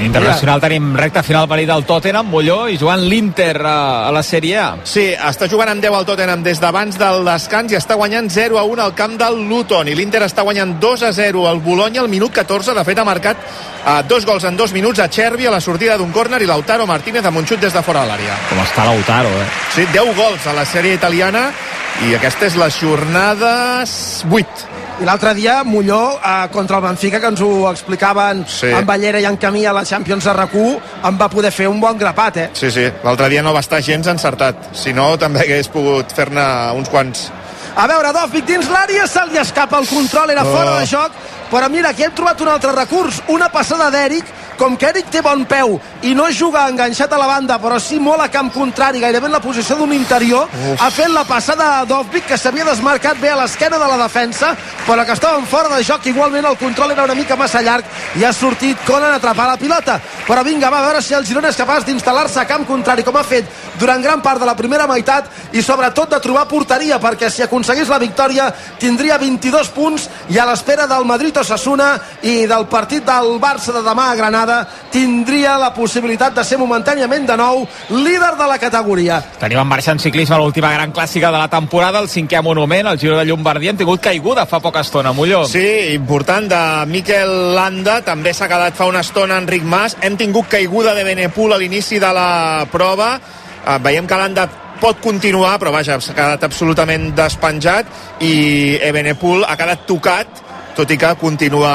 Internacional 0.01 0.62
tenim 0.62 0.95
recta 0.97 1.21
final 1.23 1.47
per 1.47 1.60
del 1.67 1.86
Tottenham, 1.86 2.27
Molló, 2.32 2.67
i 2.67 2.77
jugant 2.79 3.03
l'Inter 3.06 3.56
a, 3.62 4.08
a 4.08 4.12
la 4.12 4.23
Sèrie 4.25 4.58
A. 4.58 4.65
Sí, 4.89 5.06
està 5.13 5.47
jugant 5.49 5.69
amb 5.69 5.84
10 5.84 5.93
al 5.93 6.08
Tottenham 6.08 6.43
des 6.43 6.60
d'abans 6.60 6.97
del 6.97 7.23
descans 7.27 7.71
i 7.71 7.77
està 7.77 7.95
guanyant 7.99 8.29
0 8.34 8.58
a 8.58 8.63
1 8.65 8.84
al 8.84 8.95
camp 8.97 9.15
del 9.21 9.43
Luton. 9.49 9.88
I 9.88 9.95
l'Inter 9.95 10.23
està 10.25 10.43
guanyant 10.43 10.75
2 10.82 11.06
a 11.06 11.13
0 11.13 11.45
al 11.49 11.62
Bologna 11.62 12.01
al 12.01 12.10
minut 12.10 12.34
14. 12.34 12.73
De 12.73 12.86
fet, 12.88 12.99
ha 12.99 13.08
marcat 13.08 13.38
uh, 13.38 14.01
dos 14.10 14.25
gols 14.25 14.49
en 14.49 14.58
dos 14.58 14.73
minuts 14.73 14.99
a 14.99 15.10
Chervi 15.10 15.45
a 15.47 15.53
la 15.53 15.62
sortida 15.62 15.97
d'un 16.01 16.12
córner 16.12 16.41
i 16.41 16.49
Lautaro 16.49 16.89
Martínez 16.89 17.25
amb 17.29 17.43
un 17.43 17.47
xut 17.47 17.62
des 17.62 17.73
de 17.73 17.86
fora 17.86 18.03
de 18.03 18.12
l'àrea. 18.12 18.41
Com 18.49 18.65
està 18.65 18.89
Lautaro, 18.89 19.32
eh? 19.43 19.47
Sí, 19.75 19.88
10 19.93 20.13
gols 20.17 20.49
a 20.49 20.58
la 20.58 20.65
sèrie 20.65 20.97
italiana 20.97 21.51
i 22.10 22.15
aquesta 22.17 22.49
és 22.49 22.58
la 22.58 22.71
jornada 22.73 23.84
8 23.86 24.72
i 25.01 25.06
l'altre 25.08 25.34
dia 25.34 25.63
Molló 25.63 26.19
eh, 26.19 26.47
contra 26.51 26.77
el 26.77 26.84
Benfica 26.84 27.19
que 27.19 27.29
ens 27.32 27.41
ho 27.41 27.69
explicaven 27.71 28.43
sí. 28.47 28.69
en 28.69 28.86
Ballera 28.86 29.21
i 29.21 29.25
en 29.25 29.38
Camí 29.41 29.65
a 29.65 29.73
la 29.73 29.86
Champions 29.86 30.27
de 30.29 30.34
rac 30.34 30.53
en 30.53 31.17
va 31.17 31.29
poder 31.29 31.51
fer 31.51 31.67
un 31.67 31.79
bon 31.82 31.97
grapat 31.97 32.38
eh? 32.38 32.49
sí, 32.53 32.69
sí, 32.71 32.86
l'altre 33.03 33.29
dia 33.29 33.41
no 33.41 33.53
va 33.53 33.63
estar 33.65 33.82
gens 33.82 34.08
encertat 34.08 34.69
si 34.77 34.93
no 34.93 35.15
també 35.17 35.41
hagués 35.41 35.71
pogut 35.73 36.13
fer-ne 36.13 36.45
uns 36.77 36.89
quants 36.89 37.32
a 37.73 37.88
veure, 37.89 38.12
Dòfic 38.13 38.45
dins 38.45 38.69
l'àrea 38.69 39.08
se 39.10 39.23
li 39.32 39.39
escapa 39.41 39.79
el 39.82 39.88
control, 39.89 40.29
era 40.29 40.43
oh. 40.45 40.53
fora 40.53 40.79
de 40.79 40.86
joc 40.86 41.12
però 41.49 41.69
mira, 41.69 41.89
aquí 41.89 42.06
hem 42.06 42.13
trobat 42.13 42.41
un 42.41 42.53
altre 42.53 42.71
recurs 42.75 43.23
una 43.34 43.49
passada 43.49 43.89
d'Eric 43.93 44.29
com 44.63 44.78
que 44.80 44.88
Eric 44.88 45.10
té 45.12 45.19
bon 45.19 45.41
peu 45.43 45.73
i 46.08 46.13
no 46.15 46.30
juga 46.32 46.62
enganxat 46.71 47.12
a 47.12 47.17
la 47.19 47.26
banda 47.28 47.58
però 47.60 47.76
sí 47.84 47.97
molt 47.99 48.23
a 48.23 48.30
camp 48.32 48.47
contrari 48.56 49.02
gairebé 49.04 49.28
en 49.28 49.36
la 49.36 49.41
posició 49.43 49.76
d'un 49.76 49.91
interior 49.91 50.47
Uf. 50.47 50.80
ha 50.80 50.88
fet 50.88 51.10
la 51.12 51.26
passada 51.28 51.84
Dovvik 51.89 52.30
que 52.30 52.38
s'havia 52.39 52.63
desmarcat 52.69 53.19
bé 53.19 53.34
a 53.34 53.41
l'esquena 53.41 53.76
de 53.82 53.89
la 53.91 53.97
defensa 53.99 54.54
però 54.88 55.04
que 55.04 55.17
estaven 55.17 55.43
fora 55.52 55.76
de 55.76 55.84
joc 55.84 56.08
igualment 56.08 56.47
el 56.47 56.56
control 56.58 56.93
era 56.95 57.04
una 57.04 57.17
mica 57.17 57.36
massa 57.36 57.60
llarg 57.62 57.84
i 58.15 58.23
ha 58.23 58.32
sortit 58.32 58.80
Conan 58.88 59.12
a 59.12 59.19
atrapar 59.19 59.49
la 59.49 59.58
pilota 59.58 59.99
però 60.28 60.45
vinga, 60.47 60.69
va 60.71 60.80
a 60.80 60.86
veure 60.88 61.02
si 61.04 61.13
el 61.13 61.28
Girona 61.28 61.52
és 61.52 61.60
capaç 61.60 61.84
d'instal·lar-se 61.84 62.39
a 62.39 62.47
camp 62.47 62.63
contrari 62.65 63.04
com 63.04 63.19
ha 63.19 63.26
fet 63.28 63.52
durant 63.82 64.02
gran 64.02 64.23
part 64.23 64.39
de 64.39 64.47
la 64.47 64.56
primera 64.56 64.88
meitat 64.88 65.28
i 65.52 65.62
sobretot 65.62 66.15
de 66.15 66.21
trobar 66.23 66.47
porteria 66.47 67.02
perquè 67.04 67.28
si 67.30 67.43
aconseguís 67.43 67.91
la 67.91 67.99
victòria 67.99 68.47
tindria 68.80 69.19
22 69.19 69.76
punts 69.76 70.08
i 70.32 70.39
a 70.39 70.47
l'espera 70.47 70.88
del 70.88 71.04
Madrid 71.04 71.36
o 71.36 71.43
Sassuna 71.43 71.97
i 72.21 72.45
del 72.47 72.69
partit 72.71 73.04
del 73.04 73.36
Barça 73.43 73.76
de 73.76 73.84
demà 73.84 74.12
a 74.13 74.15
Granada 74.15 74.52
Granada 74.53 74.67
tindria 74.91 75.57
la 75.57 75.73
possibilitat 75.73 76.35
de 76.37 76.43
ser 76.45 76.59
momentàniament 76.61 77.25
de 77.25 77.35
nou 77.37 77.63
líder 77.89 78.33
de 78.37 78.47
la 78.47 78.57
categoria. 78.61 79.19
Tenim 79.41 79.59
en 79.59 79.67
marxa 79.67 79.93
en 79.95 79.99
ciclisme 79.99 80.37
l'última 80.37 80.73
gran 80.73 80.93
clàssica 80.93 81.31
de 81.33 81.39
la 81.41 81.49
temporada, 81.49 81.99
el 81.99 82.09
cinquè 82.09 82.41
monument, 82.43 82.87
el 82.87 82.99
Giro 82.99 83.17
de 83.17 83.25
Llombardia. 83.25 83.73
Hem 83.73 83.81
tingut 83.81 84.03
caiguda 84.03 84.45
fa 84.45 84.59
poca 84.61 84.83
estona, 84.85 85.13
Molló. 85.13 85.45
Sí, 85.49 85.93
important, 85.93 86.49
de 86.49 86.63
Miquel 86.87 87.55
Landa. 87.55 88.01
També 88.05 88.33
s'ha 88.33 88.49
quedat 88.51 88.77
fa 88.77 88.89
una 88.89 89.01
estona 89.01 89.39
Enric 89.41 89.63
Mas. 89.63 89.97
Hem 90.01 90.17
tingut 90.17 90.51
caiguda 90.51 90.93
de 90.93 91.03
Benepul 91.03 91.53
a 91.53 91.57
l'inici 91.57 91.99
de 91.99 92.13
la 92.13 92.67
prova. 92.71 93.15
Uh, 93.63 93.79
veiem 93.81 94.07
que 94.07 94.19
Landa 94.19 94.47
pot 94.81 94.99
continuar, 95.01 95.57
però 95.61 95.71
vaja, 95.71 95.97
s'ha 96.01 96.13
quedat 96.13 96.43
absolutament 96.43 97.13
despenjat 97.15 98.21
i 98.21 98.77
Ebenepul 98.83 99.47
ha 99.47 99.55
quedat 99.57 99.87
tocat 99.87 100.43
tot 100.75 100.89
i 100.89 100.97
que 100.97 101.15
continua 101.21 101.73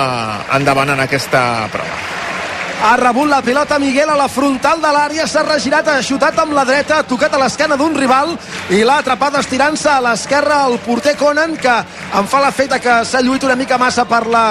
endavant 0.59 0.91
en 0.93 1.07
aquesta 1.07 1.43
prova 1.73 2.28
ha 2.81 2.97
rebut 2.97 3.29
la 3.29 3.43
pilota 3.43 3.79
Miguel 3.79 4.09
a 4.11 4.17
la 4.17 4.29
frontal 4.29 4.81
de 4.81 4.91
l'àrea, 4.95 5.27
s'ha 5.27 5.43
regirat, 5.43 5.89
ha 5.89 6.03
xutat 6.03 6.39
amb 6.39 6.55
la 6.55 6.65
dreta, 6.65 6.99
ha 6.99 7.07
tocat 7.07 7.35
a 7.35 7.41
l'esquena 7.43 7.77
d'un 7.77 7.97
rival 7.97 8.37
i 8.71 8.85
l'ha 8.87 9.01
atrapat 9.03 9.41
estirant-se 9.41 9.91
a 9.91 10.01
l'esquerra 10.05 10.61
el 10.69 10.79
porter 10.87 11.17
Conan, 11.19 11.57
que 11.59 11.75
em 12.21 12.29
fa 12.31 12.43
l'efecte 12.45 12.79
que 12.83 13.01
s'ha 13.05 13.23
lluit 13.23 13.43
una 13.45 13.59
mica 13.59 13.79
massa 13.79 14.05
per 14.07 14.27
la 14.27 14.45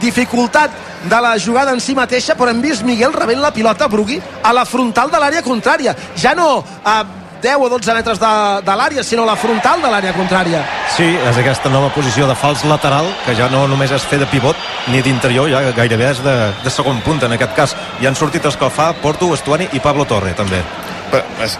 dificultat 0.00 0.70
de 1.10 1.20
la 1.20 1.34
jugada 1.38 1.72
en 1.72 1.80
si 1.80 1.94
mateixa, 1.98 2.36
però 2.38 2.50
hem 2.50 2.62
vist 2.62 2.86
Miguel 2.86 3.12
rebent 3.12 3.42
la 3.42 3.50
pilota, 3.50 3.88
Brugui, 3.88 4.20
a 4.42 4.52
la 4.52 4.64
frontal 4.64 5.10
de 5.10 5.18
l'àrea 5.18 5.42
contrària. 5.42 5.96
Ja 6.16 6.36
no 6.38 6.62
a 6.84 7.02
10 7.42 7.58
o 7.58 7.68
12 7.68 7.94
metres 7.98 8.20
de, 8.22 8.32
de 8.62 8.76
l'àrea, 8.78 9.02
sinó 9.02 9.26
la 9.26 9.34
frontal 9.36 9.82
de 9.82 9.90
l'àrea 9.90 10.14
contrària. 10.14 10.62
Sí, 10.94 11.08
és 11.10 11.40
aquesta 11.40 11.72
nova 11.72 11.90
posició 11.94 12.28
de 12.30 12.36
fals 12.38 12.62
lateral, 12.70 13.08
que 13.26 13.34
ja 13.38 13.50
no 13.50 13.64
només 13.68 13.90
és 13.92 14.06
fer 14.06 14.20
de 14.22 14.28
pivot 14.30 14.56
ni 14.94 15.02
d'interior, 15.02 15.50
ja 15.50 15.74
gairebé 15.74 16.12
és 16.12 16.22
de, 16.22 16.36
de 16.62 16.72
segon 16.72 17.02
punta 17.02 17.26
en 17.26 17.34
aquest 17.36 17.56
cas. 17.58 17.76
I 18.00 18.06
han 18.06 18.18
sortit 18.18 18.46
els 18.46 18.56
que 18.56 18.70
fa 18.70 18.92
Porto, 19.02 19.32
Estuani 19.34 19.68
i 19.74 19.82
Pablo 19.82 20.06
Torre, 20.06 20.36
també. 20.38 20.62
Però, 21.10 21.50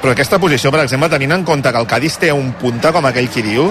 però 0.00 0.16
aquesta 0.16 0.40
posició, 0.40 0.72
per 0.72 0.82
exemple, 0.86 1.12
tenint 1.12 1.36
en 1.36 1.44
compte 1.44 1.72
que 1.72 1.84
el 1.84 1.88
Cádiz 1.90 2.18
té 2.22 2.32
un 2.32 2.54
punta 2.56 2.94
com 2.96 3.04
aquell 3.06 3.28
qui 3.28 3.44
diu, 3.44 3.70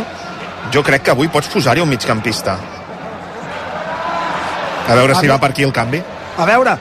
jo 0.72 0.86
crec 0.86 1.08
que 1.08 1.14
avui 1.18 1.34
pots 1.34 1.50
posar-hi 1.50 1.82
un 1.82 1.90
migcampista. 1.90 2.60
A 4.86 4.94
veure 4.94 5.16
a 5.16 5.20
si 5.20 5.28
va 5.28 5.40
per 5.42 5.50
aquí 5.50 5.66
el 5.66 5.74
canvi. 5.74 6.02
A 6.38 6.46
veure, 6.46 6.78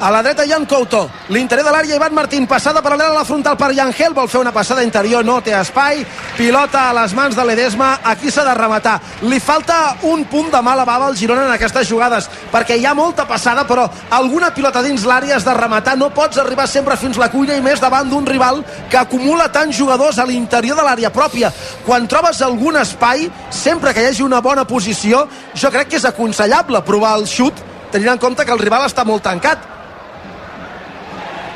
a 0.00 0.10
la 0.10 0.22
dreta 0.22 0.44
Jan 0.46 0.66
Couto, 0.66 1.08
l'interior 1.28 1.66
de 1.66 1.72
l'àrea 1.72 1.96
Ivan 1.96 2.14
Martín, 2.14 2.46
passada 2.46 2.82
paral·lela 2.82 3.12
a 3.12 3.20
la 3.20 3.24
frontal 3.24 3.56
per 3.56 3.70
Yangel, 3.72 4.14
vol 4.14 4.28
fer 4.28 4.40
una 4.40 4.52
passada 4.52 4.82
interior, 4.82 5.24
no 5.24 5.40
té 5.42 5.54
espai, 5.56 6.04
pilota 6.36 6.88
a 6.88 6.94
les 6.96 7.14
mans 7.14 7.36
de 7.36 7.44
l'Edesma, 7.44 8.00
aquí 8.04 8.30
s'ha 8.30 8.44
de 8.46 8.54
rematar. 8.54 8.98
Li 9.22 9.40
falta 9.40 9.96
un 10.10 10.24
punt 10.30 10.50
de 10.52 10.62
mala 10.62 10.84
bava 10.84 11.06
al 11.06 11.16
Girona 11.16 11.46
en 11.46 11.52
aquestes 11.54 11.88
jugades, 11.88 12.28
perquè 12.52 12.78
hi 12.78 12.86
ha 12.86 12.94
molta 12.94 13.26
passada, 13.28 13.66
però 13.66 13.88
alguna 14.10 14.52
pilota 14.54 14.82
dins 14.82 15.06
l'àrea 15.06 15.36
has 15.36 15.46
de 15.46 15.54
rematar, 15.54 15.96
no 15.98 16.10
pots 16.14 16.38
arribar 16.38 16.68
sempre 16.68 16.96
fins 16.96 17.18
la 17.20 17.30
cuina 17.32 17.56
i 17.56 17.62
més 17.64 17.80
davant 17.80 18.08
d'un 18.10 18.26
rival 18.26 18.64
que 18.90 19.00
acumula 19.00 19.50
tants 19.52 19.76
jugadors 19.76 20.18
a 20.18 20.26
l'interior 20.26 20.76
de 20.76 20.86
l'àrea 20.86 21.12
pròpia. 21.12 21.52
Quan 21.86 22.08
trobes 22.08 22.42
algun 22.42 22.80
espai, 22.80 23.28
sempre 23.50 23.94
que 23.94 24.02
hi 24.02 24.10
hagi 24.12 24.26
una 24.26 24.40
bona 24.40 24.64
posició, 24.64 25.28
jo 25.54 25.70
crec 25.70 25.92
que 25.92 26.02
és 26.02 26.08
aconsellable 26.08 26.82
provar 26.84 27.18
el 27.18 27.28
xut, 27.30 27.62
tenint 27.92 28.16
en 28.16 28.18
compte 28.18 28.44
que 28.44 28.52
el 28.52 28.58
rival 28.58 28.88
està 28.88 29.04
molt 29.06 29.22
tancat 29.22 29.73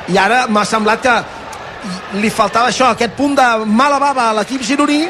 i 0.08 0.18
ara 0.18 0.46
m'ha 0.48 0.64
semblat 0.64 1.02
que 1.02 1.16
li 2.18 2.30
faltava 2.30 2.72
això, 2.72 2.90
aquest 2.92 3.14
punt 3.16 3.36
de 3.38 3.48
mala 3.66 3.98
bava 4.02 4.28
a 4.28 4.36
l'equip 4.40 4.62
gironí 4.62 5.06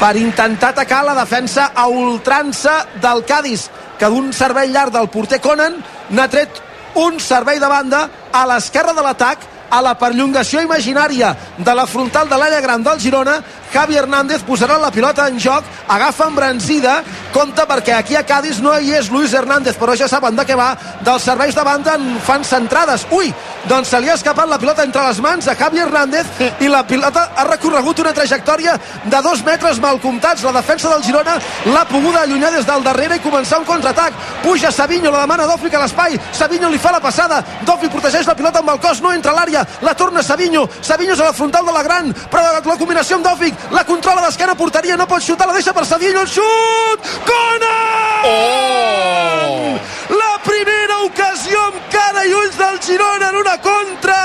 per 0.00 0.16
intentar 0.18 0.72
atacar 0.72 1.04
la 1.04 1.14
defensa 1.14 1.70
a 1.74 1.86
ultrança 1.88 2.80
del 3.00 3.24
Cádiz 3.24 3.68
que 3.98 4.10
d'un 4.10 4.32
servei 4.32 4.72
llarg 4.72 4.92
del 4.92 5.08
porter 5.08 5.40
Conan 5.40 5.76
n'ha 6.10 6.28
tret 6.28 6.60
un 6.94 7.20
servei 7.20 7.60
de 7.60 7.68
banda 7.68 8.08
a 8.32 8.46
l'esquerra 8.46 8.94
de 8.94 9.02
l'atac 9.02 9.38
a 9.70 9.80
la 9.82 9.94
perllongació 9.98 10.62
imaginària 10.62 11.34
de 11.58 11.74
la 11.74 11.86
frontal 11.86 12.28
de 12.28 12.38
l'àrea 12.38 12.60
gran 12.60 12.82
del 12.82 13.00
Girona 13.00 13.40
Javi 13.72 13.96
Hernández 13.98 14.44
posarà 14.46 14.78
la 14.78 14.92
pilota 14.94 15.26
en 15.28 15.38
joc 15.40 15.64
agafa 15.88 16.28
embranzida 16.30 17.00
compte 17.34 17.64
perquè 17.66 17.96
aquí 17.96 18.16
a 18.16 18.22
Cádiz 18.22 18.60
no 18.62 18.76
hi 18.78 18.92
és 18.94 19.10
Luis 19.10 19.34
Hernández 19.34 19.76
però 19.80 19.96
ja 19.98 20.08
saben 20.08 20.36
de 20.36 20.44
què 20.46 20.56
va 20.58 20.70
dels 21.04 21.24
serveis 21.26 21.54
de 21.54 21.64
banda 21.64 21.94
en 21.98 22.18
fan 22.24 22.44
centrades. 22.44 23.06
Ui, 23.10 23.32
doncs 23.68 23.90
se 23.90 24.00
li 24.00 24.08
ha 24.10 24.14
escapat 24.14 24.48
la 24.48 24.58
pilota 24.58 24.84
entre 24.86 25.02
les 25.06 25.20
mans 25.20 25.48
a 25.48 25.54
Javi 25.58 25.82
Hernández 25.82 26.26
i 26.60 26.68
la 26.68 26.84
pilota 26.86 27.28
ha 27.36 27.44
recorregut 27.48 28.00
una 28.04 28.14
trajectòria 28.16 28.76
de 29.04 29.22
dos 29.22 29.42
metres 29.44 29.80
mal 29.80 30.00
comptats. 30.00 30.44
La 30.44 30.52
defensa 30.52 30.90
del 30.92 31.02
Girona 31.04 31.36
l'ha 31.66 31.84
poguda 31.90 32.22
allunyar 32.22 32.52
des 32.54 32.66
del 32.66 32.84
darrere 32.84 33.18
i 33.18 33.24
començar 33.24 33.58
un 33.58 33.68
contraatac. 33.68 34.14
Puja 34.42 34.70
Savinho, 34.72 35.10
la 35.10 35.24
demana 35.24 35.46
Dòfic 35.50 35.74
a 35.74 35.84
l'espai. 35.84 36.18
Savinho 36.32 36.70
li 36.70 36.78
fa 36.78 36.92
la 36.92 37.00
passada. 37.00 37.42
Dòfic 37.66 37.92
protegeix 37.92 38.26
la 38.26 38.36
pilota 38.38 38.62
amb 38.62 38.74
el 38.74 38.80
cos, 38.80 39.02
no 39.02 39.12
entra 39.12 39.32
a 39.32 39.38
l'àrea 39.40 39.53
la 39.62 39.94
torna 39.94 40.22
Savinho, 40.22 40.66
Savinho 40.80 41.14
és 41.14 41.20
a 41.20 41.30
la 41.30 41.36
frontal 41.36 41.66
de 41.66 41.74
la 41.74 41.82
gran 41.86 42.12
però 42.30 42.42
la 42.56 42.78
combinació 42.80 43.18
amb 43.18 43.28
Dòfic 43.28 43.70
la 43.74 43.84
controla 43.84 44.24
d'esquena 44.26 44.56
porteria, 44.58 44.96
no 44.96 45.06
pot 45.06 45.22
xutar, 45.22 45.46
la 45.48 45.56
deixa 45.56 45.74
per 45.76 45.86
Savinho, 45.86 46.24
el 46.24 46.30
xut! 46.30 47.12
Conan! 47.28 48.24
Oh! 48.24 49.78
La 50.14 50.34
primera 50.44 50.98
ocasió 51.06 51.60
amb 51.68 51.88
cara 51.92 52.24
i 52.28 52.34
ulls 52.34 52.58
del 52.58 52.80
Girona 52.84 53.30
en 53.30 53.40
una 53.40 53.56
contra! 53.64 54.20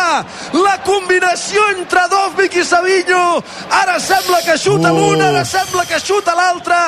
La 0.56 0.76
combinació 0.86 1.64
entre 1.76 2.06
Dovvik 2.12 2.60
i 2.60 2.66
Savinho! 2.68 3.24
Ara 3.82 4.00
sembla 4.04 4.42
que 4.46 4.58
xuta 4.60 4.92
l'una, 4.96 5.32
ara 5.32 5.46
sembla 5.48 5.86
que 5.90 6.02
xuta 6.04 6.36
l'altra! 6.36 6.84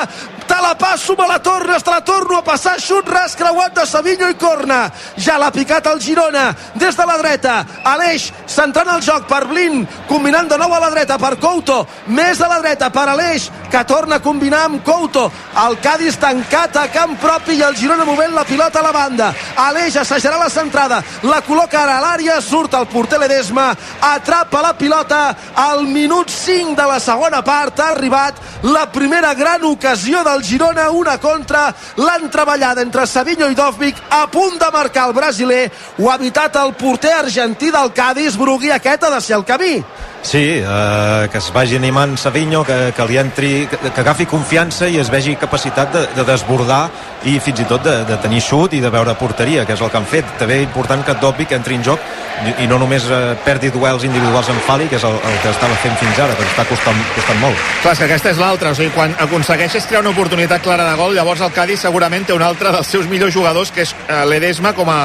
te 0.52 0.60
la 0.60 0.74
passo, 0.76 1.14
me 1.16 1.26
la 1.26 1.38
tornes, 1.38 1.82
te 1.82 1.90
la 1.90 2.02
torno 2.04 2.38
a 2.38 2.44
passar, 2.44 2.76
xut 2.80 3.08
ras 3.08 3.36
creuat 3.36 3.74
de 3.74 3.86
Savinho 3.86 4.28
i 4.28 4.34
corna. 4.36 4.90
Ja 5.16 5.38
l'ha 5.40 5.50
picat 5.54 5.86
el 5.88 6.00
Girona, 6.02 6.50
des 6.74 6.96
de 6.96 7.06
la 7.08 7.16
dreta, 7.18 7.54
Aleix 7.88 8.31
centrant 8.46 8.90
el 8.94 9.02
joc 9.04 9.26
per 9.30 9.44
Blin, 9.50 9.82
combinant 10.08 10.48
de 10.50 10.58
nou 10.60 10.74
a 10.74 10.80
la 10.82 10.90
dreta 10.94 11.18
per 11.18 11.36
Couto, 11.42 11.82
més 12.06 12.40
a 12.40 12.48
la 12.50 12.60
dreta 12.62 12.90
per 12.94 13.06
Aleix, 13.12 13.50
que 13.72 13.84
torna 13.84 14.16
a 14.16 14.20
combinar 14.20 14.66
amb 14.66 14.84
Couto. 14.84 15.32
El 15.66 15.78
Cádiz 15.80 16.18
tancat 16.20 16.76
a 16.76 16.84
camp 16.92 17.16
propi 17.20 17.56
i 17.56 17.62
el 17.64 17.76
Girona 17.76 18.04
movent 18.04 18.34
la 18.36 18.44
pilota 18.44 18.80
a 18.80 18.84
la 18.84 18.92
banda. 18.92 19.30
Aleix 19.56 19.96
assajarà 19.96 20.36
la 20.36 20.50
centrada, 20.52 20.98
la 21.24 21.40
col·loca 21.46 21.80
ara 21.80 21.96
a 21.96 22.02
l'àrea, 22.04 22.36
surt 22.44 22.76
el 22.76 22.86
porter 22.92 23.22
Ledesma, 23.22 23.70
atrapa 24.10 24.60
la 24.60 24.74
pilota 24.76 25.22
al 25.56 25.86
minut 25.88 26.28
5 26.28 26.76
de 26.76 26.90
la 26.90 27.00
segona 27.00 27.40
part, 27.42 27.80
ha 27.80 27.88
arribat 27.96 28.36
la 28.68 28.84
primera 28.92 29.32
gran 29.34 29.64
ocasió 29.64 30.20
del 30.28 30.44
Girona, 30.44 30.90
una 30.90 31.16
contra, 31.18 31.70
l'han 31.96 32.28
treballada 32.30 32.84
entre 32.84 33.06
Savinho 33.06 33.48
i 33.48 33.56
Dovvik, 33.56 34.04
a 34.10 34.26
punt 34.28 34.60
de 34.60 34.70
marcar 34.70 35.08
el 35.08 35.16
brasiler, 35.16 35.64
ho 35.98 36.10
ha 36.10 36.20
evitat 36.20 36.60
el 36.60 36.76
porter 36.76 37.16
argentí 37.24 37.72
del 37.72 37.92
Cádiz, 37.96 38.36
Brugui, 38.36 38.70
aquest 38.70 39.04
ha 39.04 39.14
de 39.16 39.20
ser 39.24 39.40
el 39.40 39.48
camí 39.48 39.76
Sí, 40.22 40.62
eh, 40.62 41.28
que 41.30 41.38
es 41.38 41.52
vagi 41.52 41.76
animant 41.76 42.16
Savinho, 42.16 42.62
que, 42.64 42.92
que 42.94 43.06
li 43.10 43.18
entri, 43.18 43.66
que, 43.66 43.76
que 43.90 44.00
agafi 44.00 44.24
confiança 44.30 44.86
i 44.86 45.00
es 45.02 45.10
vegi 45.10 45.34
capacitat 45.36 45.90
de, 45.92 46.02
de 46.14 46.24
desbordar 46.24 46.84
i 47.26 47.34
fins 47.42 47.64
i 47.64 47.66
tot 47.66 47.82
de, 47.82 47.96
de 48.06 48.18
tenir 48.22 48.38
xut 48.40 48.76
i 48.78 48.80
de 48.80 48.90
veure 48.90 49.16
porteria, 49.18 49.66
que 49.66 49.74
és 49.74 49.82
el 49.82 49.90
que 49.90 49.98
han 49.98 50.06
fet. 50.06 50.28
També 50.38 50.60
important 50.62 51.02
que 51.04 51.16
Dobbik 51.18 51.56
entri 51.58 51.74
en 51.74 51.82
joc 51.90 52.06
i, 52.46 52.54
i 52.62 52.68
no 52.70 52.78
només 52.78 53.08
eh, 53.10 53.34
perdi 53.42 53.72
duels 53.74 54.06
individuals 54.06 54.52
amb 54.54 54.62
Fali, 54.62 54.86
que 54.88 55.00
és 55.00 55.08
el, 55.08 55.18
el 55.18 55.40
que 55.42 55.50
estava 55.50 55.80
fent 55.82 55.98
fins 55.98 56.22
ara, 56.22 56.38
que 56.38 56.46
està 56.46 56.68
costant, 56.70 57.02
costant 57.16 57.42
molt. 57.42 57.66
Clar, 57.82 57.96
és 57.96 58.04
que 58.04 58.08
aquesta 58.12 58.32
és 58.32 58.40
l'altra, 58.44 58.70
o 58.70 58.78
sigui, 58.78 58.94
quan 58.94 59.18
aconsegueixes 59.26 59.90
crear 59.90 60.04
una 60.06 60.14
oportunitat 60.14 60.62
clara 60.62 60.86
de 60.86 60.94
gol, 61.02 61.18
llavors 61.18 61.42
el 61.42 61.52
Cádiz 61.56 61.82
segurament 61.82 62.30
té 62.30 62.38
un 62.38 62.46
altre 62.46 62.70
dels 62.78 62.94
seus 62.94 63.10
millors 63.10 63.34
jugadors, 63.34 63.74
que 63.74 63.82
és 63.82 63.96
eh, 64.06 64.22
l'Edesma 64.30 64.72
com 64.78 64.88
a, 64.88 65.02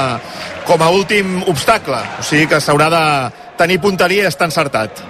com 0.70 0.78
a 0.78 0.94
últim 0.94 1.42
obstacle. 1.50 2.00
O 2.22 2.30
sigui 2.30 2.46
que 2.54 2.62
s'haurà 2.62 2.90
de 2.94 3.04
tenir 3.58 3.80
punteria 3.82 4.24
i 4.24 4.30
estar 4.30 4.48
encertat. 4.48 5.04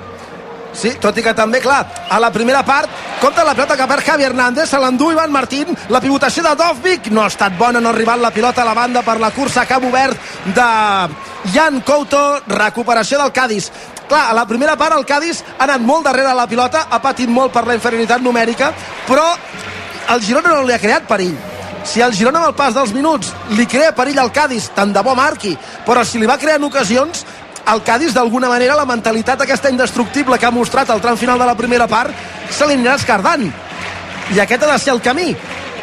Sí, 0.78 0.92
tot 1.00 1.16
i 1.18 1.24
que 1.24 1.32
també, 1.34 1.58
clar, 1.64 1.80
a 2.10 2.18
la 2.20 2.28
primera 2.30 2.60
part, 2.62 2.90
compta 3.22 3.42
la 3.44 3.54
pilota 3.56 3.76
que 3.76 3.86
perd 3.88 4.04
Javi 4.06 4.26
Hernández, 4.28 4.68
se 4.70 4.78
l'endú 4.78 5.10
Ivan 5.10 5.32
Martín, 5.32 5.72
la 5.88 6.00
pivotació 6.00 6.44
de 6.44 6.52
Dovvik 6.60 7.08
no 7.10 7.24
ha 7.24 7.32
estat 7.32 7.56
bona, 7.58 7.80
no 7.80 7.88
ha 7.88 7.94
arribat 7.96 8.20
la 8.22 8.30
pilota 8.30 8.62
a 8.62 8.68
la 8.68 8.76
banda 8.76 9.02
per 9.02 9.18
la 9.18 9.32
cursa 9.34 9.64
ha 9.68 9.78
obert 9.78 10.18
de 10.54 10.68
Jan 11.54 11.80
Couto, 11.80 12.40
recuperació 12.46 13.18
del 13.18 13.32
Cádiz. 13.32 13.72
Clar, 14.08 14.28
a 14.30 14.34
la 14.34 14.46
primera 14.46 14.76
part 14.76 14.96
el 14.96 15.06
Cádiz 15.06 15.42
ha 15.58 15.64
anat 15.64 15.80
molt 15.80 16.06
darrere 16.06 16.34
la 16.34 16.46
pilota, 16.46 16.86
ha 16.90 17.00
patit 17.02 17.28
molt 17.28 17.52
per 17.52 17.66
la 17.66 17.74
inferioritat 17.74 18.22
numèrica, 18.22 18.72
però 19.08 19.26
el 20.14 20.22
Girona 20.22 20.54
no 20.54 20.62
li 20.62 20.76
ha 20.76 20.82
creat 20.82 21.08
perill. 21.08 21.36
Si 21.88 22.02
el 22.04 22.14
Girona 22.14 22.42
amb 22.42 22.50
el 22.50 22.54
pas 22.54 22.74
dels 22.76 22.92
minuts 22.92 23.32
li 23.56 23.66
crea 23.66 23.94
perill 23.96 24.18
al 24.20 24.32
Cádiz, 24.32 24.70
tant 24.76 24.92
de 24.92 25.02
bo 25.02 25.14
marqui, 25.16 25.56
però 25.86 26.04
si 26.04 26.20
li 26.20 26.28
va 26.28 26.38
creant 26.38 26.64
ocasions, 26.68 27.24
el 27.68 27.82
Cádiz 27.82 28.14
d'alguna 28.16 28.48
manera 28.48 28.76
la 28.76 28.86
mentalitat 28.88 29.42
aquesta 29.44 29.70
indestructible 29.70 30.38
que 30.38 30.46
ha 30.46 30.54
mostrat 30.54 30.88
al 30.90 31.02
tram 31.04 31.18
final 31.20 31.38
de 31.38 31.46
la 31.46 31.56
primera 31.56 31.86
part 31.86 32.14
se 32.50 32.66
li 32.66 32.78
anirà 32.78 32.94
escardant. 32.96 33.44
I 34.32 34.40
aquest 34.40 34.64
ha 34.64 34.72
de 34.72 34.78
ser 34.78 34.94
el 34.94 35.02
camí. 35.04 35.34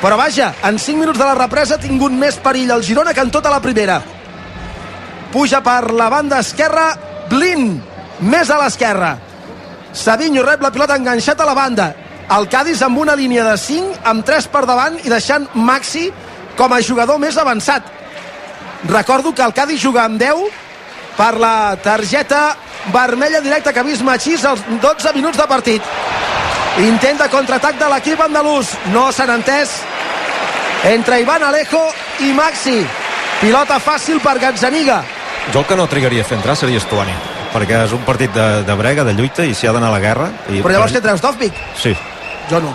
Però 0.02 0.18
vaja, 0.18 0.52
en 0.66 0.80
5 0.80 1.00
minuts 1.00 1.20
de 1.20 1.26
la 1.26 1.38
represa 1.38 1.76
ha 1.76 1.82
tingut 1.82 2.12
més 2.12 2.38
perill 2.42 2.74
el 2.74 2.84
Girona 2.84 3.14
que 3.14 3.22
en 3.22 3.32
tota 3.32 3.54
la 3.54 3.62
primera. 3.62 4.00
Puja 5.32 5.62
per 5.64 5.92
la 5.94 6.10
banda 6.10 6.42
esquerra 6.42 6.90
Blin, 7.30 7.80
més 8.22 8.50
a 8.50 8.60
l'esquerra. 8.62 9.16
Savinho 9.94 10.44
rep 10.44 10.62
la 10.62 10.74
pilota 10.74 10.98
enganxat 10.98 11.40
a 11.42 11.48
la 11.48 11.56
banda. 11.58 11.94
El 12.36 12.50
Cádiz 12.50 12.82
amb 12.82 12.98
una 12.98 13.16
línia 13.16 13.46
de 13.46 13.58
5 13.62 14.02
amb 14.04 14.26
3 14.26 14.50
per 14.50 14.66
davant 14.66 14.98
i 15.04 15.10
deixant 15.10 15.48
Maxi 15.54 16.10
com 16.58 16.74
a 16.74 16.82
jugador 16.82 17.22
més 17.22 17.38
avançat. 17.38 17.86
Recordo 18.90 19.34
que 19.34 19.44
el 19.46 19.54
Cádiz 19.54 19.82
juga 19.82 20.06
amb 20.06 20.20
10 20.22 20.65
per 21.18 21.38
la 21.40 21.76
targeta 21.82 22.56
vermella 22.94 23.42
directa 23.42 23.74
que 23.74 23.80
ha 23.80 23.88
vist 23.88 24.04
Machís 24.04 24.46
als 24.46 24.64
12 24.82 25.14
minuts 25.14 25.38
de 25.38 25.48
partit. 25.48 25.82
Intent 26.86 27.22
de 27.22 27.30
contraatac 27.32 27.80
de 27.80 27.90
l'equip 27.90 28.22
andalús. 28.22 28.74
No 28.94 29.12
s'han 29.12 29.32
entès. 29.38 29.78
Entre 30.92 31.22
Ivan 31.22 31.44
Alejo 31.44 31.82
i 32.20 32.34
Maxi. 32.36 32.82
Pilota 33.42 33.80
fàcil 33.80 34.20
per 34.24 34.38
Gazzaniga. 34.40 35.04
Jo 35.54 35.62
el 35.62 35.66
que 35.70 35.76
no 35.80 35.88
trigaria 35.88 36.24
a 36.24 36.28
fer 36.28 36.38
entrar 36.40 36.56
seria 36.58 36.82
Estuani 36.82 37.14
perquè 37.56 37.78
és 37.86 37.94
un 37.96 38.02
partit 38.04 38.34
de, 38.36 38.64
de 38.68 38.76
brega, 38.76 39.06
de 39.08 39.14
lluita 39.16 39.46
i 39.48 39.54
s'hi 39.56 39.70
ha 39.70 39.72
d'anar 39.72 39.88
a 39.88 39.96
la 39.96 40.02
guerra 40.04 40.26
i 40.52 40.60
però 40.60 40.74
llavors 40.76 40.92
què 40.92 41.00
treus, 41.00 41.22
Dovvik? 41.24 41.56
sí. 41.80 41.94
Jo 42.50 42.60
no 42.62 42.74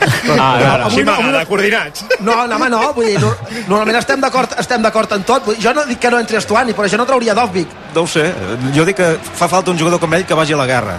Ah, 0.00 0.86
no, 0.86 0.90
m'agrada, 1.04 1.40
no. 1.40 1.46
coordinats. 1.48 2.04
No, 2.20 2.46
no, 2.46 2.56
home, 2.56 2.68
no, 2.72 2.92
vull 2.96 3.06
dir, 3.06 3.18
no, 3.20 3.32
normalment 3.68 3.98
estem 4.00 4.20
d'acord 4.20 4.54
estem 4.58 4.82
d'acord 4.82 5.12
en 5.12 5.24
tot. 5.28 5.44
Vull 5.44 5.56
dir, 5.56 5.64
Jo 5.64 5.74
no 5.76 5.84
dic 5.88 5.98
que 6.00 6.10
no 6.10 6.20
entri 6.22 6.38
Estuani, 6.40 6.72
però 6.76 6.88
jo 6.88 7.00
no 7.00 7.06
trauria 7.06 7.34
Dovvik. 7.34 7.68
no 7.94 8.02
ho 8.02 8.06
sé, 8.06 8.32
jo 8.76 8.84
dic 8.84 8.96
que 8.96 9.10
fa 9.34 9.48
falta 9.48 9.70
un 9.70 9.78
jugador 9.78 10.00
com 10.00 10.14
ell 10.14 10.24
que 10.24 10.34
vagi 10.34 10.52
a 10.52 10.56
la 10.56 10.66
guerra 10.66 10.96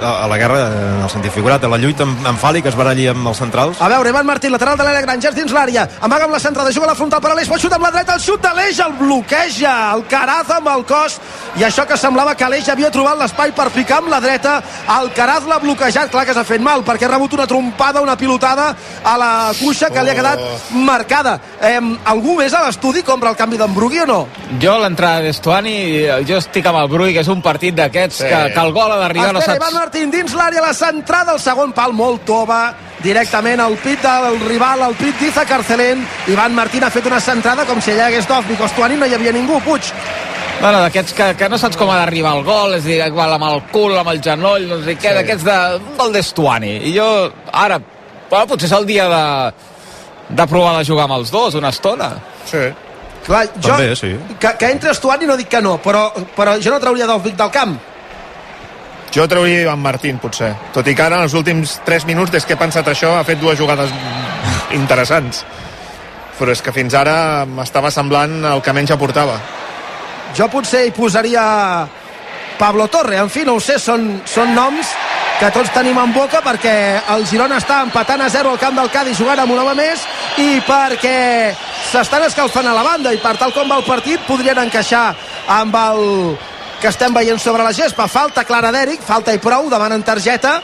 a, 0.00 0.24
a 0.24 0.26
la 0.28 0.36
guerra 0.38 0.60
en 0.66 1.02
el 1.04 1.10
sentit 1.10 1.32
figurat, 1.32 1.62
a 1.64 1.68
la 1.68 1.78
lluita 1.78 2.04
amb, 2.04 2.24
amb 2.26 2.38
Fali 2.40 2.62
que 2.62 2.68
es 2.68 2.76
baralli 2.76 3.06
amb 3.08 3.26
els 3.28 3.38
centrals 3.38 3.80
A 3.80 3.88
veure, 3.88 4.10
Ivan 4.10 4.26
Martín, 4.26 4.52
lateral 4.52 4.76
de 4.78 4.84
l'Era 4.84 5.00
Grangers 5.04 5.34
dins 5.36 5.52
l'àrea. 5.52 5.86
Amaga 6.00 6.24
amb 6.26 6.34
la 6.34 6.40
centrada, 6.40 6.72
juga 6.72 6.86
a 6.86 6.90
la 6.92 6.96
frontal 6.98 7.20
per 7.20 7.30
a 7.32 7.34
l'Eix, 7.38 7.48
pot 7.48 7.60
xutar 7.60 7.78
amb 7.78 7.86
la 7.88 7.92
dreta, 7.94 8.14
el 8.14 8.20
xut 8.24 8.42
de 8.42 8.52
l'Eix, 8.56 8.80
el 8.84 8.92
bloqueja, 8.98 9.74
el 9.94 10.04
Caraz 10.10 10.50
amb 10.56 10.68
el 10.72 10.84
cos, 10.88 11.18
i 11.56 11.64
això 11.64 11.86
que 11.88 11.96
semblava 11.96 12.34
que 12.36 12.48
l'Eix 12.50 12.68
havia 12.72 12.90
trobat 12.94 13.18
l'espai 13.20 13.52
per 13.56 13.68
picar 13.74 13.98
amb 14.02 14.10
la 14.12 14.20
dreta, 14.20 14.56
el 14.98 15.10
Caraz 15.16 15.46
l'ha 15.48 15.58
bloquejat, 15.62 16.10
clar 16.12 16.26
que 16.28 16.34
s'ha 16.36 16.44
fet 16.44 16.60
mal, 16.60 16.84
perquè 16.86 17.06
ha 17.08 17.12
rebut 17.14 17.32
una 17.38 17.46
trompada, 17.46 18.02
una 18.04 18.16
pilotada 18.16 18.68
a 19.04 19.16
la 19.18 19.30
cuixa 19.58 19.90
que 19.90 20.02
li 20.02 20.10
ha 20.10 20.18
quedat 20.18 20.42
marcada. 20.72 21.38
Eh, 21.60 21.80
algú 22.04 22.36
més 22.40 22.54
a 22.54 22.64
l'estudi 22.66 23.02
compra 23.06 23.30
el 23.32 23.36
canvi 23.36 23.56
d'en 23.60 23.72
Brugui 23.74 24.00
o 24.04 24.06
no? 24.06 24.20
Jo 24.62 24.76
l'entrada 24.82 25.22
d'Estuani, 25.24 25.76
jo 26.28 26.38
estic 26.42 26.66
amb 26.66 26.82
el 26.82 26.88
Brui, 26.92 27.14
que 27.14 27.22
és 27.24 27.28
un 27.32 27.42
partit 27.42 27.74
d'aquests 27.76 28.16
Sí. 28.16 28.24
que, 28.24 28.38
que 28.54 28.60
el 28.62 28.72
gol 28.72 28.92
ha 28.92 28.96
d'arribar, 29.00 29.32
no 29.34 29.40
saps... 29.42 29.56
Ivan 29.58 29.74
Martín 29.86 30.10
dins 30.10 30.32
l'àrea, 30.34 30.58
la 30.64 30.72
centrada, 30.74 31.36
el 31.36 31.38
segon 31.38 31.70
pal 31.70 31.92
molt 31.94 32.24
tova, 32.26 32.72
directament 33.04 33.60
al 33.62 33.76
pit 33.78 34.00
del 34.02 34.40
rival, 34.48 34.80
al 34.82 34.96
pit 34.98 35.14
d'Iza 35.20 35.44
Carcelén. 35.46 36.00
Ivan 36.26 36.56
Martín 36.58 36.82
ha 36.82 36.88
fet 36.90 37.06
una 37.06 37.20
centrada 37.22 37.62
com 37.68 37.78
si 37.78 37.92
allà 37.92 38.08
hagués 38.08 38.26
Dovvik 38.26 38.64
o 38.64 38.66
Estuani, 38.66 38.96
no 38.98 39.06
hi 39.06 39.14
havia 39.14 39.30
ningú, 39.36 39.60
Puig. 39.62 39.92
Bueno, 40.58 40.80
d'aquests 40.82 41.14
que, 41.14 41.28
que 41.38 41.48
no 41.48 41.60
saps 41.62 41.78
com 41.78 41.92
ha 41.94 42.00
d'arribar 42.00 42.34
el 42.34 42.42
gol, 42.42 42.74
és 42.74 42.82
a 42.82 42.88
dir, 42.88 42.98
igual 43.06 43.36
amb 43.38 43.46
el 43.46 43.62
cul, 43.70 43.94
amb 44.02 44.10
el 44.10 44.20
genoll, 44.26 44.66
no 44.72 44.82
sé 44.82 44.98
què, 44.98 45.12
Sí. 45.12 45.16
d'aquests 45.20 45.46
de, 45.52 45.58
un 45.78 45.96
gol 46.02 46.14
d'Estuani. 46.18 46.74
I 46.90 46.98
jo, 46.98 47.08
ara, 47.52 47.78
bueno, 48.28 48.44
potser 48.50 48.66
és 48.66 48.78
el 48.82 48.90
dia 48.90 49.06
de, 49.14 49.24
de 50.34 50.46
provar 50.50 50.78
de 50.80 50.84
jugar 50.90 51.06
amb 51.06 51.20
els 51.20 51.30
dos 51.30 51.54
una 51.54 51.70
estona. 51.70 52.16
Sí. 52.44 52.72
Clar, 53.28 53.46
jo, 53.54 53.68
També, 53.70 53.92
sí. 53.94 54.16
que, 54.40 54.56
que 54.58 54.74
entri 54.74 54.90
Estuani 54.90 55.30
no 55.30 55.38
dic 55.38 55.54
que 55.54 55.62
no, 55.62 55.78
però, 55.78 56.08
però 56.34 56.58
jo 56.58 56.74
no 56.74 56.82
trauria 56.82 57.06
Dovvik 57.06 57.38
del 57.38 57.54
camp. 57.54 57.78
Jo 59.14 59.26
trauria 59.28 59.62
Ivan 59.62 59.80
Martín, 59.80 60.18
potser. 60.22 60.52
Tot 60.74 60.86
i 60.88 60.94
que 60.94 61.04
ara, 61.04 61.20
en 61.20 61.28
els 61.28 61.34
últims 61.38 61.78
3 61.86 62.06
minuts, 62.08 62.32
des 62.32 62.44
que 62.44 62.56
he 62.56 62.60
pensat 62.60 62.88
això, 62.92 63.14
ha 63.16 63.24
fet 63.24 63.40
dues 63.40 63.58
jugades 63.58 63.92
interessants. 64.76 65.44
Però 66.36 66.52
és 66.52 66.60
que 66.60 66.74
fins 66.74 66.94
ara 66.94 67.46
m'estava 67.48 67.90
semblant 67.90 68.42
el 68.44 68.60
que 68.62 68.74
menys 68.76 68.92
aportava. 68.92 69.38
Jo 70.36 70.50
potser 70.52 70.84
hi 70.84 70.92
posaria 70.92 71.86
Pablo 72.58 72.88
Torre, 72.88 73.16
en 73.20 73.30
fi, 73.30 73.44
no 73.44 73.56
ho 73.56 73.60
sé, 73.60 73.78
són, 73.80 74.20
són 74.28 74.54
noms 74.56 74.92
que 75.36 75.50
tots 75.52 75.72
tenim 75.74 75.98
en 76.00 76.12
boca 76.14 76.40
perquè 76.40 76.72
el 77.12 77.26
Girona 77.28 77.58
està 77.60 77.82
empatant 77.84 78.22
a 78.24 78.28
0 78.32 78.54
al 78.54 78.60
camp 78.60 78.78
del 78.78 78.88
Cádiz 78.92 79.18
jugant 79.20 79.42
amb 79.42 79.52
un 79.52 79.60
home 79.60 79.74
més 79.76 80.04
i 80.40 80.62
perquè 80.64 81.52
s'estan 81.90 82.24
escalfant 82.24 82.68
a 82.70 82.72
la 82.76 82.84
banda 82.86 83.12
i 83.12 83.20
per 83.20 83.34
tal 83.36 83.52
com 83.52 83.68
va 83.68 83.76
el 83.82 83.84
partit 83.84 84.24
podrien 84.24 84.62
encaixar 84.64 85.10
amb 85.58 85.76
el 85.76 86.00
que 86.86 86.92
estem 86.94 87.10
veient 87.10 87.40
sobre 87.42 87.64
la 87.66 87.72
gespa. 87.74 88.04
Falta 88.06 88.44
clara 88.46 88.70
d'Eric, 88.70 89.00
falta 89.02 89.32
i 89.34 89.40
prou, 89.42 89.66
demanen 89.72 90.04
targeta, 90.06 90.60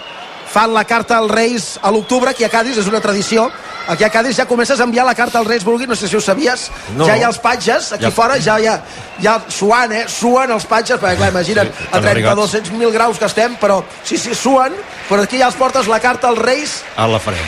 fan 0.52 0.70
la 0.70 0.84
carta 0.86 1.16
als 1.18 1.32
Reis 1.32 1.64
a 1.82 1.90
l'octubre, 1.90 2.30
aquí 2.30 2.44
a 2.46 2.50
Cádiz 2.52 2.76
és 2.78 2.86
una 2.86 3.00
tradició, 3.02 3.48
aquí 3.90 4.04
a 4.06 4.10
Cádiz 4.12 4.36
ja 4.38 4.44
comences 4.46 4.78
a 4.78 4.84
enviar 4.86 5.02
la 5.08 5.16
carta 5.18 5.40
als 5.40 5.48
Reis 5.48 5.64
Vulgui, 5.66 5.88
no 5.90 5.96
sé 5.96 6.06
si 6.06 6.14
ho 6.14 6.20
sabies, 6.20 6.68
No. 6.94 7.06
ja 7.08 7.16
hi 7.16 7.24
ha 7.24 7.30
els 7.32 7.38
patges, 7.42 7.88
aquí 7.96 8.04
Ja. 8.04 8.10
fora 8.12 8.36
ja 8.38 8.54
ha, 8.54 8.76
ja 9.18 9.40
suant, 9.48 9.90
eh? 9.92 10.04
Suen 10.06 10.52
els 10.52 10.66
patges, 10.66 11.00
perquè 11.00 11.16
clar, 11.16 11.30
imagina't, 11.32 11.72
Sí, 11.72 11.82
a 11.82 11.84
estan 11.86 12.02
30 12.02 12.30
abrigats. 12.30 12.70
200.000 12.70 12.92
graus 12.92 13.18
que 13.18 13.24
estem, 13.24 13.56
però 13.56 13.82
sí, 14.04 14.16
sí, 14.18 14.32
suen, 14.34 14.72
però 15.08 15.22
aquí 15.24 15.38
ja 15.42 15.46
els 15.50 15.56
portes 15.56 15.88
la 15.88 15.98
carta 15.98 16.28
als 16.28 16.38
Reis 16.38 16.82
a 16.96 17.08
la 17.08 17.18
faré 17.18 17.42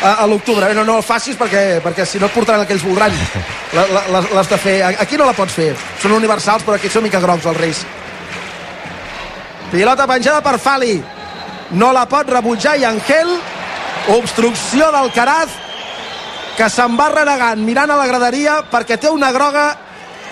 a, 0.00 0.12
a 0.22 0.26
l'octubre. 0.26 0.70
Eh, 0.70 0.74
No, 0.74 0.84
no 0.84 0.96
el 0.98 1.02
facis 1.02 1.36
perquè, 1.36 1.82
perquè 1.82 2.06
si 2.06 2.18
no 2.20 2.26
et 2.26 2.32
portaran 2.32 2.60
el 2.62 2.66
que 2.68 2.72
ells 2.72 2.84
voldran. 2.86 3.12
L'has 4.32 4.48
de 4.48 4.56
fer. 4.58 4.82
Aquí 4.96 5.16
no 5.18 5.26
la 5.26 5.32
pots 5.34 5.52
fer. 5.52 5.74
Són 6.00 6.12
universals, 6.12 6.62
però 6.62 6.76
aquí 6.78 6.88
són 6.88 7.02
mica 7.02 7.18
grocs 7.20 7.44
els 7.50 7.56
Reis. 7.56 7.80
Pilota 9.70 10.06
penjada 10.06 10.40
per 10.40 10.58
Fali. 10.58 10.96
No 11.76 11.92
la 11.92 12.06
pot 12.08 12.30
rebutjar 12.30 12.78
i 12.80 12.84
Angel. 12.88 13.34
Obstrucció 14.16 14.88
del 14.94 15.10
Caraz 15.12 15.52
que 16.56 16.66
se'n 16.72 16.96
va 16.98 17.10
renegant 17.12 17.60
mirant 17.62 17.90
a 17.92 17.98
la 18.00 18.06
graderia 18.08 18.56
perquè 18.66 18.96
té 18.98 19.10
una 19.12 19.28
groga 19.30 19.68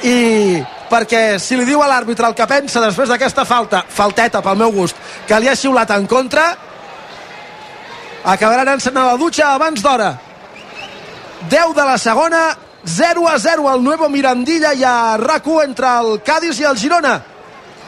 i 0.03 0.59
perquè 0.91 1.39
si 1.39 1.59
li 1.59 1.67
diu 1.69 1.83
a 1.83 1.87
l'àrbitre 1.91 2.27
el 2.27 2.35
que 2.35 2.49
pensa 2.51 2.83
després 2.83 3.11
d'aquesta 3.11 3.45
falta, 3.47 3.85
falteta 3.87 4.43
pel 4.43 4.59
meu 4.59 4.73
gust, 4.75 4.97
que 5.27 5.39
li 5.39 5.49
ha 5.49 5.55
xiulat 5.55 5.91
en 5.95 6.07
contra, 6.11 6.49
acabaran 8.25 8.73
encenent 8.75 9.07
la 9.07 9.21
dutxa 9.21 9.53
abans 9.55 9.83
d'hora 9.83 10.17
10 11.51 11.75
de 11.77 11.87
la 11.87 11.97
segona 11.99 12.43
0 12.87 13.29
a 13.29 13.39
0 13.39 13.69
al 13.71 13.83
Nuevo 13.85 14.09
Mirandilla 14.09 14.75
i 14.75 14.83
a 14.83 15.17
rac 15.21 15.47
entre 15.63 15.87
el 16.01 16.23
Cádiz 16.27 16.59
i 16.59 16.65
el 16.65 16.79
Girona 16.79 17.21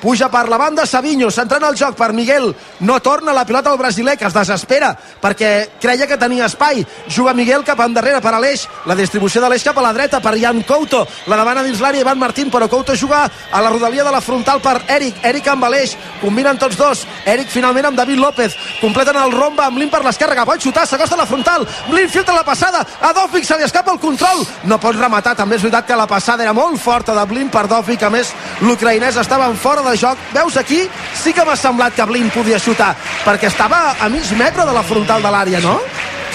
puja 0.01 0.29
per 0.31 0.49
la 0.49 0.59
banda 0.59 0.87
Savinho, 0.87 1.31
centrant 1.31 1.65
el 1.69 1.77
joc 1.77 1.97
per 1.99 2.13
Miguel, 2.13 2.55
no 2.81 3.01
torna 3.01 3.33
la 3.33 3.45
pilota 3.47 3.71
al 3.71 3.79
brasiler 3.79 4.17
que 4.19 4.27
es 4.27 4.35
desespera 4.35 4.95
perquè 5.23 5.79
creia 5.81 6.07
que 6.07 6.19
tenia 6.19 6.47
espai, 6.47 6.85
juga 7.09 7.35
Miguel 7.35 7.65
cap 7.65 7.81
endarrere 7.85 8.21
per 8.23 8.35
Aleix, 8.35 8.67
la 8.87 8.97
distribució 8.99 9.43
de 9.43 9.51
l'Eix 9.51 9.65
cap 9.65 9.79
a 9.79 9.85
la 9.85 9.93
dreta 9.93 10.21
per 10.21 10.37
Jan 10.39 10.63
Couto, 10.67 11.05
la 11.27 11.39
demana 11.41 11.65
dins 11.67 11.81
l'àrea 11.83 12.05
Ivan 12.05 12.19
Martín, 12.19 12.51
però 12.51 12.69
Couto 12.69 12.97
juga 12.97 13.25
a 13.27 13.63
la 13.63 13.71
rodalia 13.71 14.05
de 14.05 14.13
la 14.13 14.21
frontal 14.21 14.61
per 14.61 14.83
Eric, 14.89 15.23
Eric 15.23 15.49
amb 15.49 15.65
Aleix. 15.65 15.97
Combinen 16.21 16.59
tots 16.59 16.77
dos, 16.77 17.05
Eric 17.27 17.51
finalment 17.51 17.91
amb 17.91 17.99
David 17.99 18.19
López, 18.19 18.57
completen 18.81 19.17
el 19.17 19.33
romba 19.33 19.67
amb 19.67 19.79
Blin 19.79 19.91
per 19.91 20.03
l'esquerra 20.05 20.37
que 20.37 20.47
pot 20.47 20.63
xutar, 20.63 20.87
s'acosta 20.87 21.17
a 21.17 21.23
la 21.23 21.27
frontal. 21.27 21.67
Blin 21.89 22.09
filtra 22.11 22.37
la 22.37 22.47
passada, 22.47 22.85
a 23.01 23.13
Dòfic 23.17 23.47
se 23.47 23.59
li 23.59 23.67
escapa 23.67 23.93
el 23.95 24.03
control, 24.03 24.45
no 24.65 24.81
pot 24.83 24.97
rematar, 24.99 25.37
també 25.39 25.57
és 25.57 25.63
veritat 25.63 25.87
que 25.87 25.99
la 25.99 26.09
passada 26.11 26.45
era 26.45 26.55
molt 26.57 26.81
forta 26.83 27.15
de 27.15 27.27
Blin 27.31 27.51
per 27.51 27.67
Dòfic, 27.71 28.03
a 28.03 28.11
més 28.11 28.33
l'ucraïnès 28.63 29.19
estava 29.21 29.49
en 29.49 29.57
fora 29.57 29.88
de 29.91 29.99
joc, 29.99 30.19
veus 30.35 30.57
aquí, 30.57 30.83
sí 31.15 31.33
que 31.33 31.45
m'ha 31.45 31.57
semblat 31.57 31.95
que 31.97 32.07
Blin 32.09 32.31
podia 32.35 32.59
xutar, 32.63 32.95
perquè 33.25 33.49
estava 33.51 33.97
a 34.01 34.09
mig 34.09 34.31
metre 34.39 34.65
de 34.67 34.75
la 34.77 34.83
frontal 34.83 35.23
de 35.23 35.33
l'àrea, 35.35 35.61
no? 35.65 35.79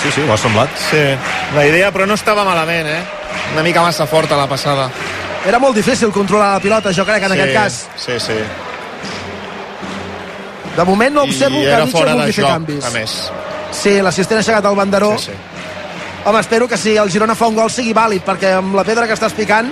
Sí, 0.01 0.12
sí, 0.12 0.22
ho 0.28 0.34
ha 0.34 0.38
semblat. 0.38 0.70
Sí, 0.89 1.04
la 1.56 1.66
idea, 1.68 1.91
però 1.91 2.06
no 2.10 2.18
estava 2.20 2.43
malament, 2.43 2.88
eh? 2.88 3.01
Una 3.54 3.64
mica 3.64 3.82
massa 3.82 4.08
forta 4.08 4.36
la 4.38 4.47
passada. 4.47 4.89
Era 5.45 5.60
molt 5.60 5.76
difícil 5.76 6.12
controlar 6.12 6.54
la 6.56 6.60
pilota, 6.64 6.93
jo 6.95 7.06
crec, 7.06 7.24
en 7.24 7.34
sí, 7.34 7.39
aquest 7.39 7.54
cas. 7.54 7.80
Sí, 7.97 8.20
sí. 8.20 8.39
De 10.76 10.84
moment 10.84 11.14
no 11.14 11.24
observo 11.24 11.60
I 11.62 11.66
que 11.66 11.76
de 11.76 11.86
vulgui 11.91 12.32
fer 12.32 12.43
joc, 12.43 12.51
canvis. 12.51 12.86
a 12.86 12.89
més. 12.95 13.18
Sí, 13.74 13.97
l'assistent 14.01 14.39
ha 14.39 14.41
aixecat 14.41 14.66
el 14.66 14.76
banderó. 14.76 15.14
Sí, 15.18 15.32
sí. 15.32 15.38
Home, 16.26 16.39
espero 16.39 16.68
que 16.68 16.78
si 16.78 16.95
el 16.95 17.12
Girona 17.12 17.36
fa 17.36 17.49
un 17.51 17.56
gol 17.56 17.70
sigui 17.70 17.91
vàlid, 17.93 18.24
perquè 18.24 18.54
amb 18.58 18.76
la 18.76 18.86
pedra 18.88 19.06
que 19.06 19.14
estàs 19.14 19.36
picant, 19.36 19.70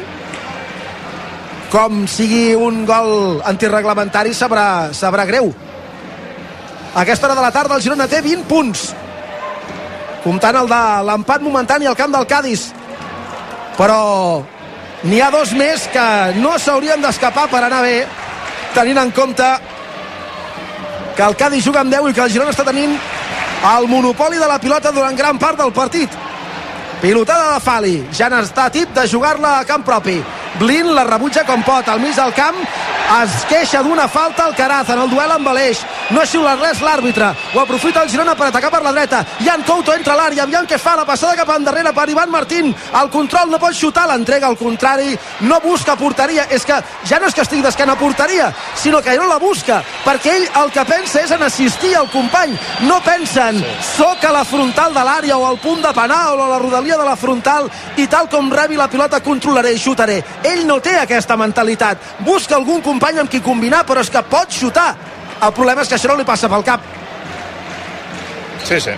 com 1.72 2.04
sigui 2.04 2.52
un 2.60 2.84
gol 2.86 3.40
antirreglamentari, 3.48 4.36
sabrà, 4.36 4.92
sabrà 4.92 5.24
greu. 5.26 5.48
A 6.92 7.06
aquesta 7.06 7.30
hora 7.30 7.38
de 7.38 7.46
la 7.46 7.52
tarda 7.56 7.78
el 7.78 7.84
Girona 7.84 8.10
té 8.12 8.20
20 8.22 8.44
punts, 8.50 8.90
comptant 10.26 10.60
el 10.60 10.68
de 10.68 10.82
l'empat 11.08 11.42
momentani 11.42 11.88
al 11.88 11.96
camp 11.96 12.12
del 12.12 12.28
Cádiz. 12.28 12.68
Però 13.78 14.02
n'hi 15.08 15.22
ha 15.24 15.32
dos 15.32 15.56
més 15.56 15.88
que 15.94 16.08
no 16.44 16.58
s'haurien 16.60 17.02
d'escapar 17.02 17.48
per 17.50 17.64
anar 17.64 17.80
bé, 17.88 18.04
tenint 18.76 19.00
en 19.00 19.16
compte 19.16 19.48
que 21.16 21.24
el 21.24 21.40
Cádiz 21.40 21.64
juga 21.64 21.86
amb 21.86 21.96
10 21.96 22.12
i 22.12 22.20
que 22.20 22.26
el 22.28 22.36
Girona 22.36 22.52
està 22.52 22.68
tenint 22.68 23.00
el 23.72 23.88
monopoli 23.88 24.38
de 24.42 24.52
la 24.52 24.60
pilota 24.60 24.92
durant 24.92 25.16
gran 25.16 25.40
part 25.40 25.58
del 25.58 25.72
partit. 25.72 26.12
Pilotada 27.02 27.56
de 27.56 27.64
Fali, 27.64 27.98
ja 28.14 28.28
n'està 28.30 28.68
tip 28.70 28.92
de 28.94 29.08
jugar-la 29.08 29.62
a 29.62 29.66
camp 29.66 29.88
propi. 29.88 30.20
Blin 30.60 30.94
la 30.96 31.04
rebutja 31.08 31.46
com 31.48 31.64
pot, 31.64 31.88
al 31.88 32.02
mig 32.04 32.16
del 32.16 32.34
camp 32.34 32.58
es 33.12 33.44
queixa 33.50 33.82
d'una 33.84 34.08
falta 34.08 34.46
al 34.46 34.56
Caraz 34.56 34.90
en 34.94 35.00
el 35.04 35.10
duel 35.12 35.32
amb 35.34 35.48
Aleix. 35.52 35.82
No 36.16 36.24
xiula 36.28 36.54
res 36.56 36.80
l'àrbitre. 36.80 37.28
Ho 37.54 37.60
aprofita 37.60 38.04
el 38.04 38.10
Girona 38.10 38.38
per 38.40 38.48
atacar 38.48 38.70
per 38.72 38.82
la 38.86 38.94
dreta. 38.96 39.20
Jan 39.44 39.66
Couto 39.68 39.94
entra 39.94 40.14
a 40.14 40.20
l'àrea, 40.20 40.46
aviam 40.46 40.68
què 40.68 40.78
fa, 40.80 40.96
la 40.96 41.06
passada 41.08 41.36
cap 41.36 41.52
endarrere 41.52 41.92
per 41.94 42.08
Ivan 42.10 42.32
Martín. 42.32 42.72
El 43.02 43.10
control 43.12 43.52
no 43.52 43.60
pot 43.60 43.76
xutar, 43.76 44.06
l'entrega 44.08 44.48
al 44.48 44.58
contrari, 44.58 45.18
no 45.42 45.60
busca 45.64 45.98
porteria. 46.00 46.48
És 46.50 46.64
que 46.66 46.78
ja 47.08 47.20
no 47.20 47.28
és 47.28 47.36
que 47.36 47.44
estigui 47.44 47.66
d'esquena 47.66 47.98
a 47.98 48.00
porteria, 48.00 48.52
sinó 48.76 49.02
que 49.02 49.18
no 49.20 49.28
la 49.28 49.40
busca, 49.40 49.82
perquè 50.06 50.38
ell 50.38 50.48
el 50.64 50.72
que 50.72 50.86
pensa 50.88 51.26
és 51.26 51.36
en 51.36 51.44
assistir 51.44 51.96
al 51.98 52.10
company. 52.12 52.56
No 52.88 53.02
pensa 53.04 53.50
en 53.52 53.60
soc 53.92 54.24
a 54.24 54.32
la 54.32 54.46
frontal 54.48 54.96
de 54.96 55.04
l'àrea 55.04 55.38
o 55.38 55.46
al 55.48 55.60
punt 55.60 55.84
de 55.84 55.94
penal 55.94 56.40
o 56.40 56.46
a 56.46 56.50
la 56.56 56.62
rodalia 56.64 56.98
de 56.98 57.08
la 57.08 57.18
frontal 57.20 57.68
i 57.98 58.08
tal 58.08 58.30
com 58.32 58.52
rebi 58.52 58.80
la 58.80 58.88
pilota 58.88 59.20
controlaré 59.20 59.76
i 59.76 59.84
xutaré. 59.84 60.22
Ell 60.48 60.66
no 60.68 60.80
té 60.82 60.96
aquesta 61.00 61.38
mentalitat. 61.38 61.98
Busca 62.26 62.58
algun 62.58 62.82
company 62.82 63.22
amb 63.22 63.30
qui 63.30 63.42
combinar, 63.42 63.84
però 63.86 64.02
és 64.02 64.10
que 64.10 64.22
pot 64.30 64.52
xutar. 64.52 64.96
El 65.42 65.54
problema 65.58 65.82
és 65.82 65.90
que 65.90 65.98
això 65.98 66.12
no 66.12 66.18
li 66.20 66.26
passa 66.28 66.50
pel 66.50 66.66
cap. 66.66 66.86
Sí, 68.64 68.80
sí. 68.80 68.94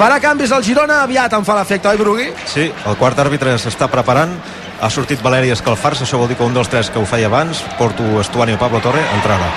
Farà 0.00 0.16
canvis 0.20 0.52
al 0.56 0.64
Girona 0.64 1.02
aviat, 1.04 1.32
em 1.36 1.44
fa 1.44 1.58
l'efecte, 1.58 1.90
oi, 1.90 1.98
Brugui? 2.00 2.30
Sí, 2.48 2.70
el 2.88 2.96
quart 2.96 3.18
àrbitre 3.20 3.58
s'està 3.60 3.88
preparant 3.92 4.32
ha 4.80 4.88
sortit 4.88 5.20
Valeri 5.20 5.52
Escalfars, 5.52 6.00
això 6.00 6.18
vol 6.20 6.30
dir 6.30 6.38
que 6.40 6.46
un 6.46 6.56
dels 6.56 6.72
tres 6.72 6.88
que 6.88 6.98
ho 6.98 7.04
feia 7.04 7.28
abans, 7.28 7.60
Porto 7.76 8.16
Estuani 8.22 8.56
o 8.56 8.62
Pablo 8.62 8.80
Torre, 8.80 9.04
entrarà. 9.18 9.50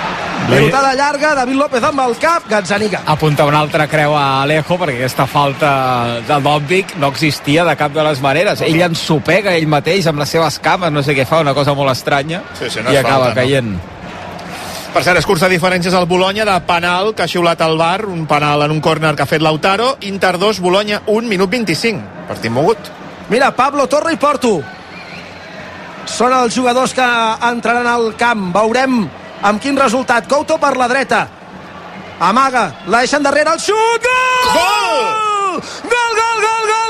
Pilotada 0.44 0.94
llarga, 0.94 1.34
David 1.34 1.56
López 1.56 1.82
amb 1.82 2.00
el 2.04 2.16
cap, 2.20 2.44
Gazzaniga. 2.48 3.00
Apunta 3.10 3.46
una 3.48 3.58
altra 3.64 3.86
creu 3.88 4.12
a 4.16 4.42
Alejo 4.42 4.76
perquè 4.78 4.98
aquesta 4.98 5.24
falta 5.26 5.70
del 6.28 6.42
Dombic 6.44 6.94
no 7.00 7.08
existia 7.14 7.64
de 7.64 7.74
cap 7.80 7.94
de 7.96 8.04
les 8.04 8.20
maneres. 8.20 8.60
Ell 8.66 8.82
ensopega 8.84 9.54
ell 9.56 9.66
mateix 9.72 10.06
amb 10.10 10.20
les 10.20 10.34
seves 10.36 10.58
cames, 10.62 10.92
no 10.92 11.02
sé 11.02 11.16
què 11.16 11.24
fa, 11.26 11.40
una 11.40 11.54
cosa 11.56 11.74
molt 11.74 11.90
estranya, 11.94 12.42
Sí, 12.58 12.68
sí, 12.70 12.84
no 12.84 12.92
i 12.92 12.98
és 12.98 13.00
acaba 13.04 13.30
falta, 13.30 13.34
no? 13.34 13.40
caient. 13.40 13.72
Per 14.94 15.02
cert, 15.02 15.18
es 15.18 15.26
cursa 15.26 15.48
diferències 15.50 15.94
al 15.96 16.06
Bologna 16.06 16.44
de 16.46 16.60
penal 16.68 17.14
que 17.16 17.24
ha 17.24 17.30
xiulat 17.30 17.64
el 17.66 17.78
bar, 17.80 18.04
un 18.06 18.26
penal 18.30 18.62
en 18.68 18.70
un 18.76 18.80
córner 18.84 19.16
que 19.16 19.24
ha 19.24 19.26
fet 19.26 19.42
Lautaro, 19.42 19.96
Inter 20.06 20.36
2, 20.38 20.60
Bologna 20.60 21.00
1, 21.06 21.26
minut 21.26 21.50
25. 21.50 22.28
Partit 22.28 22.52
mogut. 22.52 22.78
Mira, 23.32 23.50
Pablo 23.56 23.88
Torre 23.88 24.12
i 24.12 24.20
Porto. 24.20 24.60
Són 26.04 26.32
els 26.36 26.54
jugadors 26.54 26.92
que 26.94 27.04
entraran 27.48 27.88
al 27.88 28.12
camp. 28.20 28.52
Veurem 28.54 29.08
amb 29.44 29.60
quin 29.60 29.78
resultat. 29.78 30.28
Couto 30.28 30.58
per 30.58 30.74
la 30.80 30.88
dreta. 30.88 31.26
Amaga, 32.24 32.64
la 32.86 33.02
deixen 33.02 33.22
darrere, 33.22 33.52
el 33.52 33.60
xut! 33.60 34.08
Gol! 34.54 34.54
Gol! 34.54 35.24
Gol, 35.54 35.60
gol, 35.90 36.14
gol, 36.20 36.38
gol, 36.44 36.44
gol, 36.46 36.68
gol, 36.70 36.83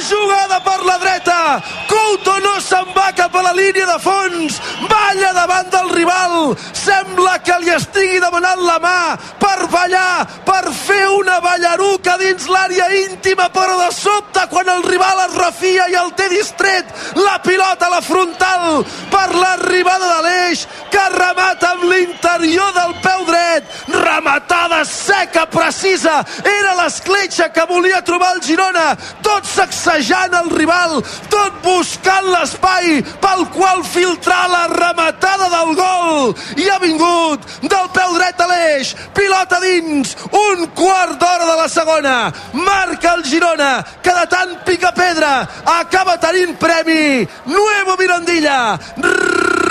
Jugada 0.00 0.60
per 0.60 0.82
la 0.84 0.96
dreta! 0.98 1.79
Couto 1.90 2.36
no 2.44 2.54
se'n 2.62 2.92
va 2.94 3.08
cap 3.18 3.34
a 3.34 3.42
la 3.42 3.52
línia 3.56 3.86
de 3.88 3.98
fons! 4.02 4.60
Balla 4.90 5.32
davant 5.34 5.70
del 5.72 5.88
rival! 5.90 6.54
Sembla 6.76 7.38
que 7.42 7.56
li 7.62 7.72
estigui 7.74 8.20
demanant 8.22 8.62
la 8.62 8.76
mà 8.82 9.00
per 9.42 9.66
ballar, 9.72 10.26
per 10.46 10.70
fer 10.74 11.02
una 11.16 11.40
ballaruca 11.42 12.14
dins 12.20 12.46
l'àrea 12.50 12.86
íntima, 13.00 13.48
però 13.54 13.78
de 13.80 13.90
sobte, 13.96 14.44
quan 14.52 14.70
el 14.70 14.84
rival 14.86 15.24
es 15.26 15.34
refia 15.40 15.88
i 15.90 15.98
el 15.98 16.12
té 16.18 16.28
distret, 16.30 16.94
la 17.18 17.40
pilota 17.42 17.88
a 17.88 17.94
la 17.96 18.02
frontal 18.06 18.84
per 19.10 19.26
l'arribada 19.34 20.12
de 20.14 20.20
l'eix, 20.28 20.66
que 20.94 21.04
remata 21.16 21.72
amb 21.74 21.88
l'interior 21.90 22.70
del 22.76 22.94
peu 23.02 23.26
dret. 23.28 23.66
Rematada 23.90 24.84
seca, 24.86 25.46
precisa. 25.50 26.20
Era 26.44 26.76
l'escletxa 26.82 27.50
que 27.54 27.66
volia 27.70 28.02
trobar 28.06 28.34
el 28.36 28.42
Girona. 28.46 28.88
Tot 29.26 29.46
sacsejant 29.46 30.34
el 30.42 30.50
rival, 30.54 31.00
tot 31.30 31.58
buscant 31.64 31.79
l'espai 31.80 33.02
pel 33.20 33.46
qual 33.54 33.84
filtrar 33.84 34.48
la 34.50 34.66
rematada 34.68 35.48
del 35.48 35.74
gol. 35.76 36.34
I 36.56 36.68
ha 36.68 36.78
vingut 36.78 37.46
del 37.62 37.88
peu 37.94 38.16
dret 38.18 38.40
a 38.40 38.46
l'eix. 38.50 38.94
Pilota 39.14 39.60
dins. 39.60 40.16
Un 40.32 40.66
quart 40.74 41.18
d'hora 41.20 41.46
de 41.50 41.56
la 41.62 41.68
segona. 41.68 42.16
Marca 42.52 43.14
el 43.14 43.24
Girona, 43.24 43.72
que 44.02 44.12
de 44.12 44.26
tant 44.26 44.56
pica 44.66 44.92
pedra 44.92 45.48
acaba 45.80 46.18
tenint 46.18 46.56
premi. 46.58 47.26
Nuevo 47.46 47.96
Mirandilla. 47.96 48.60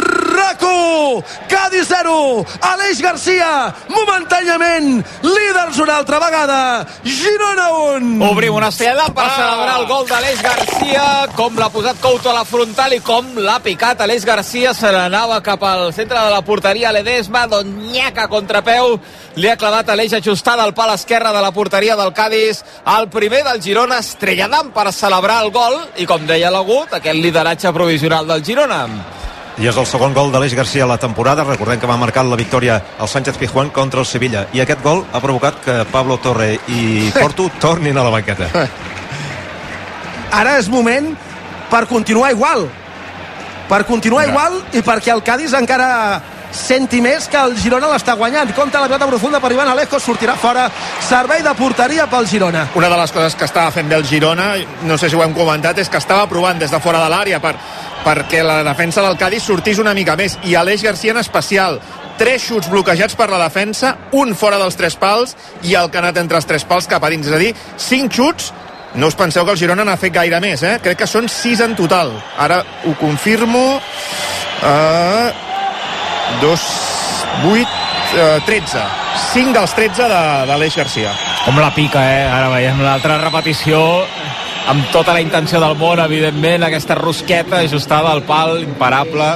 RACO, 0.09 1.23
Cádiz 1.47 1.87
0, 1.87 2.45
Aleix 2.61 3.01
Garcia, 3.01 3.73
momentàniament, 3.91 5.03
líders 5.23 5.79
una 5.79 5.97
altra 5.97 6.19
vegada, 6.19 6.87
Girona 7.03 7.69
1. 7.99 8.23
Obrim 8.29 8.55
una 8.55 8.69
estrella 8.73 9.07
per 9.13 9.27
celebrar 9.35 9.75
el 9.81 9.87
gol 9.89 10.07
d'Aleix 10.09 10.41
Garcia, 10.41 11.05
com 11.35 11.57
l'ha 11.59 11.69
posat 11.73 12.01
Couto 12.01 12.31
a 12.31 12.37
la 12.39 12.45
frontal 12.47 12.95
i 12.97 13.01
com 13.05 13.37
l'ha 13.37 13.59
picat 13.63 14.01
Aleix 14.01 14.25
Garcia, 14.25 14.73
se 14.73 14.91
n'anava 14.95 15.41
cap 15.45 15.63
al 15.63 15.93
centre 15.93 16.17
de 16.17 16.33
la 16.33 16.41
porteria 16.45 16.93
Ledesma, 16.95 17.45
d'on 17.51 17.69
nyaca 17.91 18.27
contrapeu, 18.31 18.97
li 19.37 19.49
ha 19.51 19.59
clavat 19.59 19.93
Aleix 19.93 20.17
ajustada 20.17 20.65
al 20.65 20.73
pal 20.73 20.95
esquerre 20.95 21.33
de 21.35 21.45
la 21.45 21.53
porteria 21.53 21.95
del 21.99 22.13
Cádiz, 22.13 22.63
el 22.97 23.09
primer 23.13 23.43
del 23.45 23.61
Girona 23.61 24.01
estrelladant 24.01 24.73
per 24.73 24.89
celebrar 24.93 25.43
el 25.45 25.53
gol 25.53 25.79
i 25.97 26.09
com 26.09 26.25
deia 26.27 26.51
l'agut, 26.53 26.93
aquest 26.97 27.21
lideratge 27.21 27.73
provisional 27.75 28.27
del 28.27 28.45
Girona. 28.45 28.85
I 29.59 29.67
és 29.67 29.75
el 29.75 29.83
segon 29.83 30.13
gol 30.15 30.29
d'Aleix 30.31 30.53
Garcia 30.55 30.85
a 30.85 30.87
la 30.87 30.95
temporada. 30.97 31.43
Recordem 31.43 31.81
que 31.81 31.87
va 31.89 31.97
marcar 31.99 32.23
la 32.23 32.37
victòria 32.39 32.77
al 32.97 33.09
Sánchez 33.11 33.35
Pizjuán 33.37 33.73
contra 33.75 33.99
el 33.99 34.07
Sevilla. 34.07 34.45
I 34.55 34.61
aquest 34.63 34.79
gol 34.85 35.03
ha 35.11 35.19
provocat 35.19 35.59
que 35.65 35.75
Pablo 35.91 36.15
Torre 36.23 36.53
i 36.71 37.09
Porto 37.11 37.49
tornin 37.59 37.97
a 37.99 38.05
la 38.07 38.13
banqueta. 38.13 38.47
Ara 40.39 40.55
és 40.61 40.69
moment 40.71 41.11
per 41.67 41.83
continuar 41.91 42.31
igual. 42.31 42.69
Per 43.67 43.83
continuar 43.85 44.29
igual 44.29 44.61
i 44.71 44.81
perquè 44.85 45.11
el 45.11 45.25
Cádiz 45.27 45.51
encara 45.57 45.89
senti 46.51 47.01
més 47.01 47.27
que 47.29 47.39
el 47.39 47.55
Girona 47.59 47.89
l'està 47.91 48.15
guanyant. 48.17 48.53
Compte 48.57 48.79
la 48.79 48.87
pilota 48.89 49.07
profunda 49.09 49.39
per 49.41 49.51
Ivan 49.53 49.69
Alejo, 49.71 49.99
sortirà 49.99 50.35
fora. 50.39 50.67
Servei 51.07 51.43
de 51.45 51.53
porteria 51.57 52.07
pel 52.09 52.27
Girona. 52.27 52.67
Una 52.75 52.89
de 52.89 52.97
les 53.01 53.13
coses 53.15 53.35
que 53.35 53.45
estava 53.45 53.71
fent 53.71 53.89
bé 53.89 53.97
el 53.99 54.05
Girona, 54.07 54.51
no 54.83 54.97
sé 54.97 55.09
si 55.09 55.17
ho 55.17 55.23
hem 55.23 55.33
comentat, 55.33 55.77
és 55.77 55.89
que 55.89 56.01
estava 56.01 56.27
provant 56.29 56.59
des 56.59 56.71
de 56.71 56.79
fora 56.83 57.01
de 57.03 57.09
l'àrea 57.11 57.39
per, 57.43 57.55
perquè 58.05 58.43
la 58.43 58.61
defensa 58.63 59.03
del 59.05 59.17
Cádiz 59.17 59.45
sortís 59.47 59.79
una 59.79 59.93
mica 59.93 60.15
més. 60.19 60.37
I 60.43 60.55
Aleix 60.55 60.83
Garcia 60.83 61.15
en 61.15 61.21
especial. 61.21 61.79
Tres 62.19 62.49
xuts 62.49 62.67
bloquejats 62.67 63.15
per 63.15 63.29
la 63.31 63.39
defensa, 63.45 63.95
un 64.11 64.35
fora 64.35 64.57
dels 64.59 64.75
tres 64.75 64.97
pals 64.99 65.37
i 65.63 65.75
el 65.79 65.87
que 65.87 65.99
ha 65.99 66.03
anat 66.03 66.17
entre 66.19 66.39
els 66.39 66.47
tres 66.47 66.65
pals 66.67 66.89
cap 66.91 67.03
a 67.03 67.11
dins. 67.13 67.27
És 67.27 67.35
a 67.35 67.39
dir, 67.39 67.53
cinc 67.79 68.11
xuts 68.11 68.51
no 68.95 69.07
us 69.07 69.15
penseu 69.15 69.45
que 69.45 69.53
el 69.53 69.59
Girona 69.61 69.85
n'ha 69.85 69.97
fet 70.01 70.13
gaire 70.15 70.39
més, 70.41 70.63
eh? 70.65 70.79
Crec 70.83 71.03
que 71.03 71.07
són 71.07 71.29
sis 71.29 71.61
en 71.61 71.75
total. 71.77 72.11
Ara 72.41 72.63
ho 72.89 72.95
confirmo. 72.99 73.79
Uh, 74.59 75.48
2, 76.41 76.65
8, 77.51 77.67
eh, 78.15 78.41
13. 78.45 78.83
5 79.33 79.53
dels 79.53 79.73
13 79.75 80.09
de, 80.09 80.21
de 80.49 80.57
l'Eix 80.57 80.77
Garcia. 80.77 81.13
Com 81.45 81.59
la 81.59 81.71
pica, 81.75 82.03
eh? 82.03 82.25
Ara 82.29 82.49
veiem 82.53 82.81
l'altra 82.83 83.19
repetició 83.21 83.81
amb 84.69 84.89
tota 84.93 85.15
la 85.15 85.21
intenció 85.21 85.59
del 85.61 85.75
món, 85.79 86.01
evidentment, 86.03 86.65
aquesta 86.67 86.97
rosqueta 86.97 87.63
ajustada 87.63 88.11
al 88.11 88.21
pal, 88.27 88.59
imparable. 88.61 89.31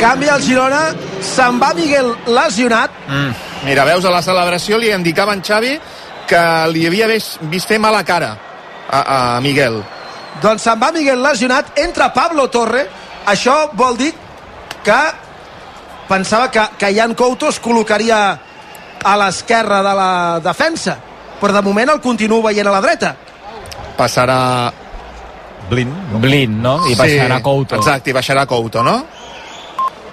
Canvia 0.00 0.36
el 0.36 0.44
Girona, 0.44 0.82
se'n 1.24 1.60
va 1.60 1.72
Miguel 1.76 2.10
lesionat. 2.28 2.92
Mm. 3.08 3.32
Mira, 3.64 3.84
veus, 3.88 4.04
a 4.04 4.12
la 4.12 4.22
celebració 4.24 4.78
li 4.80 4.92
indicava 4.92 5.34
en 5.36 5.42
Xavi 5.44 5.74
que 6.30 6.42
li 6.72 6.86
havia 6.88 7.08
vist, 7.10 7.40
vist 7.52 7.68
fer 7.68 7.80
mala 7.82 8.04
cara 8.06 8.34
a, 8.88 9.00
a 9.00 9.18
Miguel. 9.44 9.80
Doncs 10.40 10.64
se'n 10.64 10.80
va 10.80 10.92
Miguel 10.94 11.20
lesionat, 11.24 11.72
entra 11.80 12.12
Pablo 12.14 12.48
Torre, 12.52 12.86
això 13.28 13.56
vol 13.76 13.98
dir 14.00 14.12
que 14.84 15.00
pensava 16.10 16.50
que, 16.50 16.66
que 16.78 16.90
Jan 16.96 17.14
Couto 17.14 17.48
es 17.54 17.60
col·locaria 17.62 18.18
a 19.00 19.16
l'esquerra 19.22 19.80
de 19.86 19.94
la 19.96 20.12
defensa, 20.44 20.98
però 21.40 21.54
de 21.54 21.62
moment 21.64 21.94
el 21.94 22.02
continuo 22.02 22.42
veient 22.44 22.66
a 22.66 22.74
la 22.74 22.82
dreta. 22.84 23.14
Passarà... 23.96 24.40
Blin. 25.70 25.92
Blin, 26.18 26.58
no? 26.62 26.80
I 26.90 26.96
baixarà 26.98 27.38
Couto. 27.44 27.78
Exacte, 27.78 28.10
i 28.10 28.16
baixarà 28.16 28.42
Couto, 28.50 28.82
no? 28.82 28.98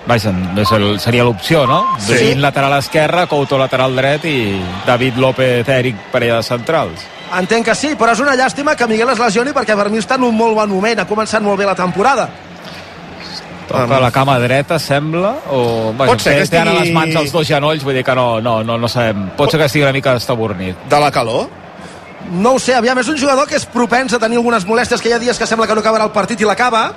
Vaja, 0.08 0.32
és 0.62 0.72
el, 0.72 0.86
seria 1.04 1.26
l'opció, 1.28 1.66
no? 1.68 1.82
Sí. 2.00 2.14
Blin 2.14 2.44
lateral 2.46 2.78
esquerra, 2.78 3.26
Couto 3.28 3.58
lateral 3.60 3.98
dret 3.98 4.28
i 4.30 4.38
David 4.86 5.18
López, 5.20 5.68
Eric, 5.68 5.98
parella 6.14 6.38
de 6.40 6.48
centrals. 6.48 7.08
Entenc 7.36 7.66
que 7.68 7.76
sí, 7.76 7.96
però 8.00 8.14
és 8.16 8.22
una 8.24 8.38
llàstima 8.40 8.78
que 8.78 8.88
Miguel 8.88 9.10
es 9.12 9.20
lesioni 9.20 9.52
perquè 9.56 9.76
per 9.76 9.90
mi 9.92 10.00
està 10.00 10.16
en 10.16 10.30
un 10.30 10.38
molt 10.38 10.56
bon 10.56 10.70
moment, 10.72 11.02
ha 11.02 11.10
començat 11.10 11.44
molt 11.44 11.60
bé 11.60 11.68
la 11.68 11.76
temporada. 11.76 12.30
Toca 13.68 14.00
la 14.00 14.12
cama 14.12 14.38
dreta, 14.40 14.80
sembla, 14.80 15.34
o... 15.52 15.92
Vaja, 15.98 16.12
Pot 16.14 16.22
ser 16.24 16.36
que 16.38 16.44
té, 16.46 16.50
té 16.56 16.60
ara 16.62 16.72
estigui- 16.72 16.86
les 16.86 16.94
mans 16.96 17.16
als 17.20 17.32
dos 17.36 17.48
genolls, 17.48 17.84
vull 17.84 17.94
dir 18.00 18.04
que 18.08 18.16
no, 18.16 18.40
no, 18.42 18.62
no, 18.64 18.78
no 18.80 18.88
sabem. 18.88 19.30
Pot 19.36 19.52
ser 19.52 19.60
que 19.60 19.66
estigui 19.68 19.84
una 19.84 19.92
mica 19.96 20.14
estabornit. 20.16 20.76
De 20.90 21.00
la 21.00 21.12
calor? 21.12 21.50
No 22.32 22.54
ho 22.56 22.60
sé, 22.60 22.74
aviam, 22.76 22.98
és 23.00 23.08
un 23.12 23.18
jugador 23.20 23.48
que 23.48 23.56
és 23.60 23.66
propens 23.72 24.14
a 24.16 24.20
tenir 24.20 24.38
algunes 24.40 24.66
molèsties, 24.68 25.02
que 25.04 25.10
hi 25.10 25.14
ha 25.16 25.20
dies 25.20 25.38
que 25.40 25.46
sembla 25.48 25.68
que 25.68 25.76
no 25.76 25.84
acabarà 25.84 26.08
el 26.08 26.12
partit 26.16 26.42
i 26.42 26.48
l'acaba, 26.48 26.90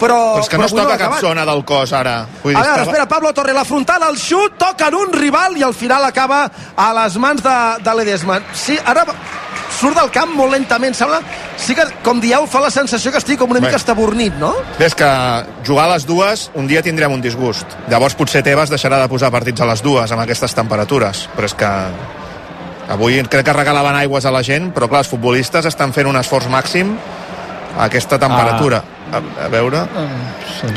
però... 0.00 0.16
Però 0.34 0.40
és 0.42 0.48
que 0.48 0.58
no 0.58 0.66
es 0.66 0.74
toca 0.74 0.96
cap 0.98 1.18
zona 1.20 1.44
del 1.46 1.60
cos, 1.68 1.92
ara. 1.92 2.24
Vull 2.42 2.56
A 2.56 2.62
veure, 2.62 2.70
estava- 2.72 2.88
espera, 2.88 3.06
Pablo 3.08 3.34
Torre, 3.36 3.52
la 3.54 3.64
frontal, 3.68 4.02
el 4.08 4.16
xut, 4.18 4.56
toca 4.58 4.88
en 4.88 4.96
un 4.98 5.12
rival 5.12 5.56
i 5.60 5.62
al 5.66 5.74
final 5.76 6.04
acaba 6.08 6.46
a 6.76 6.88
les 7.02 7.16
mans 7.20 7.42
de, 7.44 7.58
de 7.84 7.94
l'Edesma. 7.98 8.40
Sí, 8.56 8.78
ara 8.84 9.04
surt 9.80 9.96
del 9.96 10.10
camp 10.12 10.34
molt 10.36 10.52
lentament, 10.56 10.96
sembla... 10.96 11.20
Sí 11.60 11.74
que, 11.76 11.84
com 12.02 12.18
dieu, 12.20 12.46
fa 12.48 12.62
la 12.64 12.70
sensació 12.72 13.12
que 13.12 13.20
estic 13.20 13.38
com 13.38 13.50
una 13.52 13.60
Bé. 13.60 13.66
mica 13.68 13.76
estabornit, 13.76 14.32
no? 14.40 14.54
Ves 14.78 14.94
que 14.96 15.08
jugar 15.66 15.84
a 15.90 15.92
les 15.92 16.06
dues, 16.08 16.46
un 16.56 16.66
dia 16.66 16.80
tindrem 16.82 17.12
un 17.12 17.20
disgust. 17.20 17.76
Llavors 17.92 18.16
potser 18.16 18.40
Tebas 18.42 18.72
deixarà 18.72 18.96
de 19.02 19.08
posar 19.12 19.28
partits 19.30 19.60
a 19.60 19.68
les 19.68 19.82
dues 19.84 20.10
amb 20.12 20.24
aquestes 20.24 20.56
temperatures. 20.56 21.26
Però 21.36 21.44
és 21.44 21.54
que 21.54 21.68
avui 22.90 23.20
crec 23.28 23.44
que 23.46 23.52
regalaven 23.54 24.00
aigües 24.00 24.24
a 24.26 24.32
la 24.34 24.40
gent, 24.42 24.70
però 24.74 24.88
clar, 24.88 25.04
els 25.04 25.12
futbolistes 25.12 25.68
estan 25.68 25.92
fent 25.92 26.08
un 26.10 26.16
esforç 26.18 26.48
màxim 26.50 26.96
a 27.76 27.84
aquesta 27.86 28.18
temperatura. 28.18 28.80
A, 29.10 29.22
a 29.44 29.48
veure... 29.52 29.84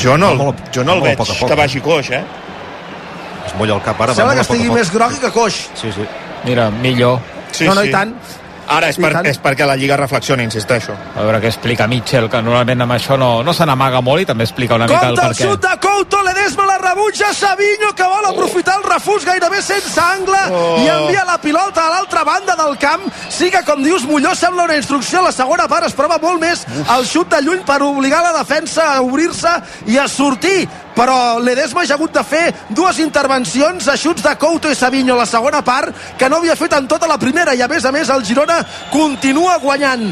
Jo 0.02 0.18
no, 0.18 0.32
el, 0.34 0.54
jo 0.74 0.84
no 0.84 0.98
el 0.98 1.04
veig 1.06 1.18
poc 1.20 1.30
a 1.30 1.36
poc. 1.40 1.50
que 1.52 1.58
vagi 1.60 1.82
coix, 1.86 2.10
eh? 2.18 2.24
Es 3.46 3.54
molla 3.60 3.76
el 3.78 3.84
cap 3.86 4.00
ara. 4.02 4.16
Sembla 4.18 4.38
que 4.40 4.46
estigui 4.46 4.70
poc. 4.72 4.78
més 4.80 4.92
grogui 4.94 5.20
que 5.22 5.32
coix. 5.36 5.60
Sí, 5.80 5.92
sí. 5.94 6.08
Mira, 6.46 6.70
millor. 6.72 7.20
Sí, 7.52 7.68
no, 7.68 7.76
no, 7.76 7.84
sí. 7.84 7.92
i 7.92 7.94
tant. 7.94 8.16
Ara 8.68 8.88
és, 8.90 8.98
per, 8.98 9.12
és 9.28 9.40
perquè 9.44 9.66
la 9.68 9.76
Lliga 9.76 9.98
reflexiona, 10.00 10.44
insisteixo. 10.44 10.94
A 11.16 11.22
veure 11.26 11.42
què 11.44 11.50
explica 11.52 11.88
Mitchell, 11.88 12.30
que 12.32 12.42
normalment 12.42 12.82
amb 12.86 12.96
això 12.96 13.18
no, 13.20 13.44
no 13.44 13.54
se 13.54 13.66
n'amaga 13.68 14.00
molt 14.02 14.24
i 14.24 14.26
també 14.30 14.46
explica 14.48 14.76
una 14.76 14.88
mica 14.88 15.10
el 15.10 15.18
Compte 15.18 15.22
per 15.22 15.30
el 15.30 15.36
xut 15.38 15.62
de 15.66 15.74
Couto, 15.84 16.22
Ledesma 16.24 16.66
la 16.70 16.78
rebutja, 16.80 17.34
Savinho 17.34 17.92
que 17.96 18.08
vol 18.08 18.30
aprofitar 18.30 18.78
el 18.80 18.86
refús 18.88 19.26
gairebé 19.28 19.62
sense 19.62 20.00
angle 20.02 20.40
Oh. 20.54 20.78
i 20.84 20.88
envia 20.90 21.24
la 21.26 21.38
pilota 21.42 21.86
a 21.88 21.90
l'altra 21.94 22.24
banda 22.24 22.56
del 22.56 22.78
camp. 22.78 23.04
Sí 23.30 23.50
que, 23.52 23.62
com 23.66 23.84
dius, 23.84 24.04
Molló 24.08 24.34
sembla 24.36 24.64
una 24.66 24.76
instrucció, 24.76 25.22
la 25.24 25.32
segona 25.32 25.68
part 25.68 25.88
es 25.88 25.94
prova 25.98 26.18
molt 26.22 26.42
més 26.42 26.66
el 26.98 27.06
xut 27.08 27.30
de 27.32 27.42
lluny 27.42 27.64
per 27.68 27.82
obligar 27.84 28.22
la 28.24 28.34
defensa 28.40 28.94
a 28.96 29.02
obrir-se 29.02 29.54
i 29.92 29.98
a 29.98 30.08
sortir 30.08 30.68
però 30.96 31.40
Ledesma 31.42 31.84
ha 31.84 31.94
hagut 31.96 32.14
de 32.14 32.24
fer 32.24 32.44
dues 32.70 33.00
intervencions 33.00 33.88
a 33.88 33.98
xuts 33.98 34.24
de 34.24 34.36
Couto 34.38 34.72
i 34.72 34.76
Savinho 34.76 35.16
a 35.16 35.24
la 35.24 35.30
segona 35.30 35.64
part 35.66 35.94
que 36.18 36.30
no 36.30 36.38
havia 36.38 36.56
fet 36.56 36.74
en 36.78 36.88
tota 36.88 37.08
la 37.10 37.18
primera 37.18 37.56
i 37.56 37.62
a 37.62 37.68
més 37.68 37.86
a 37.86 37.92
més 37.92 38.10
el 38.10 38.26
Girona 38.26 38.60
continua 38.92 39.58
guanyant. 39.58 40.12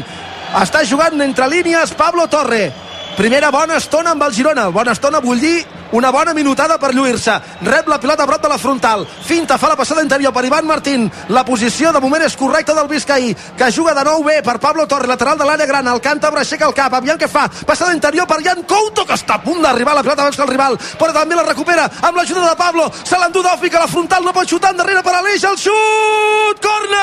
Està 0.62 0.82
jugant 0.84 1.20
entre 1.22 1.48
línies 1.48 1.94
Pablo 1.96 2.26
Torre. 2.28 2.72
Primera 3.16 3.50
bona 3.50 3.78
estona 3.80 4.12
amb 4.12 4.26
el 4.26 4.34
Girona. 4.34 4.70
Bona 4.70 4.92
estona 4.92 5.20
vull 5.20 5.40
dir 5.40 5.62
una 5.92 6.10
bona 6.10 6.34
minutada 6.34 6.78
per 6.78 6.94
lluir-se. 6.94 7.32
Rep 7.62 7.88
la 7.88 7.98
pilota 8.00 8.24
a 8.24 8.26
prop 8.26 8.42
de 8.42 8.48
la 8.48 8.58
frontal. 8.58 9.06
Finta 9.24 9.58
fa 9.58 9.68
la 9.68 9.76
passada 9.76 10.02
interior 10.02 10.32
per 10.32 10.44
Ivan 10.44 10.66
Martín. 10.66 11.10
La 11.28 11.44
posició 11.44 11.92
de 11.92 12.00
moment 12.00 12.22
és 12.22 12.36
correcta 12.36 12.74
del 12.74 12.88
Vizcaí 12.88 13.34
que 13.56 13.70
juga 13.72 13.94
de 13.94 14.04
nou 14.04 14.22
bé 14.24 14.42
per 14.42 14.58
Pablo 14.58 14.86
Torre 14.86 15.06
lateral 15.06 15.38
de 15.38 15.44
l'àrea 15.44 15.66
gran. 15.66 15.86
El 15.88 16.00
càntabre 16.00 16.40
aixeca 16.40 16.66
el 16.66 16.74
cap. 16.74 16.94
Aviam 16.94 17.18
què 17.18 17.28
fa. 17.28 17.48
Passada 17.66 17.92
interior 17.94 18.26
per 18.26 18.42
Jan 18.42 18.62
Couto 18.64 19.04
que 19.06 19.14
està 19.14 19.34
a 19.36 19.42
punt 19.42 19.62
d'arribar. 19.62 19.94
La 19.94 20.02
pilota 20.02 20.22
abans 20.22 20.36
que 20.36 20.42
el 20.42 20.48
rival 20.48 20.78
però 20.98 21.12
també 21.12 21.34
la 21.36 21.42
recupera 21.46 21.88
amb 22.02 22.16
l'ajuda 22.16 22.48
de 22.48 22.56
Pablo. 22.56 22.90
Se 23.04 23.18
l'endú 23.18 23.42
d'Òfic 23.42 23.74
a 23.76 23.80
la 23.84 23.88
frontal 23.88 24.24
no 24.24 24.32
pot 24.32 24.48
xutar 24.48 24.70
endarrere 24.72 25.02
per 25.02 25.14
Aleix. 25.16 25.44
El 25.44 25.56
xut! 25.58 26.60
Corna 26.62 27.02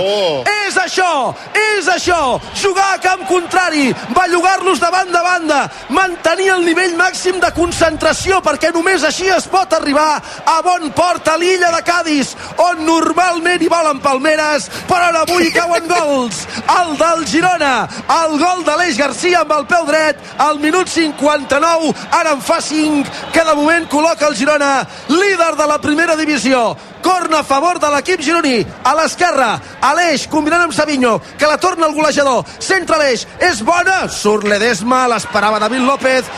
Oh. 0.00 0.44
és 0.66 0.76
això, 0.76 1.34
és 1.54 1.88
això. 1.88 2.40
Jugar 2.54 2.94
a 2.94 2.98
camp 3.00 3.26
contrari 3.26 3.94
bellugar-los 4.14 4.80
de 4.80 4.90
banda 4.90 5.18
a 5.20 5.22
banda 5.22 5.70
mantenir 5.88 6.50
el 6.54 6.64
nivell 6.64 6.94
màxim 6.96 7.40
de 7.40 7.50
concentració 7.80 8.42
perquè 8.44 8.68
només 8.74 9.00
així 9.08 9.30
es 9.32 9.46
pot 9.48 9.72
arribar 9.72 10.20
a 10.20 10.56
bon 10.60 10.90
port 10.92 11.28
a 11.32 11.36
l'illa 11.40 11.70
de 11.72 11.80
Cádiz 11.86 12.34
on 12.60 12.82
normalment 12.84 13.62
hi 13.64 13.70
volen 13.72 14.02
palmeres 14.04 14.66
però 14.88 15.08
ara 15.08 15.22
avui 15.24 15.48
cauen 15.54 15.88
gols 15.88 16.42
el 16.74 16.92
del 17.00 17.24
Girona 17.30 17.72
el 18.18 18.36
gol 18.42 18.60
de 18.68 18.76
l'Eix 18.76 19.00
Garcia 19.00 19.40
amb 19.46 19.54
el 19.56 19.64
peu 19.70 19.88
dret 19.88 20.20
al 20.44 20.60
minut 20.60 20.92
59 20.92 21.94
ara 22.20 22.36
en 22.36 22.44
fa 22.44 22.60
5 22.60 23.32
que 23.32 23.46
de 23.48 23.56
moment 23.56 23.88
col·loca 23.88 24.28
el 24.28 24.36
Girona 24.36 24.84
líder 25.08 25.54
de 25.56 25.72
la 25.72 25.80
primera 25.80 26.18
divisió 26.20 26.76
corna 27.10 27.40
a 27.40 27.44
favor 27.44 27.80
de 27.80 27.88
l'equip 27.90 28.20
gironí. 28.22 28.60
A 28.84 28.94
l'esquerra, 28.94 29.50
Aleix 29.82 30.28
combinant 30.30 30.68
amb 30.68 30.74
Savinho, 30.76 31.16
que 31.38 31.48
la 31.48 31.58
torna 31.58 31.88
el 31.88 31.96
golejador. 31.96 32.44
Centra 32.62 33.00
l'Eix, 33.00 33.26
és 33.50 33.64
bona. 33.66 34.04
Surt 34.08 34.46
Ledesma, 34.46 35.08
l'esperava 35.10 35.58
David 35.58 35.82
López. 35.88 36.30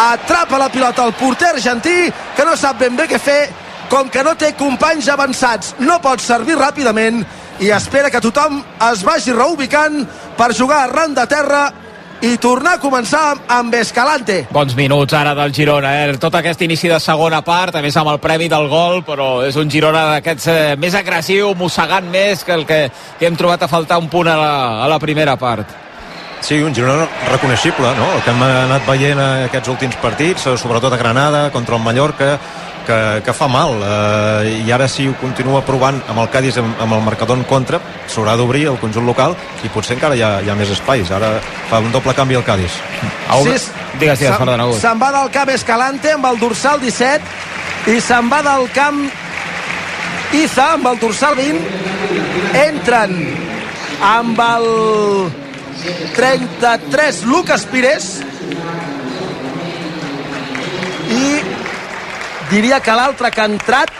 Atrapa 0.00 0.58
la 0.58 0.70
pilota 0.72 1.04
el 1.04 1.12
porter 1.20 1.52
argentí, 1.52 2.08
que 2.36 2.48
no 2.48 2.56
sap 2.56 2.80
ben 2.80 2.96
bé 2.96 3.06
què 3.10 3.20
fer 3.20 3.42
com 3.90 4.08
que 4.08 4.24
no 4.24 4.32
té 4.40 4.54
companys 4.56 5.10
avançats. 5.12 5.74
No 5.84 6.00
pot 6.02 6.24
servir 6.24 6.56
ràpidament 6.58 7.20
i 7.60 7.70
espera 7.70 8.10
que 8.10 8.22
tothom 8.24 8.62
es 8.90 9.04
vagi 9.06 9.34
reubicant 9.36 10.00
per 10.38 10.54
jugar 10.56 10.86
arran 10.86 11.14
de 11.14 11.26
terra 11.30 11.66
i 12.22 12.36
tornar 12.38 12.76
a 12.76 12.80
començar 12.80 13.22
amb 13.50 13.74
Escalante 13.74 14.44
Bons 14.54 14.74
minuts 14.78 15.14
ara 15.16 15.34
del 15.34 15.52
Girona, 15.54 15.92
eh? 16.04 16.16
Tot 16.20 16.34
aquest 16.38 16.62
inici 16.66 16.88
de 16.90 16.98
segona 17.02 17.40
part, 17.44 17.74
a 17.74 17.82
més 17.82 17.96
amb 17.96 18.12
el 18.12 18.20
premi 18.22 18.48
del 18.48 18.68
gol, 18.70 19.02
però 19.06 19.28
és 19.46 19.56
un 19.60 19.70
Girona 19.70 20.04
d'aquests 20.12 20.46
eh, 20.50 20.58
més 20.80 20.94
agressiu, 20.94 21.54
mossegant 21.58 22.06
més 22.10 22.44
que 22.44 22.54
el 22.54 22.66
que, 22.68 22.80
que 23.18 23.26
hem 23.26 23.36
trobat 23.36 23.64
a 23.64 23.70
faltar 23.70 23.98
un 24.02 24.10
punt 24.12 24.30
a 24.30 24.36
la, 24.38 24.52
a 24.84 24.90
la 24.90 25.00
primera 25.02 25.36
part. 25.40 25.80
Sí, 26.44 26.58
un 26.60 26.74
Girona 26.76 27.08
reconeixible, 27.30 27.94
no? 27.96 28.10
El 28.16 28.22
que 28.22 28.34
hem 28.34 28.42
anat 28.44 28.84
veient 28.84 29.20
a 29.20 29.28
aquests 29.46 29.72
últims 29.72 29.96
partits, 30.02 30.46
eh, 30.46 30.58
sobretot 30.60 30.92
a 30.92 31.00
Granada, 31.00 31.46
contra 31.50 31.78
el 31.78 31.82
Mallorca, 31.82 32.38
que, 32.86 32.98
que 33.24 33.34
fa 33.36 33.48
mal. 33.48 33.76
Eh, 33.80 34.62
I 34.66 34.72
ara 34.74 34.88
si 34.88 35.08
ho 35.08 35.14
continua 35.20 35.62
provant 35.66 36.00
amb 36.08 36.22
el 36.22 36.30
Cádiz 36.32 36.58
amb, 36.60 36.76
amb 36.80 36.98
el 36.98 37.02
marcador 37.06 37.38
en 37.40 37.44
contra, 37.48 37.80
s'haurà 38.08 38.36
d'obrir 38.40 38.66
el 38.72 38.78
conjunt 38.82 39.06
local 39.06 39.36
i 39.64 39.72
potser 39.72 39.96
encara 39.98 40.16
hi 40.18 40.22
ha, 40.24 40.36
hi 40.44 40.52
ha 40.52 40.58
més 40.58 40.72
espais. 40.74 41.10
Ara 41.10 41.36
fa 41.70 41.82
un 41.84 41.92
doble 41.94 42.14
canvi 42.16 42.38
al 42.38 42.46
Cádiz. 42.46 42.76
Sí, 42.76 43.38
digues, 43.40 43.68
digues, 43.98 44.38
perdona. 44.38 44.68
Se'n 44.80 45.00
va 45.00 45.10
del 45.14 45.32
camp 45.34 45.52
Escalante 45.54 46.14
amb 46.14 46.30
el 46.30 46.40
dorsal 46.42 46.80
17 46.82 47.92
i 47.94 48.00
se'n 48.00 48.30
va 48.32 48.42
del 48.44 48.68
camp 48.74 49.04
Iza 50.34 50.72
amb 50.74 50.88
el 50.90 50.98
dorsal 50.98 51.36
20. 51.38 51.60
Entren 52.64 53.12
amb 54.02 54.40
el 54.42 54.64
33 56.16 57.22
Lucas 57.30 57.66
Pires 57.70 58.08
i 61.14 61.63
diria 62.50 62.80
que 62.80 62.92
l'altre 62.96 63.30
que 63.30 63.40
ha 63.40 63.48
entrat 63.50 63.90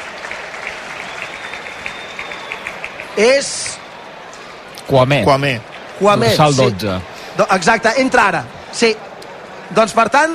és 3.16 3.78
Quamé. 4.86 5.22
Quamé. 5.24 5.60
Quamé, 5.98 6.26
Dorsal 6.28 6.54
sí. 6.54 6.64
12. 6.80 7.00
Do, 7.38 7.46
exacte, 7.56 7.94
entra 8.02 8.26
ara. 8.28 8.42
Sí. 8.72 8.90
Doncs, 9.74 9.94
per 9.96 10.08
tant, 10.12 10.34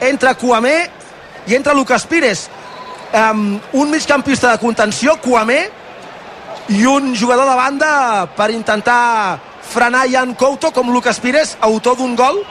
entra 0.00 0.36
Quamé 0.38 0.76
i 1.46 1.56
entra 1.56 1.74
Lucas 1.74 2.06
Pires. 2.06 2.46
Um, 3.16 3.58
un 3.72 3.90
migcampista 3.90 4.52
de 4.52 4.60
contenció, 4.62 5.16
Quamé, 5.22 5.66
i 6.68 6.84
un 6.86 7.14
jugador 7.16 7.48
de 7.48 7.56
banda 7.56 7.90
per 8.36 8.50
intentar 8.50 9.38
frenar 9.66 10.06
Jan 10.10 10.34
Couto 10.34 10.72
com 10.72 10.90
Lucas 10.92 11.20
Pires, 11.20 11.56
autor 11.60 11.96
d'un 11.98 12.16
gol 12.16 12.42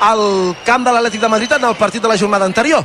al 0.00 0.56
camp 0.64 0.84
de 0.86 0.92
l'Atlètic 0.94 1.20
de 1.20 1.28
Madrid 1.28 1.52
en 1.52 1.66
el 1.68 1.76
partit 1.76 2.02
de 2.02 2.08
la 2.08 2.16
jornada 2.18 2.46
anterior. 2.46 2.84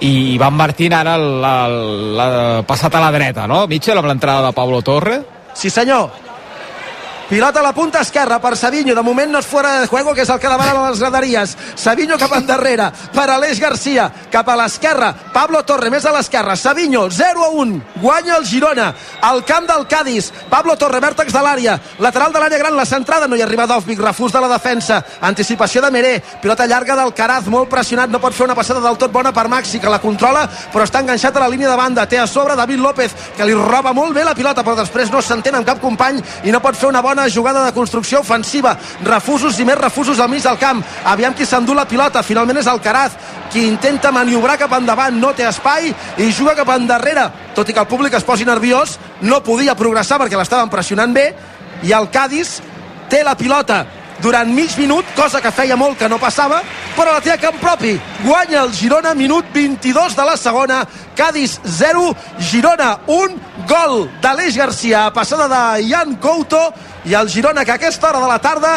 I 0.00 0.38
Van 0.40 0.56
Martín 0.56 0.94
ara 0.96 1.16
l'ha 1.18 2.64
passat 2.66 2.94
a 2.96 3.02
la 3.04 3.12
dreta, 3.12 3.46
no? 3.50 3.66
Mitchell 3.68 4.00
amb 4.00 4.08
l'entrada 4.08 4.48
de 4.48 4.56
Pablo 4.56 4.80
Torre. 4.82 5.20
Sí, 5.54 5.70
senyor. 5.70 6.29
Pilota 7.30 7.60
a 7.60 7.62
la 7.62 7.72
punta 7.72 8.00
esquerra 8.00 8.40
per 8.40 8.56
Savinho. 8.56 8.90
De 8.92 9.02
moment 9.06 9.30
no 9.30 9.38
és 9.38 9.46
fora 9.46 9.76
de 9.78 9.86
juego, 9.86 10.10
que 10.16 10.24
és 10.24 10.30
el 10.34 10.40
que 10.42 10.48
demanen 10.50 10.80
les 10.82 10.98
graderies. 10.98 11.52
Savinho 11.78 12.16
cap 12.18 12.32
endarrere 12.34 12.88
per 13.14 13.28
Aleix 13.30 13.60
Garcia. 13.62 14.08
Cap 14.32 14.48
a 14.50 14.56
l'esquerra. 14.58 15.12
Pablo 15.30 15.60
Torre 15.62 15.92
més 15.94 16.02
a 16.04 16.10
l'esquerra. 16.10 16.56
Savinho 16.58 17.04
0 17.08 17.44
a 17.44 17.50
1. 17.54 17.76
Guanya 18.02 18.34
el 18.34 18.46
Girona. 18.50 18.88
Al 19.22 19.44
camp 19.46 19.68
del 19.68 19.86
Cádiz. 19.86 20.32
Pablo 20.50 20.74
Torre, 20.76 20.98
vèrtex 20.98 21.30
de 21.30 21.44
l'àrea. 21.44 21.76
Lateral 22.00 22.32
de 22.32 22.42
l'àrea 22.42 22.58
gran, 22.58 22.74
la 22.74 22.84
centrada. 22.84 23.28
No 23.28 23.38
hi 23.38 23.44
arriba 23.46 23.68
Dovvig. 23.70 24.02
Refús 24.02 24.34
de 24.34 24.40
la 24.42 24.50
defensa. 24.50 24.98
Anticipació 25.20 25.84
de 25.86 25.92
Meré. 25.94 26.12
Pilota 26.42 26.66
llarga 26.66 26.98
del 26.98 27.14
Caraz. 27.14 27.46
Molt 27.46 27.70
pressionat. 27.70 28.10
No 28.10 28.18
pot 28.18 28.34
fer 28.34 28.48
una 28.48 28.58
passada 28.58 28.82
del 28.82 28.98
tot 28.98 29.14
bona 29.14 29.30
per 29.30 29.46
Maxi, 29.46 29.78
que 29.78 29.86
la 29.86 30.02
controla, 30.02 30.48
però 30.74 30.82
està 30.82 30.98
enganxat 30.98 31.38
a 31.38 31.46
la 31.46 31.52
línia 31.54 31.70
de 31.70 31.78
banda. 31.78 32.08
Té 32.10 32.18
a 32.18 32.26
sobre 32.26 32.58
David 32.58 32.82
López, 32.82 33.14
que 33.36 33.46
li 33.46 33.54
roba 33.54 33.94
molt 33.94 34.18
bé 34.18 34.26
la 34.26 34.34
pilota, 34.34 34.66
però 34.66 34.74
després 34.82 35.14
no 35.14 35.22
s'entén 35.22 35.54
amb 35.54 35.70
cap 35.70 35.78
company 35.78 36.18
i 36.42 36.50
no 36.50 36.58
pot 36.58 36.74
fer 36.74 36.90
una 36.90 36.98
bona 37.00 37.19
jugada 37.28 37.64
de 37.66 37.74
construcció 37.76 38.20
ofensiva. 38.20 38.76
Refusos 39.04 39.58
i 39.60 39.66
més 39.68 39.78
refusos 39.78 40.20
al 40.20 40.30
mig 40.30 40.42
del 40.42 40.58
camp. 40.58 40.82
Aviam 41.04 41.34
qui 41.34 41.46
s'endú 41.46 41.74
la 41.74 41.86
pilota. 41.90 42.22
Finalment 42.22 42.62
és 42.62 42.70
el 42.70 42.80
Caraz 42.80 43.18
qui 43.52 43.66
intenta 43.66 44.12
maniobrar 44.14 44.56
cap 44.58 44.72
endavant. 44.78 45.20
No 45.20 45.34
té 45.36 45.44
espai 45.48 45.92
i 46.18 46.32
juga 46.32 46.56
cap 46.56 46.72
endarrere. 46.76 47.28
Tot 47.54 47.68
i 47.68 47.76
que 47.76 47.80
el 47.82 47.90
públic 47.90 48.14
es 48.14 48.24
posi 48.24 48.46
nerviós, 48.48 48.98
no 49.20 49.42
podia 49.44 49.76
progressar 49.76 50.20
perquè 50.22 50.38
l'estaven 50.38 50.70
pressionant 50.72 51.12
bé 51.12 51.32
i 51.82 51.92
el 51.92 52.10
Cádiz 52.12 52.60
té 53.10 53.24
la 53.26 53.36
pilota 53.36 53.84
durant 54.22 54.52
mig 54.52 54.76
minut, 54.78 55.04
cosa 55.16 55.40
que 55.40 55.52
feia 55.52 55.76
molt 55.76 55.98
que 55.98 56.08
no 56.08 56.18
passava, 56.20 56.60
però 56.96 57.14
la 57.14 57.22
té 57.24 57.32
a 57.32 57.38
camp 57.40 57.58
propi. 57.60 57.94
Guanya 58.24 58.62
el 58.64 58.72
Girona, 58.76 59.14
minut 59.14 59.48
22 59.54 60.16
de 60.16 60.26
la 60.28 60.36
segona, 60.36 60.80
Cádiz 61.16 61.58
0, 61.64 62.14
Girona 62.50 62.92
1, 63.06 63.36
gol 63.68 64.08
d'Aleix 64.22 64.56
Garcia, 64.56 65.08
passada 65.14 65.48
de 65.48 65.88
Jan 65.88 66.16
Couto, 66.20 66.62
i 67.04 67.14
el 67.16 67.30
Girona 67.32 67.64
que 67.64 67.72
a 67.72 67.80
aquesta 67.80 68.10
hora 68.10 68.20
de 68.20 68.28
la 68.28 68.38
tarda 68.38 68.74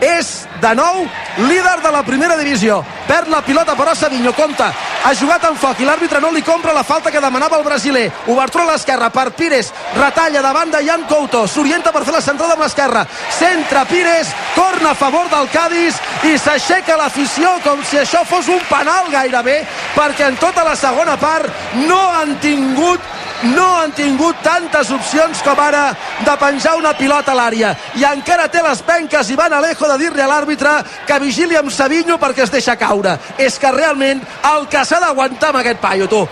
és 0.00 0.46
de 0.60 0.74
nou 0.74 1.06
líder 1.46 1.80
de 1.82 1.90
la 1.92 2.02
primera 2.02 2.36
divisió. 2.36 2.82
Perd 3.06 3.30
la 3.30 3.42
pilota 3.42 3.76
però 3.78 3.94
Savinho 3.94 4.32
compta. 4.34 4.72
Ha 5.04 5.12
jugat 5.14 5.44
en 5.46 5.56
foc 5.56 5.80
i 5.80 5.86
l'àrbitre 5.86 6.20
no 6.20 6.32
li 6.34 6.42
compra 6.42 6.74
la 6.74 6.82
falta 6.84 7.12
que 7.14 7.20
demanava 7.22 7.58
el 7.58 7.64
brasiler. 7.64 8.10
Obertura 8.26 8.64
a 8.64 8.72
l'esquerra 8.72 9.10
per 9.10 9.30
Pires. 9.38 9.72
Retalla 9.94 10.42
de 10.42 10.84
Jan 10.84 11.04
Couto. 11.08 11.46
S'orienta 11.46 11.92
per 11.92 12.04
fer 12.04 12.14
la 12.14 12.20
centrada 12.20 12.54
amb 12.54 12.62
l'esquerra. 12.62 13.06
Centra 13.30 13.84
Pires 13.84 14.28
torna 14.54 14.90
a 14.90 14.94
favor 14.94 15.28
del 15.30 15.48
Cádiz 15.48 15.94
i 16.24 16.36
s'aixeca 16.38 16.96
l'afició 16.96 17.58
com 17.62 17.82
si 17.84 17.98
això 17.98 18.24
fos 18.24 18.48
un 18.48 18.60
penal 18.68 19.10
gairebé 19.10 19.62
perquè 19.94 20.28
en 20.28 20.36
tota 20.36 20.64
la 20.64 20.76
segona 20.76 21.16
part 21.16 21.48
no 21.86 22.00
han 22.18 22.36
tingut 22.40 23.00
no 23.42 23.66
han 23.80 23.92
tingut 23.92 24.36
tantes 24.42 24.90
opcions 24.94 25.42
com 25.44 25.58
ara 25.60 25.90
de 26.24 26.36
penjar 26.40 26.76
una 26.78 26.92
pilota 26.96 27.32
a 27.32 27.38
l'àrea. 27.38 27.74
I 28.00 28.06
encara 28.08 28.48
té 28.48 28.62
les 28.64 28.82
penques 28.86 29.30
Ivan 29.30 29.52
Alejo 29.52 29.88
de 29.92 29.98
dir-li 30.04 30.22
a 30.22 30.28
l'àrbitre 30.30 30.76
que 31.06 31.20
vigili 31.22 31.56
amb 31.56 31.72
Savinho 31.72 32.18
perquè 32.22 32.46
es 32.46 32.54
deixa 32.54 32.76
caure. 32.76 33.16
És 33.38 33.58
que 33.58 33.72
realment 33.72 34.22
el 34.52 34.68
que 34.72 34.84
s'ha 34.84 35.00
d'aguantar 35.02 35.52
amb 35.52 35.60
aquest 35.62 35.80
paio 35.80 36.08
tu. 36.08 36.22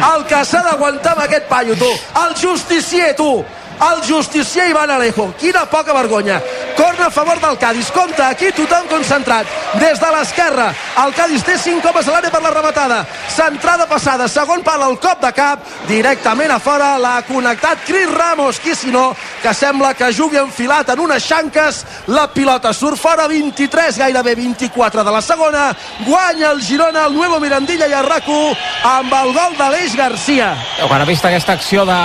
El 0.00 0.26
que 0.28 0.44
s'ha 0.44 0.62
d'aguantar 0.66 1.16
amb 1.16 1.24
aquest 1.26 1.48
paio 1.48 1.76
tu. 1.76 1.90
El 2.24 2.36
justicier 2.36 3.14
tu 3.16 3.32
el 3.80 4.12
justicier 4.12 4.68
Ivan 4.68 4.90
Alejo. 4.90 5.32
Quina 5.38 5.64
poca 5.66 5.92
vergonya. 5.92 6.42
Corna 6.76 7.06
a 7.06 7.10
favor 7.10 7.40
del 7.40 7.58
Cádiz. 7.58 7.90
Compte, 7.90 8.22
aquí 8.22 8.52
tothom 8.52 8.86
concentrat. 8.88 9.46
Des 9.80 10.00
de 10.00 10.10
l'esquerra, 10.12 10.70
el 11.04 11.14
Cádiz 11.14 11.44
té 11.44 11.56
5 11.58 11.88
homes 11.88 12.08
a 12.08 12.12
l'àrea 12.12 12.30
per 12.30 12.42
la 12.42 12.50
rematada. 12.50 13.00
Centrada 13.28 13.86
passada, 13.88 14.28
segon 14.28 14.62
pal 14.66 14.82
al 14.82 14.98
cop 15.00 15.20
de 15.22 15.32
cap, 15.32 15.64
directament 15.88 16.50
a 16.50 16.58
fora, 16.60 16.96
l'ha 16.98 17.22
connectat 17.28 17.84
Cris 17.86 18.10
Ramos, 18.10 18.60
qui 18.60 18.74
si 18.74 18.90
no, 18.90 19.14
que 19.42 19.54
sembla 19.54 19.94
que 19.94 20.12
jugui 20.12 20.40
enfilat 20.40 20.90
en 20.90 21.00
unes 21.00 21.24
xanques. 21.24 21.84
La 22.08 22.26
pilota 22.32 22.72
surt 22.72 22.98
fora, 23.00 23.28
23, 23.28 23.98
gairebé 23.98 24.34
24 24.34 25.04
de 25.04 25.12
la 25.12 25.22
segona. 25.22 25.70
Guanya 26.06 26.50
el 26.50 26.62
Girona, 26.62 27.06
el 27.06 27.14
Nuevo 27.14 27.40
Mirandilla 27.40 27.88
i 27.88 27.96
Arraco 27.96 28.40
amb 28.84 29.12
el 29.14 29.32
gol 29.32 29.56
d'Aleix 29.58 29.96
Garcia. 29.96 30.52
Quan 30.86 31.00
ha 31.02 31.08
vist 31.08 31.24
aquesta 31.24 31.52
acció 31.52 31.84
de 31.88 31.98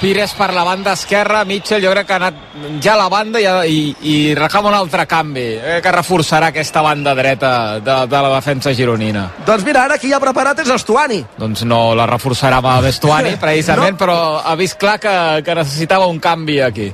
Pires 0.00 0.34
per 0.34 0.52
la 0.54 0.64
banda 0.64 0.94
esquerra, 1.04 1.44
Mitchell 1.44 1.84
jo 1.84 1.92
crec 1.92 2.08
que 2.08 2.16
ha 2.16 2.20
anat 2.22 2.80
ja 2.82 2.94
a 2.94 2.98
la 2.98 3.08
banda 3.12 3.40
i, 3.40 3.46
i, 3.68 3.78
i 4.10 4.16
reclama 4.36 4.72
un 4.72 4.78
altre 4.78 5.04
canvi, 5.06 5.44
eh, 5.60 5.78
que 5.84 5.92
reforçarà 5.92 6.48
aquesta 6.50 6.82
banda 6.84 7.14
dreta 7.14 7.78
de, 7.84 7.96
de 8.10 8.22
la 8.26 8.32
defensa 8.34 8.72
gironina. 8.74 9.28
Doncs 9.46 9.64
mira, 9.66 9.84
ara 9.84 9.98
qui 10.00 10.12
ha 10.12 10.20
preparat 10.22 10.64
és 10.64 10.72
Estuani. 10.74 11.20
Doncs 11.38 11.66
no 11.68 11.80
la 11.96 12.08
reforçarà 12.10 12.62
amb 12.62 12.88
Vestuani, 12.88 13.36
precisament, 13.44 13.98
no. 13.98 14.00
però 14.00 14.18
ha 14.42 14.54
vist 14.58 14.80
clar 14.80 14.98
que, 15.02 15.16
que 15.44 15.58
necessitava 15.60 16.08
un 16.10 16.22
canvi 16.22 16.60
aquí. 16.64 16.92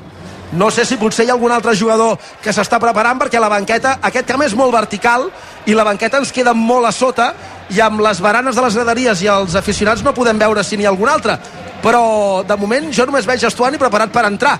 No 0.51 0.67
sé 0.75 0.83
si 0.83 0.99
potser 0.99 1.25
hi 1.25 1.31
ha 1.31 1.37
algun 1.37 1.53
altre 1.55 1.77
jugador 1.79 2.17
que 2.43 2.51
s'està 2.51 2.81
preparant 2.83 3.21
perquè 3.21 3.39
la 3.39 3.53
banqueta, 3.53 4.01
aquest 4.03 4.27
camp 4.27 4.43
és 4.43 4.57
molt 4.59 4.75
vertical 4.75 5.29
i 5.71 5.77
la 5.79 5.87
banqueta 5.87 6.19
ens 6.19 6.35
queda 6.35 6.57
molt 6.59 6.89
a 6.89 6.91
sota 6.91 7.31
i 7.71 7.79
amb 7.85 8.03
les 8.03 8.19
baranes 8.19 8.59
de 8.59 8.65
les 8.65 8.75
graderies 8.75 9.23
i 9.23 9.31
els 9.31 9.55
aficionats 9.55 10.03
no 10.03 10.17
podem 10.17 10.41
veure 10.43 10.65
si 10.67 10.75
n'hi 10.75 10.89
ha 10.89 10.91
algun 10.91 11.13
altre 11.13 11.39
però 11.83 12.03
de 12.47 12.57
moment 12.61 12.91
jo 12.93 13.07
només 13.09 13.27
veig 13.29 13.45
Estuani 13.47 13.81
preparat 13.81 14.13
per 14.13 14.27
entrar. 14.29 14.59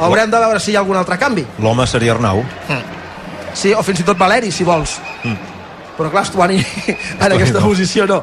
Haurem 0.00 0.30
de 0.32 0.40
veure 0.40 0.60
si 0.60 0.72
hi 0.72 0.76
ha 0.76 0.80
algun 0.80 0.96
altre 0.96 1.18
canvi. 1.20 1.44
L'home 1.60 1.86
seria 1.86 2.14
Arnau. 2.14 2.42
Sí, 3.52 3.74
o 3.74 3.82
fins 3.84 4.00
i 4.00 4.06
tot 4.06 4.18
Valeri 4.18 4.50
si 4.54 4.64
vols. 4.64 4.98
Mm. 5.24 5.48
però 5.98 6.08
clar, 6.08 6.22
Estuani 6.24 6.56
en 6.56 7.32
aquesta 7.32 7.60
no. 7.60 7.66
posició 7.66 8.06
no 8.08 8.22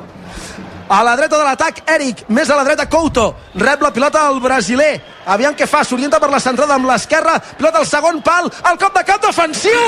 a 0.89 1.03
la 1.03 1.15
dreta 1.15 1.38
de 1.38 1.43
l'atac, 1.43 1.81
Eric, 1.91 2.23
més 2.29 2.49
a 2.49 2.55
la 2.55 2.63
dreta 2.63 2.85
Couto, 2.89 3.35
rep 3.59 3.81
la 3.83 3.91
pilota 3.91 4.25
al 4.27 4.39
brasiler. 4.39 4.93
Aviam 5.27 5.55
què 5.59 5.67
fa, 5.67 5.83
s'orienta 5.83 6.19
per 6.23 6.29
la 6.31 6.39
centrada 6.39 6.77
amb 6.77 6.88
l'esquerra, 6.88 7.35
pilota 7.57 7.81
al 7.81 7.88
segon 7.89 8.21
pal 8.23 8.47
el 8.47 8.77
cop 8.79 8.95
de 8.95 9.03
cap 9.03 9.21
defensiu. 9.25 9.81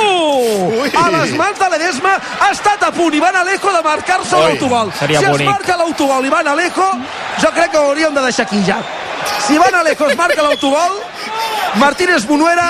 Ui. 0.82 0.92
a 1.00 1.06
les 1.16 1.32
mans 1.40 1.60
de 1.60 1.70
l'Edesma 1.72 2.16
ha 2.42 2.50
estat 2.52 2.84
a 2.84 2.92
punt 2.92 3.14
Ivan 3.16 3.36
Alejo 3.40 3.72
de 3.72 3.82
marcar-se 3.86 4.36
l'autogol 4.36 4.92
si 4.92 5.00
seria 5.00 5.20
es 5.20 5.30
bonic. 5.30 5.48
marca 5.48 5.78
l'autogol 5.80 6.26
Ivan 6.26 6.48
Alejo 6.48 6.88
jo 7.42 7.52
crec 7.56 7.72
que 7.72 7.78
ho 7.78 7.90
hauríem 7.90 8.14
de 8.14 8.22
deixar 8.28 8.46
aquí 8.46 8.62
ja. 8.68 8.80
Si 9.46 9.56
Ivan 9.56 9.76
Alejo 9.76 10.10
es 10.10 10.18
marca 10.18 10.44
l'autogol 10.44 11.00
Martínez 11.80 12.26
Bonuera 12.28 12.70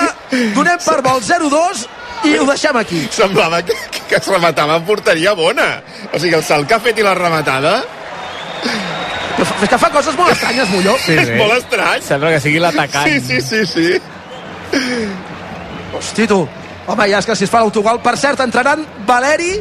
donem 0.54 0.78
per 0.84 1.00
vol 1.02 1.20
0-2 1.20 1.86
i 2.28 2.36
ho 2.38 2.44
deixem 2.46 2.76
aquí. 2.76 3.06
Semblava 3.10 3.62
que, 3.62 3.74
que 4.08 4.18
es 4.18 4.26
rematava 4.28 4.76
en 4.76 4.84
porteria 4.84 5.32
bona. 5.34 5.70
O 6.12 6.18
sigui, 6.18 6.34
el 6.36 6.44
salt 6.44 6.68
que 6.68 6.76
ha 6.76 6.82
fet 6.84 6.98
i 7.00 7.06
la 7.06 7.14
rematada 7.16 7.80
és 9.40 9.68
que 9.68 9.78
fa 9.80 9.90
coses 9.92 10.16
molt 10.18 10.32
estranyes 10.34 10.68
Molló 10.72 10.96
Sí, 11.00 11.16
és 11.16 11.30
molt 11.38 11.56
estrany. 11.56 12.02
Sembla 12.04 12.32
que 12.34 12.40
sigui 12.44 12.62
l'atacant. 12.62 13.08
Sí, 13.08 13.20
sí, 13.20 13.40
sí, 13.40 13.66
sí. 13.66 15.10
Hosti, 15.96 16.26
tu. 16.30 16.42
Home, 16.90 17.06
ja 17.10 17.20
és 17.20 17.28
que 17.28 17.36
si 17.36 17.46
es 17.46 17.52
fa 17.52 17.62
l'autogol... 17.62 18.00
Per 18.02 18.16
cert, 18.18 18.40
entraran 18.44 18.82
Valeri 19.06 19.54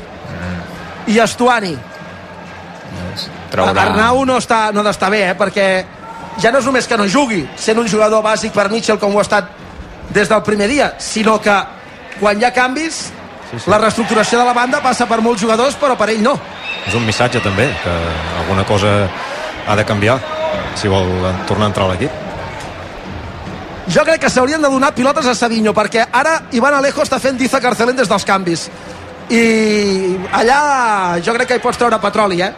i 1.09 1.19
Estuani. 1.21 1.75
Traurà... 3.53 3.87
Arnau 3.87 4.23
no 4.29 4.37
està, 4.39 4.69
no 4.73 4.83
ha 4.83 4.87
d'estar 4.89 5.09
bé, 5.13 5.23
eh? 5.31 5.37
Perquè 5.37 5.67
ja 6.41 6.51
no 6.53 6.61
és 6.61 6.67
només 6.69 6.87
que 6.87 6.97
no 6.97 7.07
jugui, 7.09 7.41
sent 7.59 7.79
un 7.81 7.89
jugador 7.89 8.23
bàsic 8.25 8.53
per 8.55 8.69
Mitchell 8.71 8.99
com 9.01 9.15
ho 9.15 9.21
ha 9.21 9.25
estat 9.25 9.49
des 10.13 10.29
del 10.29 10.41
primer 10.45 10.69
dia, 10.69 10.93
sinó 11.01 11.37
que 11.41 11.55
quan 12.19 12.39
hi 12.39 12.45
ha 12.47 12.53
canvis, 12.53 13.01
sí, 13.49 13.59
sí. 13.59 13.69
la 13.69 13.79
reestructuració 13.81 14.39
de 14.39 14.47
la 14.47 14.55
banda 14.57 14.81
passa 14.81 15.07
per 15.09 15.19
molts 15.25 15.43
jugadors, 15.43 15.77
però 15.79 15.97
per 15.99 16.09
ell 16.13 16.23
no. 16.23 16.37
És 16.87 16.95
un 16.95 17.05
missatge 17.05 17.41
també 17.43 17.67
que 17.83 17.93
alguna 18.43 18.65
cosa 18.65 19.09
ha 19.67 19.75
de 19.75 19.85
canviar 19.85 20.19
si 20.75 20.87
vol 20.87 21.07
tornar 21.47 21.67
a 21.67 21.71
entrar 21.73 21.85
a 21.87 21.93
l'equip 21.93 22.27
Jo 23.89 24.03
crec 24.05 24.21
que 24.21 24.29
s'haurien 24.29 24.61
de 24.61 24.69
donar 24.69 24.93
pilotes 24.93 25.25
a 25.25 25.33
Savinho, 25.33 25.73
perquè 25.73 26.03
ara 26.13 26.35
Ivan 26.53 26.75
Alejo 26.77 27.01
està 27.01 27.17
fent 27.17 27.39
Diza 27.39 27.57
Carcelén 27.61 27.97
des 27.97 28.09
dels 28.09 28.25
canvis. 28.25 28.67
I 29.33 30.17
allà 30.37 31.17
jo 31.25 31.33
crec 31.33 31.49
que 31.49 31.57
hi 31.57 31.63
pots 31.63 31.79
treure 31.81 31.97
petroli, 32.01 32.37
eh? 32.45 32.51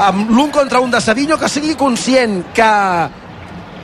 Amb 0.00 0.30
l'un 0.32 0.48
contra 0.50 0.80
un 0.80 0.90
de 0.90 1.00
Savinho, 1.00 1.36
que 1.36 1.48
sigui 1.48 1.76
conscient 1.76 2.40
que 2.56 2.70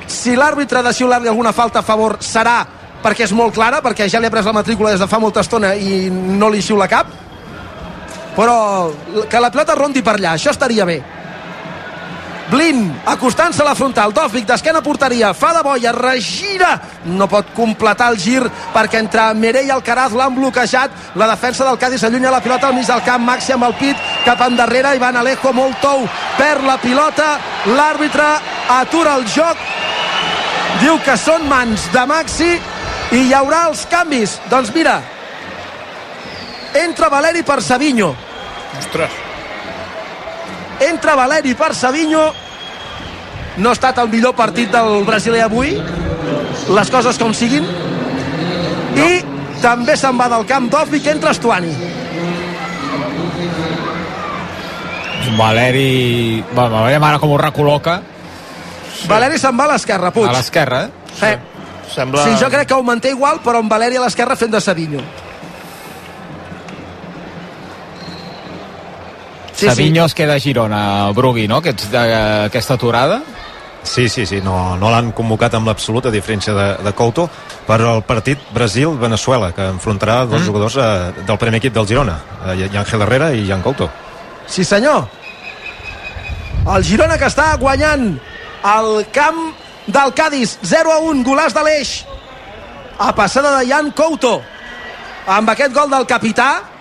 si 0.08 0.32
l'àrbitre 0.38 0.80
de 0.82 0.94
xiular-li 0.96 1.28
alguna 1.28 1.52
falta 1.52 1.82
a 1.82 1.84
favor 1.84 2.16
serà 2.24 2.62
perquè 3.04 3.26
és 3.26 3.36
molt 3.36 3.52
clara, 3.54 3.82
perquè 3.84 4.08
ja 4.08 4.22
li 4.22 4.30
ha 4.30 4.32
pres 4.32 4.48
la 4.48 4.56
matrícula 4.56 4.94
des 4.94 5.02
de 5.02 5.10
fa 5.10 5.20
molta 5.20 5.44
estona 5.44 5.74
i 5.76 6.08
no 6.08 6.48
li 6.48 6.64
xiula 6.64 6.88
cap 6.88 7.12
però 8.36 8.92
que 9.28 9.40
la 9.40 9.50
pilota 9.50 9.74
rondi 9.74 10.02
per 10.04 10.18
allà, 10.18 10.36
això 10.36 10.52
estaria 10.52 10.84
bé. 10.84 11.00
Blin 12.46 12.92
acostant-se 13.10 13.62
a 13.62 13.66
la 13.66 13.74
frontal 13.74 14.12
Dòfic 14.14 14.44
d'esquena 14.46 14.78
a 14.78 14.84
porteria 14.84 15.32
fa 15.34 15.48
de 15.56 15.64
boia, 15.66 15.90
regira 15.92 16.76
no 17.18 17.26
pot 17.26 17.48
completar 17.56 18.12
el 18.12 18.20
gir 18.22 18.44
perquè 18.74 19.00
entre 19.02 19.24
Meré 19.34 19.64
i 19.66 19.72
Alcaraz 19.74 20.14
l'han 20.14 20.36
bloquejat 20.36 21.16
la 21.18 21.26
defensa 21.32 21.66
del 21.66 21.78
Cádiz 21.78 22.04
allunya 22.06 22.30
la 22.30 22.40
pilota 22.44 22.68
al 22.68 22.76
mig 22.76 22.86
del 22.86 23.02
camp 23.02 23.26
Maxi 23.26 23.56
amb 23.56 23.66
el 23.66 23.74
pit 23.80 23.98
cap 24.24 24.44
endarrere 24.46 24.94
Ivan 24.94 25.18
Alejo 25.18 25.50
molt 25.56 25.82
tou 25.82 26.06
perd 26.38 26.62
la 26.68 26.78
pilota 26.78 27.32
l'àrbitre 27.66 28.28
atura 28.76 29.16
el 29.18 29.26
joc 29.26 29.66
diu 30.84 31.00
que 31.02 31.18
són 31.18 31.48
mans 31.50 31.90
de 31.90 32.06
Maxi 32.06 32.52
i 33.16 33.26
hi 33.26 33.34
haurà 33.34 33.66
els 33.70 33.84
canvis. 33.90 34.38
Doncs 34.50 34.70
mira 34.74 35.00
entra 36.76 37.08
Valeri 37.08 37.42
per 37.42 37.62
Savinho 37.64 38.12
Ostres. 38.78 39.10
entra 40.88 41.14
Valeri 41.16 41.54
per 41.54 41.74
Savinho 41.74 42.26
no 43.56 43.70
ha 43.70 43.72
estat 43.72 43.98
el 44.02 44.10
millor 44.12 44.34
partit 44.36 44.70
del 44.72 45.04
brasiler 45.08 45.42
avui 45.46 45.72
les 46.68 46.90
coses 46.92 47.18
com 47.18 47.32
siguin 47.34 47.64
i 48.96 49.10
també 49.62 49.96
se'n 49.96 50.18
va 50.20 50.28
del 50.28 50.44
camp 50.46 50.68
d'Offi 50.72 51.00
que 51.00 51.16
entra 51.16 51.32
Estuani 51.36 51.72
Valeri... 55.36 56.44
Bueno, 56.54 56.84
veurem 56.84 57.04
ara 57.04 57.18
com 57.20 57.32
ho 57.34 57.38
recol·loca. 57.40 57.98
Valeri 59.10 59.38
se'n 59.40 59.58
va 59.58 59.66
a 59.66 59.74
l'esquerra, 59.74 60.12
Puig. 60.14 60.28
A 60.30 60.36
l'esquerra, 60.38 60.84
eh? 60.86 61.12
Sí. 61.18 61.32
Sembla... 61.92 62.24
Sí, 62.24 62.36
jo 62.40 62.48
crec 62.52 62.70
que 62.70 62.74
ho 62.78 62.82
manté 62.86 63.12
igual, 63.14 63.40
però 63.44 63.60
amb 63.62 63.70
Valeri 63.70 63.98
a 63.98 64.04
l'esquerra 64.06 64.36
fent 64.38 64.54
de 64.54 64.62
Savinho. 64.62 65.02
Sí, 69.56 69.64
Savinho 69.64 70.04
es 70.04 70.14
queda 70.14 70.34
a 70.34 70.40
Girona, 70.40 71.10
Brugui, 71.16 71.46
no? 71.48 71.62
Aquests, 71.62 71.88
de, 71.90 72.00
aquesta 72.44 72.74
aturada. 72.74 73.22
Sí, 73.86 74.08
sí, 74.08 74.26
sí, 74.26 74.40
no, 74.44 74.76
no 74.76 74.90
l'han 74.90 75.12
convocat 75.16 75.54
amb 75.56 75.70
l'absoluta 75.70 76.10
diferència 76.12 76.52
de, 76.52 76.66
de 76.84 76.92
Couto 76.92 77.28
per 77.64 77.78
al 77.80 78.02
partit 78.04 78.42
Brasil-Venezuela, 78.52 79.52
que 79.56 79.70
enfrontarà 79.70 80.24
dos 80.26 80.42
mm. 80.42 80.46
jugadors 80.50 80.76
eh, 80.76 81.24
del 81.24 81.38
primer 81.40 81.62
equip 81.62 81.72
del 81.72 81.86
Girona, 81.88 82.18
eh, 82.52 82.68
Ángel 82.76 83.06
Herrera 83.06 83.30
i 83.32 83.46
Jan 83.48 83.62
Couto. 83.64 83.88
Sí, 84.46 84.64
senyor. 84.64 85.06
El 86.66 86.84
Girona 86.84 87.16
que 87.16 87.30
està 87.30 87.54
guanyant 87.56 88.10
el 88.74 88.92
camp 89.14 89.40
del 89.86 90.12
Cádiz 90.18 90.58
0 90.66 90.92
a 90.92 91.00
1, 91.06 91.24
golàs 91.24 91.54
de 91.54 91.64
l'Eix 91.64 91.96
a 92.98 93.12
passada 93.14 93.56
de 93.56 93.68
Jan 93.70 93.92
Couto 93.96 94.40
amb 95.26 95.50
aquest 95.52 95.72
gol 95.72 95.88
del 95.90 96.06
capità 96.10 96.75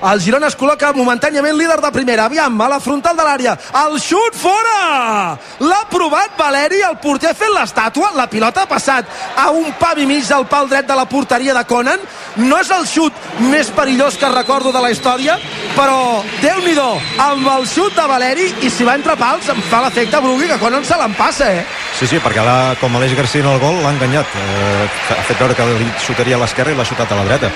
el 0.00 0.20
Girona 0.24 0.48
es 0.48 0.56
col·loca 0.56 0.92
momentàniament 0.96 1.56
líder 1.58 1.78
de 1.82 1.90
primera. 1.92 2.24
Aviam, 2.28 2.56
a 2.60 2.68
la 2.72 2.80
frontal 2.80 3.16
de 3.18 3.26
l'àrea. 3.26 3.56
El 3.82 3.98
xut 4.00 4.36
fora! 4.38 5.36
L'ha 5.60 5.80
provat 5.92 6.38
Valeri, 6.38 6.80
el 6.86 6.96
porter 7.02 7.34
fet 7.36 7.52
l'estàtua. 7.52 8.12
La 8.16 8.28
pilota 8.30 8.64
ha 8.64 8.70
passat 8.70 9.08
a 9.36 9.50
un 9.52 9.72
pam 9.80 10.00
i 10.00 10.06
mig 10.08 10.24
del 10.28 10.46
pal 10.50 10.70
dret 10.70 10.88
de 10.88 10.96
la 10.96 11.06
porteria 11.10 11.54
de 11.56 11.64
Conan. 11.68 12.00
No 12.40 12.60
és 12.60 12.70
el 12.72 12.86
xut 12.88 13.12
més 13.50 13.68
perillós 13.74 14.16
que 14.16 14.30
recordo 14.32 14.72
de 14.72 14.80
la 14.80 14.90
història, 14.94 15.36
però 15.76 16.22
déu 16.40 16.62
nhi 16.64 16.76
amb 17.20 17.48
el 17.50 17.66
xut 17.66 17.96
de 17.96 18.06
Valeri 18.06 18.46
i 18.62 18.70
si 18.70 18.84
va 18.86 18.94
entre 18.94 19.16
pals 19.18 19.48
em 19.50 19.60
fa 19.68 19.82
l'efecte 19.82 20.20
Brugui 20.22 20.46
que 20.46 20.58
Conan 20.62 20.84
se 20.84 20.96
l'empassa, 20.96 21.50
eh? 21.50 21.66
Sí, 21.98 22.06
sí, 22.06 22.22
perquè 22.22 22.44
la, 22.46 22.76
com 22.80 22.96
Aleix 22.96 23.16
García 23.18 23.42
en 23.42 23.50
el 23.50 23.60
gol 23.60 23.82
l'ha 23.82 23.90
enganyat. 23.90 24.26
Eh, 24.38 24.88
ha 25.18 25.22
fet 25.28 25.38
veure 25.38 25.58
que 25.58 25.68
li 25.74 25.92
xutaria 26.06 26.38
a 26.38 26.44
l'esquerra 26.44 26.72
i 26.72 26.78
l'ha 26.78 26.88
xutat 26.88 27.12
a 27.12 27.20
la 27.20 27.28
dreta 27.28 27.50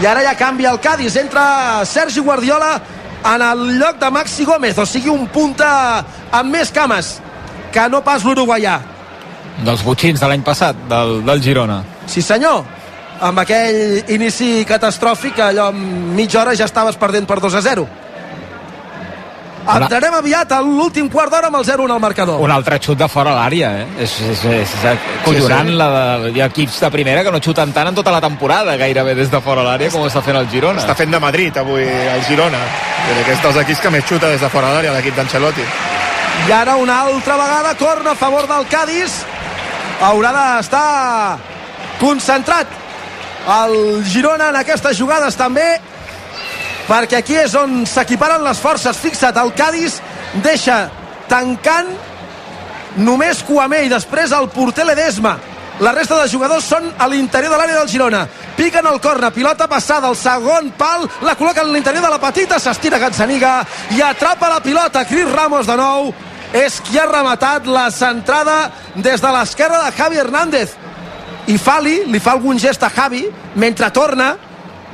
i 0.00 0.06
ara 0.06 0.22
ja 0.22 0.34
canvia 0.38 0.70
el 0.70 0.80
Cádiz. 0.80 1.16
Entra 1.16 1.84
Sergi 1.84 2.20
Guardiola 2.20 2.80
en 3.34 3.42
el 3.42 3.78
lloc 3.78 3.98
de 3.98 4.10
Maxi 4.10 4.44
Gómez 4.44 4.78
o 4.78 4.86
sigui 4.86 5.10
un 5.10 5.26
punta 5.26 5.68
amb 6.30 6.54
més 6.54 6.70
cames 6.70 7.16
que 7.74 7.88
no 7.90 8.02
pas 8.06 8.24
l'uruguaià. 8.24 8.78
Dels 9.66 9.82
butxins 9.82 10.20
de 10.20 10.28
l'any 10.30 10.44
passat 10.46 10.76
del, 10.90 11.18
del 11.26 11.42
Girona. 11.42 11.82
Sí 12.06 12.22
senyor. 12.22 12.62
Amb 13.20 13.42
aquell 13.42 14.12
inici 14.14 14.62
catastròfic 14.68 15.40
allò 15.42 15.72
en 15.74 16.14
mitja 16.14 16.44
hora 16.44 16.54
ja 16.54 16.68
estaves 16.70 16.96
perdent 16.96 17.26
per 17.26 17.40
2 17.42 17.58
a 17.58 17.64
0 17.66 17.88
Entrarem 19.68 20.14
aviat 20.16 20.52
a 20.56 20.58
l'últim 20.64 21.08
quart 21.12 21.32
d'hora 21.32 21.50
amb 21.50 21.58
el 21.58 21.64
0-1 21.66 21.92
al 21.92 22.00
marcador. 22.00 22.40
Un 22.40 22.52
altre 22.54 22.78
xut 22.80 22.96
de 22.98 23.08
fora 23.12 23.34
a 23.34 23.36
l'àrea, 23.36 23.72
eh? 23.82 23.86
És, 24.04 24.14
és, 24.24 24.44
és, 24.48 24.72
és 24.80 25.02
collorant 25.26 25.68
sí, 25.68 25.74
sí. 25.74 25.76
la 25.76 25.88
de, 25.92 26.30
hi 26.32 26.40
ha 26.40 26.46
equips 26.48 26.78
de 26.84 26.90
primera 26.94 27.24
que 27.26 27.32
no 27.34 27.40
xuten 27.44 27.74
tant 27.76 27.90
en 27.90 27.98
tota 27.98 28.14
la 28.14 28.22
temporada, 28.24 28.78
gairebé 28.80 29.14
des 29.18 29.28
de 29.30 29.40
fora 29.44 29.64
a 29.64 29.68
l'àrea, 29.68 29.92
com 29.92 30.06
està 30.08 30.22
fent 30.24 30.38
el 30.40 30.48
Girona. 30.52 30.80
Està 30.80 30.96
fent 30.96 31.12
de 31.12 31.20
Madrid 31.20 31.60
avui 31.60 31.84
el 31.84 32.24
Girona. 32.28 32.62
Aquest 33.18 33.44
dels 33.44 33.60
equips 33.64 33.84
que 33.84 33.92
més 33.92 34.08
xuta 34.08 34.32
des 34.32 34.40
de 34.40 34.50
fora 34.52 34.72
a 34.72 34.78
l'àrea, 34.78 34.94
l'equip 34.96 35.16
d'Ancelotti. 35.18 35.68
I 36.48 36.54
ara 36.54 36.78
una 36.80 37.02
altra 37.04 37.36
vegada 37.36 37.74
corna 37.76 38.16
a 38.16 38.16
favor 38.16 38.48
del 38.48 38.66
Cádiz. 38.72 39.20
Haurà 40.00 40.32
d'estar 40.32 41.36
concentrat 42.00 42.72
el 43.48 44.04
Girona 44.06 44.48
en 44.52 44.58
aquestes 44.60 44.96
jugades 44.96 45.36
també 45.36 45.66
perquè 46.88 47.20
aquí 47.20 47.36
és 47.36 47.54
on 47.58 47.84
s'equiparen 47.86 48.42
les 48.44 48.58
forces. 48.58 48.96
Fixa't, 48.96 49.36
el 49.36 49.52
Cádiz 49.56 50.00
deixa 50.42 50.86
tancant 51.28 51.92
només 53.04 53.44
Cuamé 53.46 53.84
i 53.84 53.92
després 53.92 54.32
el 54.32 54.48
porter 54.54 54.86
Ledesma. 54.88 55.36
La 55.78 55.92
resta 55.94 56.16
de 56.18 56.26
jugadors 56.26 56.66
són 56.66 56.88
a 56.98 57.06
l'interior 57.06 57.52
de 57.52 57.58
l'àrea 57.60 57.78
del 57.78 57.90
Girona. 57.90 58.24
Piquen 58.56 58.86
el 58.90 58.98
corna, 59.00 59.30
pilota 59.30 59.68
passada 59.70 60.08
al 60.08 60.16
segon 60.18 60.72
pal, 60.74 61.04
la 61.22 61.36
col·loquen 61.38 61.68
a 61.68 61.74
l'interior 61.74 62.02
de 62.02 62.10
la 62.10 62.18
petita, 62.18 62.58
s'estira 62.58 62.98
Gazzaniga 62.98 63.60
i 63.94 64.02
atrapa 64.02 64.50
la 64.50 64.58
pilota. 64.64 65.04
Cris 65.06 65.30
Ramos 65.30 65.70
de 65.70 65.76
nou 65.78 66.10
és 66.56 66.80
qui 66.82 66.98
ha 66.98 67.06
rematat 67.06 67.68
la 67.70 67.86
centrada 67.94 68.72
des 68.96 69.22
de 69.22 69.32
l'esquerra 69.36 69.84
de 69.84 69.94
Javi 69.94 70.18
Hernández. 70.18 70.74
I 71.46 71.56
Fali 71.58 72.00
li 72.10 72.18
fa 72.20 72.34
algun 72.34 72.58
gest 72.58 72.82
a 72.82 72.90
Javi 72.90 73.22
mentre 73.54 73.92
torna 73.94 74.34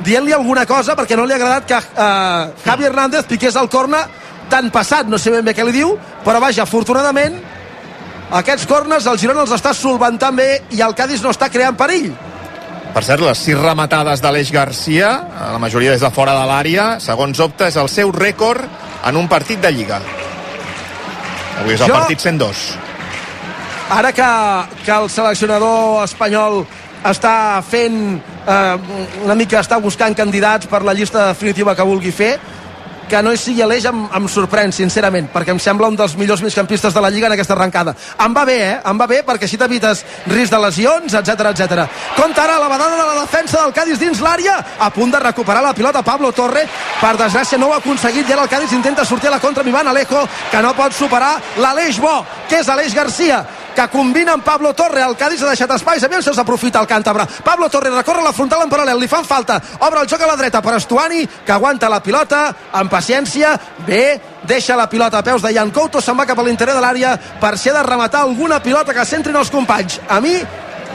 dient-li 0.03 0.35
alguna 0.35 0.67
cosa 0.67 0.97
perquè 0.99 1.17
no 1.17 1.27
li 1.27 1.35
ha 1.35 1.39
agradat 1.39 1.67
que 1.69 1.79
eh, 1.79 2.53
Javi 2.65 2.89
Hernández 2.89 3.29
piqués 3.31 3.57
el 3.57 3.71
corna 3.71 4.05
tan 4.51 4.71
passat, 4.71 5.09
no 5.09 5.19
sé 5.19 5.31
ben 5.31 5.45
bé 5.45 5.55
què 5.55 5.65
li 5.65 5.77
diu 5.77 5.95
però 6.25 6.41
vaja, 6.43 6.65
afortunadament 6.65 7.39
aquests 8.35 8.67
cornes 8.67 9.07
el 9.07 9.19
Girona 9.21 9.45
els 9.45 9.55
està 9.55 9.75
solventant 9.77 10.37
bé 10.37 10.49
i 10.75 10.83
el 10.83 10.97
Cádiz 10.99 11.23
no 11.23 11.31
està 11.35 11.51
creant 11.53 11.79
perill 11.79 12.13
per 12.95 13.03
cert, 13.03 13.25
les 13.27 13.41
sis 13.43 13.59
rematades 13.59 14.21
d'Aleix 14.23 14.53
Garcia, 14.55 15.09
la 15.51 15.59
majoria 15.59 15.91
des 15.91 16.03
de 16.05 16.11
fora 16.15 16.37
de 16.37 16.45
l'àrea, 16.47 16.85
segons 17.03 17.41
opta, 17.43 17.67
és 17.67 17.75
el 17.81 17.89
seu 17.91 18.13
rècord 18.15 18.63
en 19.11 19.19
un 19.19 19.27
partit 19.27 19.59
de 19.59 19.73
Lliga. 19.75 19.99
Avui 21.59 21.75
és 21.75 21.83
el 21.83 21.91
jo, 21.91 21.97
partit 21.97 22.23
102. 22.23 22.63
Ara 23.99 24.13
que, 24.15 24.29
que 24.87 24.95
el 24.95 25.11
seleccionador 25.11 26.05
espanyol 26.05 26.63
està 27.05 27.63
fent 27.69 27.99
eh, 28.17 28.77
una 29.25 29.37
mica 29.39 29.61
està 29.61 29.79
buscant 29.83 30.17
candidats 30.17 30.69
per 30.71 30.83
la 30.85 30.95
llista 30.97 31.29
definitiva 31.33 31.77
que 31.77 31.87
vulgui 31.87 32.13
fer 32.15 32.35
que 33.09 33.23
no 33.23 33.35
sigui 33.37 33.63
Aleix 33.63 33.85
em, 33.89 34.05
em 34.17 34.29
sorprèn, 34.31 34.73
sincerament, 34.73 35.29
perquè 35.33 35.53
em 35.55 35.61
sembla 35.61 35.91
un 35.91 35.97
dels 35.99 36.17
millors 36.19 36.43
migcampistes 36.45 36.95
de 36.95 37.03
la 37.05 37.11
Lliga 37.13 37.29
en 37.29 37.35
aquesta 37.35 37.55
arrencada. 37.55 37.95
Em 38.25 38.35
va 38.37 38.45
bé, 38.49 38.57
eh? 38.65 38.77
Em 38.91 39.01
va 39.01 39.07
bé, 39.11 39.21
perquè 39.27 39.49
així 39.49 39.59
t'evites 39.61 40.05
risc 40.33 40.53
de 40.55 40.61
lesions, 40.63 41.17
etc 41.21 41.51
etc. 41.53 41.85
Compte 42.17 42.41
ara 42.41 42.59
la 42.63 42.71
badada 42.73 42.97
de 42.97 43.07
la 43.11 43.21
defensa 43.21 43.61
del 43.61 43.75
Cádiz 43.77 44.01
dins 44.01 44.23
l'àrea, 44.25 44.57
a 44.79 44.91
punt 44.95 45.13
de 45.13 45.21
recuperar 45.21 45.63
la 45.63 45.75
pilota 45.77 46.03
Pablo 46.03 46.33
Torre, 46.33 46.65
per 47.01 47.15
desgràcia 47.21 47.61
no 47.61 47.69
ho 47.69 47.77
ha 47.77 47.83
aconseguit, 47.83 48.29
i 48.29 48.37
ara 48.37 48.47
el 48.47 48.53
Cádiz 48.53 48.73
intenta 48.73 49.05
sortir 49.05 49.29
a 49.29 49.37
la 49.37 49.43
contra 49.43 49.63
amb 49.63 49.73
Ivan 49.73 49.93
Alejo, 49.93 50.25
que 50.51 50.63
no 50.65 50.75
pot 50.75 50.97
superar 50.97 51.37
l'Aleix 51.61 52.01
Bo, 52.01 52.17
que 52.49 52.63
és 52.63 52.73
Aleix 52.73 52.97
Garcia, 52.97 53.45
que 53.75 53.89
combina 53.93 54.33
amb 54.35 54.45
Pablo 54.45 54.73
Torre. 54.75 55.03
El 55.03 55.17
Cádiz 55.17 55.43
ha 55.43 55.51
deixat 55.51 55.75
espais, 55.77 56.05
aviam 56.05 56.23
si 56.23 56.31
els 56.33 56.39
aprofita 56.41 56.81
el 56.81 56.89
càntabre. 56.89 57.27
Pablo 57.45 57.69
Torre 57.69 57.91
recorre 57.91 58.23
la 58.25 58.33
frontal 58.33 58.63
en 58.65 58.71
paral·lel, 58.73 59.01
li 59.01 59.11
fan 59.11 59.27
falta. 59.27 59.59
Obre 59.81 60.05
el 60.05 60.09
joc 60.09 60.23
a 60.23 60.31
la 60.31 60.37
dreta 60.41 60.63
per 60.63 60.77
Estuani, 60.79 61.25
que 61.45 61.53
aguanta 61.53 61.91
la 61.91 62.01
pilota 62.03 62.47
amb 62.73 62.93
paciència. 62.93 63.55
Bé, 63.87 64.21
deixa 64.47 64.77
la 64.77 64.89
pilota 64.89 65.19
a 65.19 65.27
peus 65.27 65.43
de 65.43 65.53
Jan 65.55 65.73
Couto, 65.75 66.01
se'n 66.01 66.19
va 66.19 66.27
cap 66.27 66.39
a 66.39 66.47
l'interior 66.47 66.79
de 66.79 66.85
l'àrea 66.85 67.17
per 67.41 67.57
ser 67.59 67.75
de 67.75 67.83
rematar 67.83 68.23
alguna 68.23 68.61
pilota 68.63 68.95
que 68.95 69.05
centrin 69.05 69.37
els 69.37 69.51
companys. 69.51 70.01
A 70.09 70.21
mi, 70.21 70.37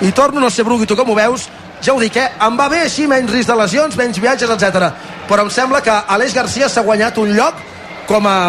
i 0.01 0.11
torno, 0.11 0.39
no 0.39 0.49
sé, 0.49 0.63
Brugui, 0.63 0.87
tu 0.87 0.95
com 0.95 1.09
ho 1.11 1.17
veus, 1.17 1.49
ja 1.81 1.93
ho 1.93 1.99
dic, 1.99 2.15
eh? 2.15 2.29
Em 2.45 2.57
va 2.59 2.69
bé 2.71 2.83
així, 2.85 3.07
menys 3.07 3.31
risc 3.31 3.49
de 3.49 3.55
lesions, 3.55 3.95
menys 3.99 4.19
viatges, 4.19 4.49
etc. 4.55 4.91
Però 5.29 5.45
em 5.45 5.51
sembla 5.53 5.83
que 5.83 5.93
Aleix 6.15 6.35
Garcia 6.35 6.69
s'ha 6.69 6.83
guanyat 6.83 7.17
un 7.19 7.35
lloc 7.35 7.59
com 8.07 8.25
a 8.27 8.39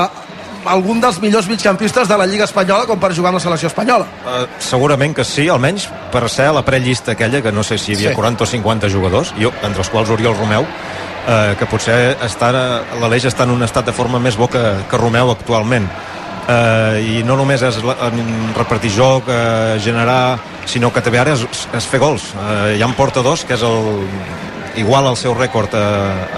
algun 0.67 1.01
dels 1.01 1.21
millors 1.23 1.49
migcampistes 1.49 2.09
de 2.09 2.17
la 2.19 2.27
Lliga 2.29 2.45
Espanyola 2.45 2.87
com 2.89 3.01
per 3.01 3.13
jugar 3.17 3.31
amb 3.33 3.41
la 3.41 3.45
selecció 3.45 3.71
espanyola. 3.71 4.09
Uh, 4.25 4.45
segurament 4.63 5.15
que 5.17 5.25
sí, 5.25 5.49
almenys 5.49 5.89
per 6.13 6.27
ser 6.29 6.51
la 6.55 6.65
prellista 6.67 7.13
aquella, 7.13 7.43
que 7.43 7.53
no 7.53 7.65
sé 7.65 7.79
si 7.79 7.93
hi 7.93 7.99
havia 7.99 8.15
sí. 8.15 8.19
40 8.19 8.45
o 8.45 8.51
50 8.51 8.91
jugadors, 8.93 9.35
jo, 9.41 9.53
entre 9.63 9.85
els 9.85 9.93
quals 9.93 10.11
Oriol 10.11 10.37
Romeu, 10.37 10.67
eh, 11.27 11.57
que 11.59 11.69
potser 11.71 11.99
està, 12.25 12.51
l'Aleix 13.01 13.27
està 13.31 13.47
en 13.47 13.55
un 13.55 13.67
estat 13.67 13.91
de 13.91 13.95
forma 13.97 14.21
més 14.23 14.39
bo 14.39 14.49
que, 14.51 14.63
que 14.91 15.01
Romeu 15.01 15.33
actualment. 15.33 15.89
Eh, 16.51 17.21
I 17.21 17.23
no 17.27 17.37
només 17.39 17.63
és 17.63 17.79
la, 17.87 17.97
repartir 18.57 18.91
joc, 18.95 19.29
eh, 19.31 19.79
generar, 19.83 20.39
sinó 20.67 20.91
que 20.93 21.03
també 21.05 21.21
ara 21.23 21.37
és, 21.37 21.45
és 21.77 21.87
fer 21.87 22.01
gols. 22.03 22.33
Eh, 22.35 22.79
ja 22.81 22.89
en 22.89 22.97
porta 22.99 23.23
dos, 23.23 23.45
que 23.47 23.55
és 23.55 23.67
el, 23.67 24.07
igual 24.81 25.07
al 25.07 25.19
seu 25.21 25.35
rècord 25.37 25.75
a, 25.79 25.87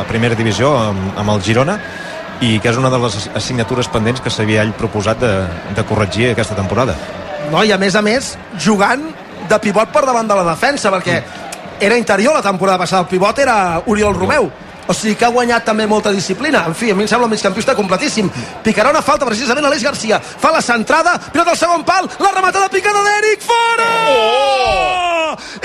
a 0.03 0.07
primera 0.09 0.37
divisió 0.39 0.75
amb, 0.91 1.12
amb 1.20 1.37
el 1.37 1.45
Girona, 1.45 1.79
i 2.43 2.59
que 2.59 2.72
és 2.72 2.78
una 2.78 2.90
de 2.90 2.99
les 2.99 3.28
assignatures 3.38 3.88
pendents 3.93 4.22
que 4.22 4.30
s'havia 4.32 4.64
ell 4.66 4.74
proposat 4.74 5.20
de, 5.22 5.32
de 5.76 5.84
corregir 5.86 6.32
aquesta 6.32 6.57
temporada. 6.59 6.97
No, 7.53 7.62
i 7.62 7.70
a 7.72 7.78
més 7.78 7.95
a 7.95 8.03
més, 8.03 8.34
jugant 8.59 9.05
de 9.49 9.59
pivot 9.62 9.93
per 9.95 10.05
davant 10.07 10.28
de 10.28 10.38
la 10.38 10.45
defensa, 10.51 10.90
perquè 10.90 11.20
mm. 11.20 11.78
era 11.86 11.99
interior 11.99 12.34
la 12.34 12.43
temporada 12.43 12.82
passada, 12.82 13.05
el 13.07 13.11
pivot 13.12 13.38
era 13.45 13.57
Oriol 13.86 14.18
Romeu. 14.18 14.51
O 14.82 14.95
sigui 14.97 15.14
que 15.14 15.24
ha 15.28 15.30
guanyat 15.30 15.62
també 15.64 15.86
molta 15.86 16.11
disciplina. 16.11 16.64
En 16.66 16.74
fi, 16.74 16.90
a 16.90 16.97
mi 16.99 17.07
em 17.07 17.11
sembla 17.11 17.28
un 17.28 17.32
migcampista 17.32 17.76
completíssim. 17.78 18.26
Picarà 18.64 18.90
una 18.90 19.05
falta 19.07 19.28
precisament 19.28 19.68
a 19.68 19.70
l'Eix 19.70 19.86
Garcia. 19.86 20.18
Fa 20.18 20.51
la 20.51 20.64
centrada, 20.64 21.14
pilota 21.30 21.55
al 21.55 21.61
segon 21.61 21.86
pal, 21.86 22.11
la 22.18 22.34
rematada 22.34 22.68
picada 22.72 23.07
d'Eric, 23.07 23.47
fora! 23.47 23.88
Oh! 24.11 25.01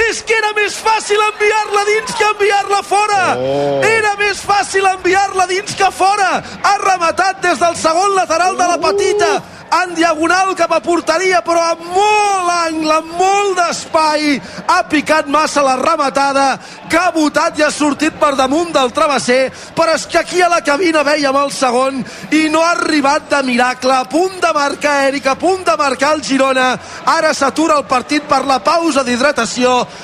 És 0.10 0.24
que 0.24 0.38
era 0.38 0.54
més 0.58 0.78
fàcil 0.84 1.22
enviar-la 1.32 1.84
dins 1.92 2.16
que 2.16 2.30
enviar-la 2.32 2.82
fora! 2.84 3.22
Oh. 3.36 3.82
Era 3.88 4.16
més 4.22 4.42
fàcil 4.44 4.88
enviar-la 4.94 5.48
dins 5.52 5.76
que 5.78 5.92
fora! 5.92 6.32
Ha 6.64 6.76
rematat 6.86 7.44
des 7.46 7.62
del 7.62 7.78
segon 7.80 8.16
lateral 8.16 8.58
de 8.58 8.74
la 8.74 8.82
petita! 8.90 9.32
en 9.68 9.96
diagonal 9.96 10.54
cap 10.56 10.72
a 10.72 10.80
porteria 10.84 11.42
però 11.46 11.62
amb 11.74 11.84
molt 11.92 12.52
angle, 12.54 12.94
amb 13.02 13.16
molt 13.20 13.58
d'espai 13.60 14.38
ha 14.68 14.80
picat 14.90 15.28
massa 15.32 15.64
la 15.66 15.76
rematada 15.80 16.48
que 16.88 16.98
ha 17.00 17.12
votat 17.12 17.60
i 17.60 17.66
ha 17.66 17.72
sortit 17.74 18.16
per 18.20 18.34
damunt 18.40 18.72
del 18.76 18.94
travesser 18.96 19.52
però 19.76 19.96
és 19.96 20.08
que 20.08 20.20
aquí 20.22 20.42
a 20.42 20.50
la 20.52 20.62
cabina 20.64 21.04
veiem 21.08 21.36
el 21.36 21.52
segon 21.52 22.00
i 22.32 22.48
no 22.54 22.64
ha 22.64 22.72
arribat 22.78 23.28
de 23.34 23.42
miracle 23.44 23.94
a 23.94 24.06
punt 24.08 24.40
de 24.42 24.54
marcar 24.56 24.96
Eric, 25.10 25.28
a 25.28 25.36
punt 25.36 25.66
de 25.68 25.76
marcar 25.78 26.14
el 26.16 26.24
Girona 26.24 26.70
ara 27.06 27.34
s'atura 27.34 27.78
el 27.78 27.88
partit 27.92 28.24
per 28.28 28.46
la 28.46 28.60
pausa 28.64 29.04
d'hidratació 29.04 29.57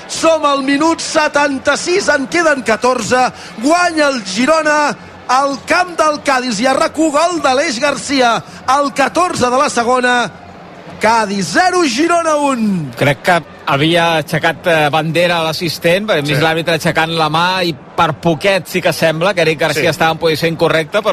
som 0.08 0.46
al 0.46 0.64
minut 0.64 1.00
76 1.00 2.08
en 2.16 2.28
queden 2.28 2.64
14 2.64 3.28
guanya 3.62 4.08
el 4.08 4.24
Girona 4.26 4.96
al 5.28 5.60
camp 5.66 5.98
del 5.98 6.22
Cádiz 6.24 6.60
i 6.62 6.68
a 6.68 6.74
rac 6.74 6.96
gol 6.98 7.42
de 7.44 7.54
l'Eix 7.56 7.80
Garcia 7.80 8.36
el 8.80 8.94
14 8.94 9.50
de 9.50 9.58
la 9.58 9.70
segona 9.70 10.16
Cádiz 11.04 11.50
0, 11.54 11.84
Girona 11.90 12.36
1 12.38 12.94
Crec 12.96 13.22
que 13.22 13.42
havia 13.68 14.06
aixecat 14.22 14.68
eh, 14.68 14.76
bandera 14.92 15.40
a 15.42 15.44
l'assistent, 15.44 16.06
perquè 16.08 16.20
hem 16.22 16.28
vist 16.30 16.40
Sí. 16.40 16.44
l'àrbitre 16.46 16.74
aixecant 16.78 17.12
la 17.18 17.28
mà 17.30 17.64
i 17.68 17.74
per 17.74 18.14
poquet 18.24 18.68
sí 18.68 18.82
que 18.82 18.94
sembla 18.94 19.34
que 19.34 19.42
Eric 19.42 19.60
Garcia 19.60 19.82
Sí. 19.84 19.88
estava 19.92 20.12
en 20.12 20.18
posició 20.18 20.48
incorrecta, 20.48 21.02
però 21.02 21.12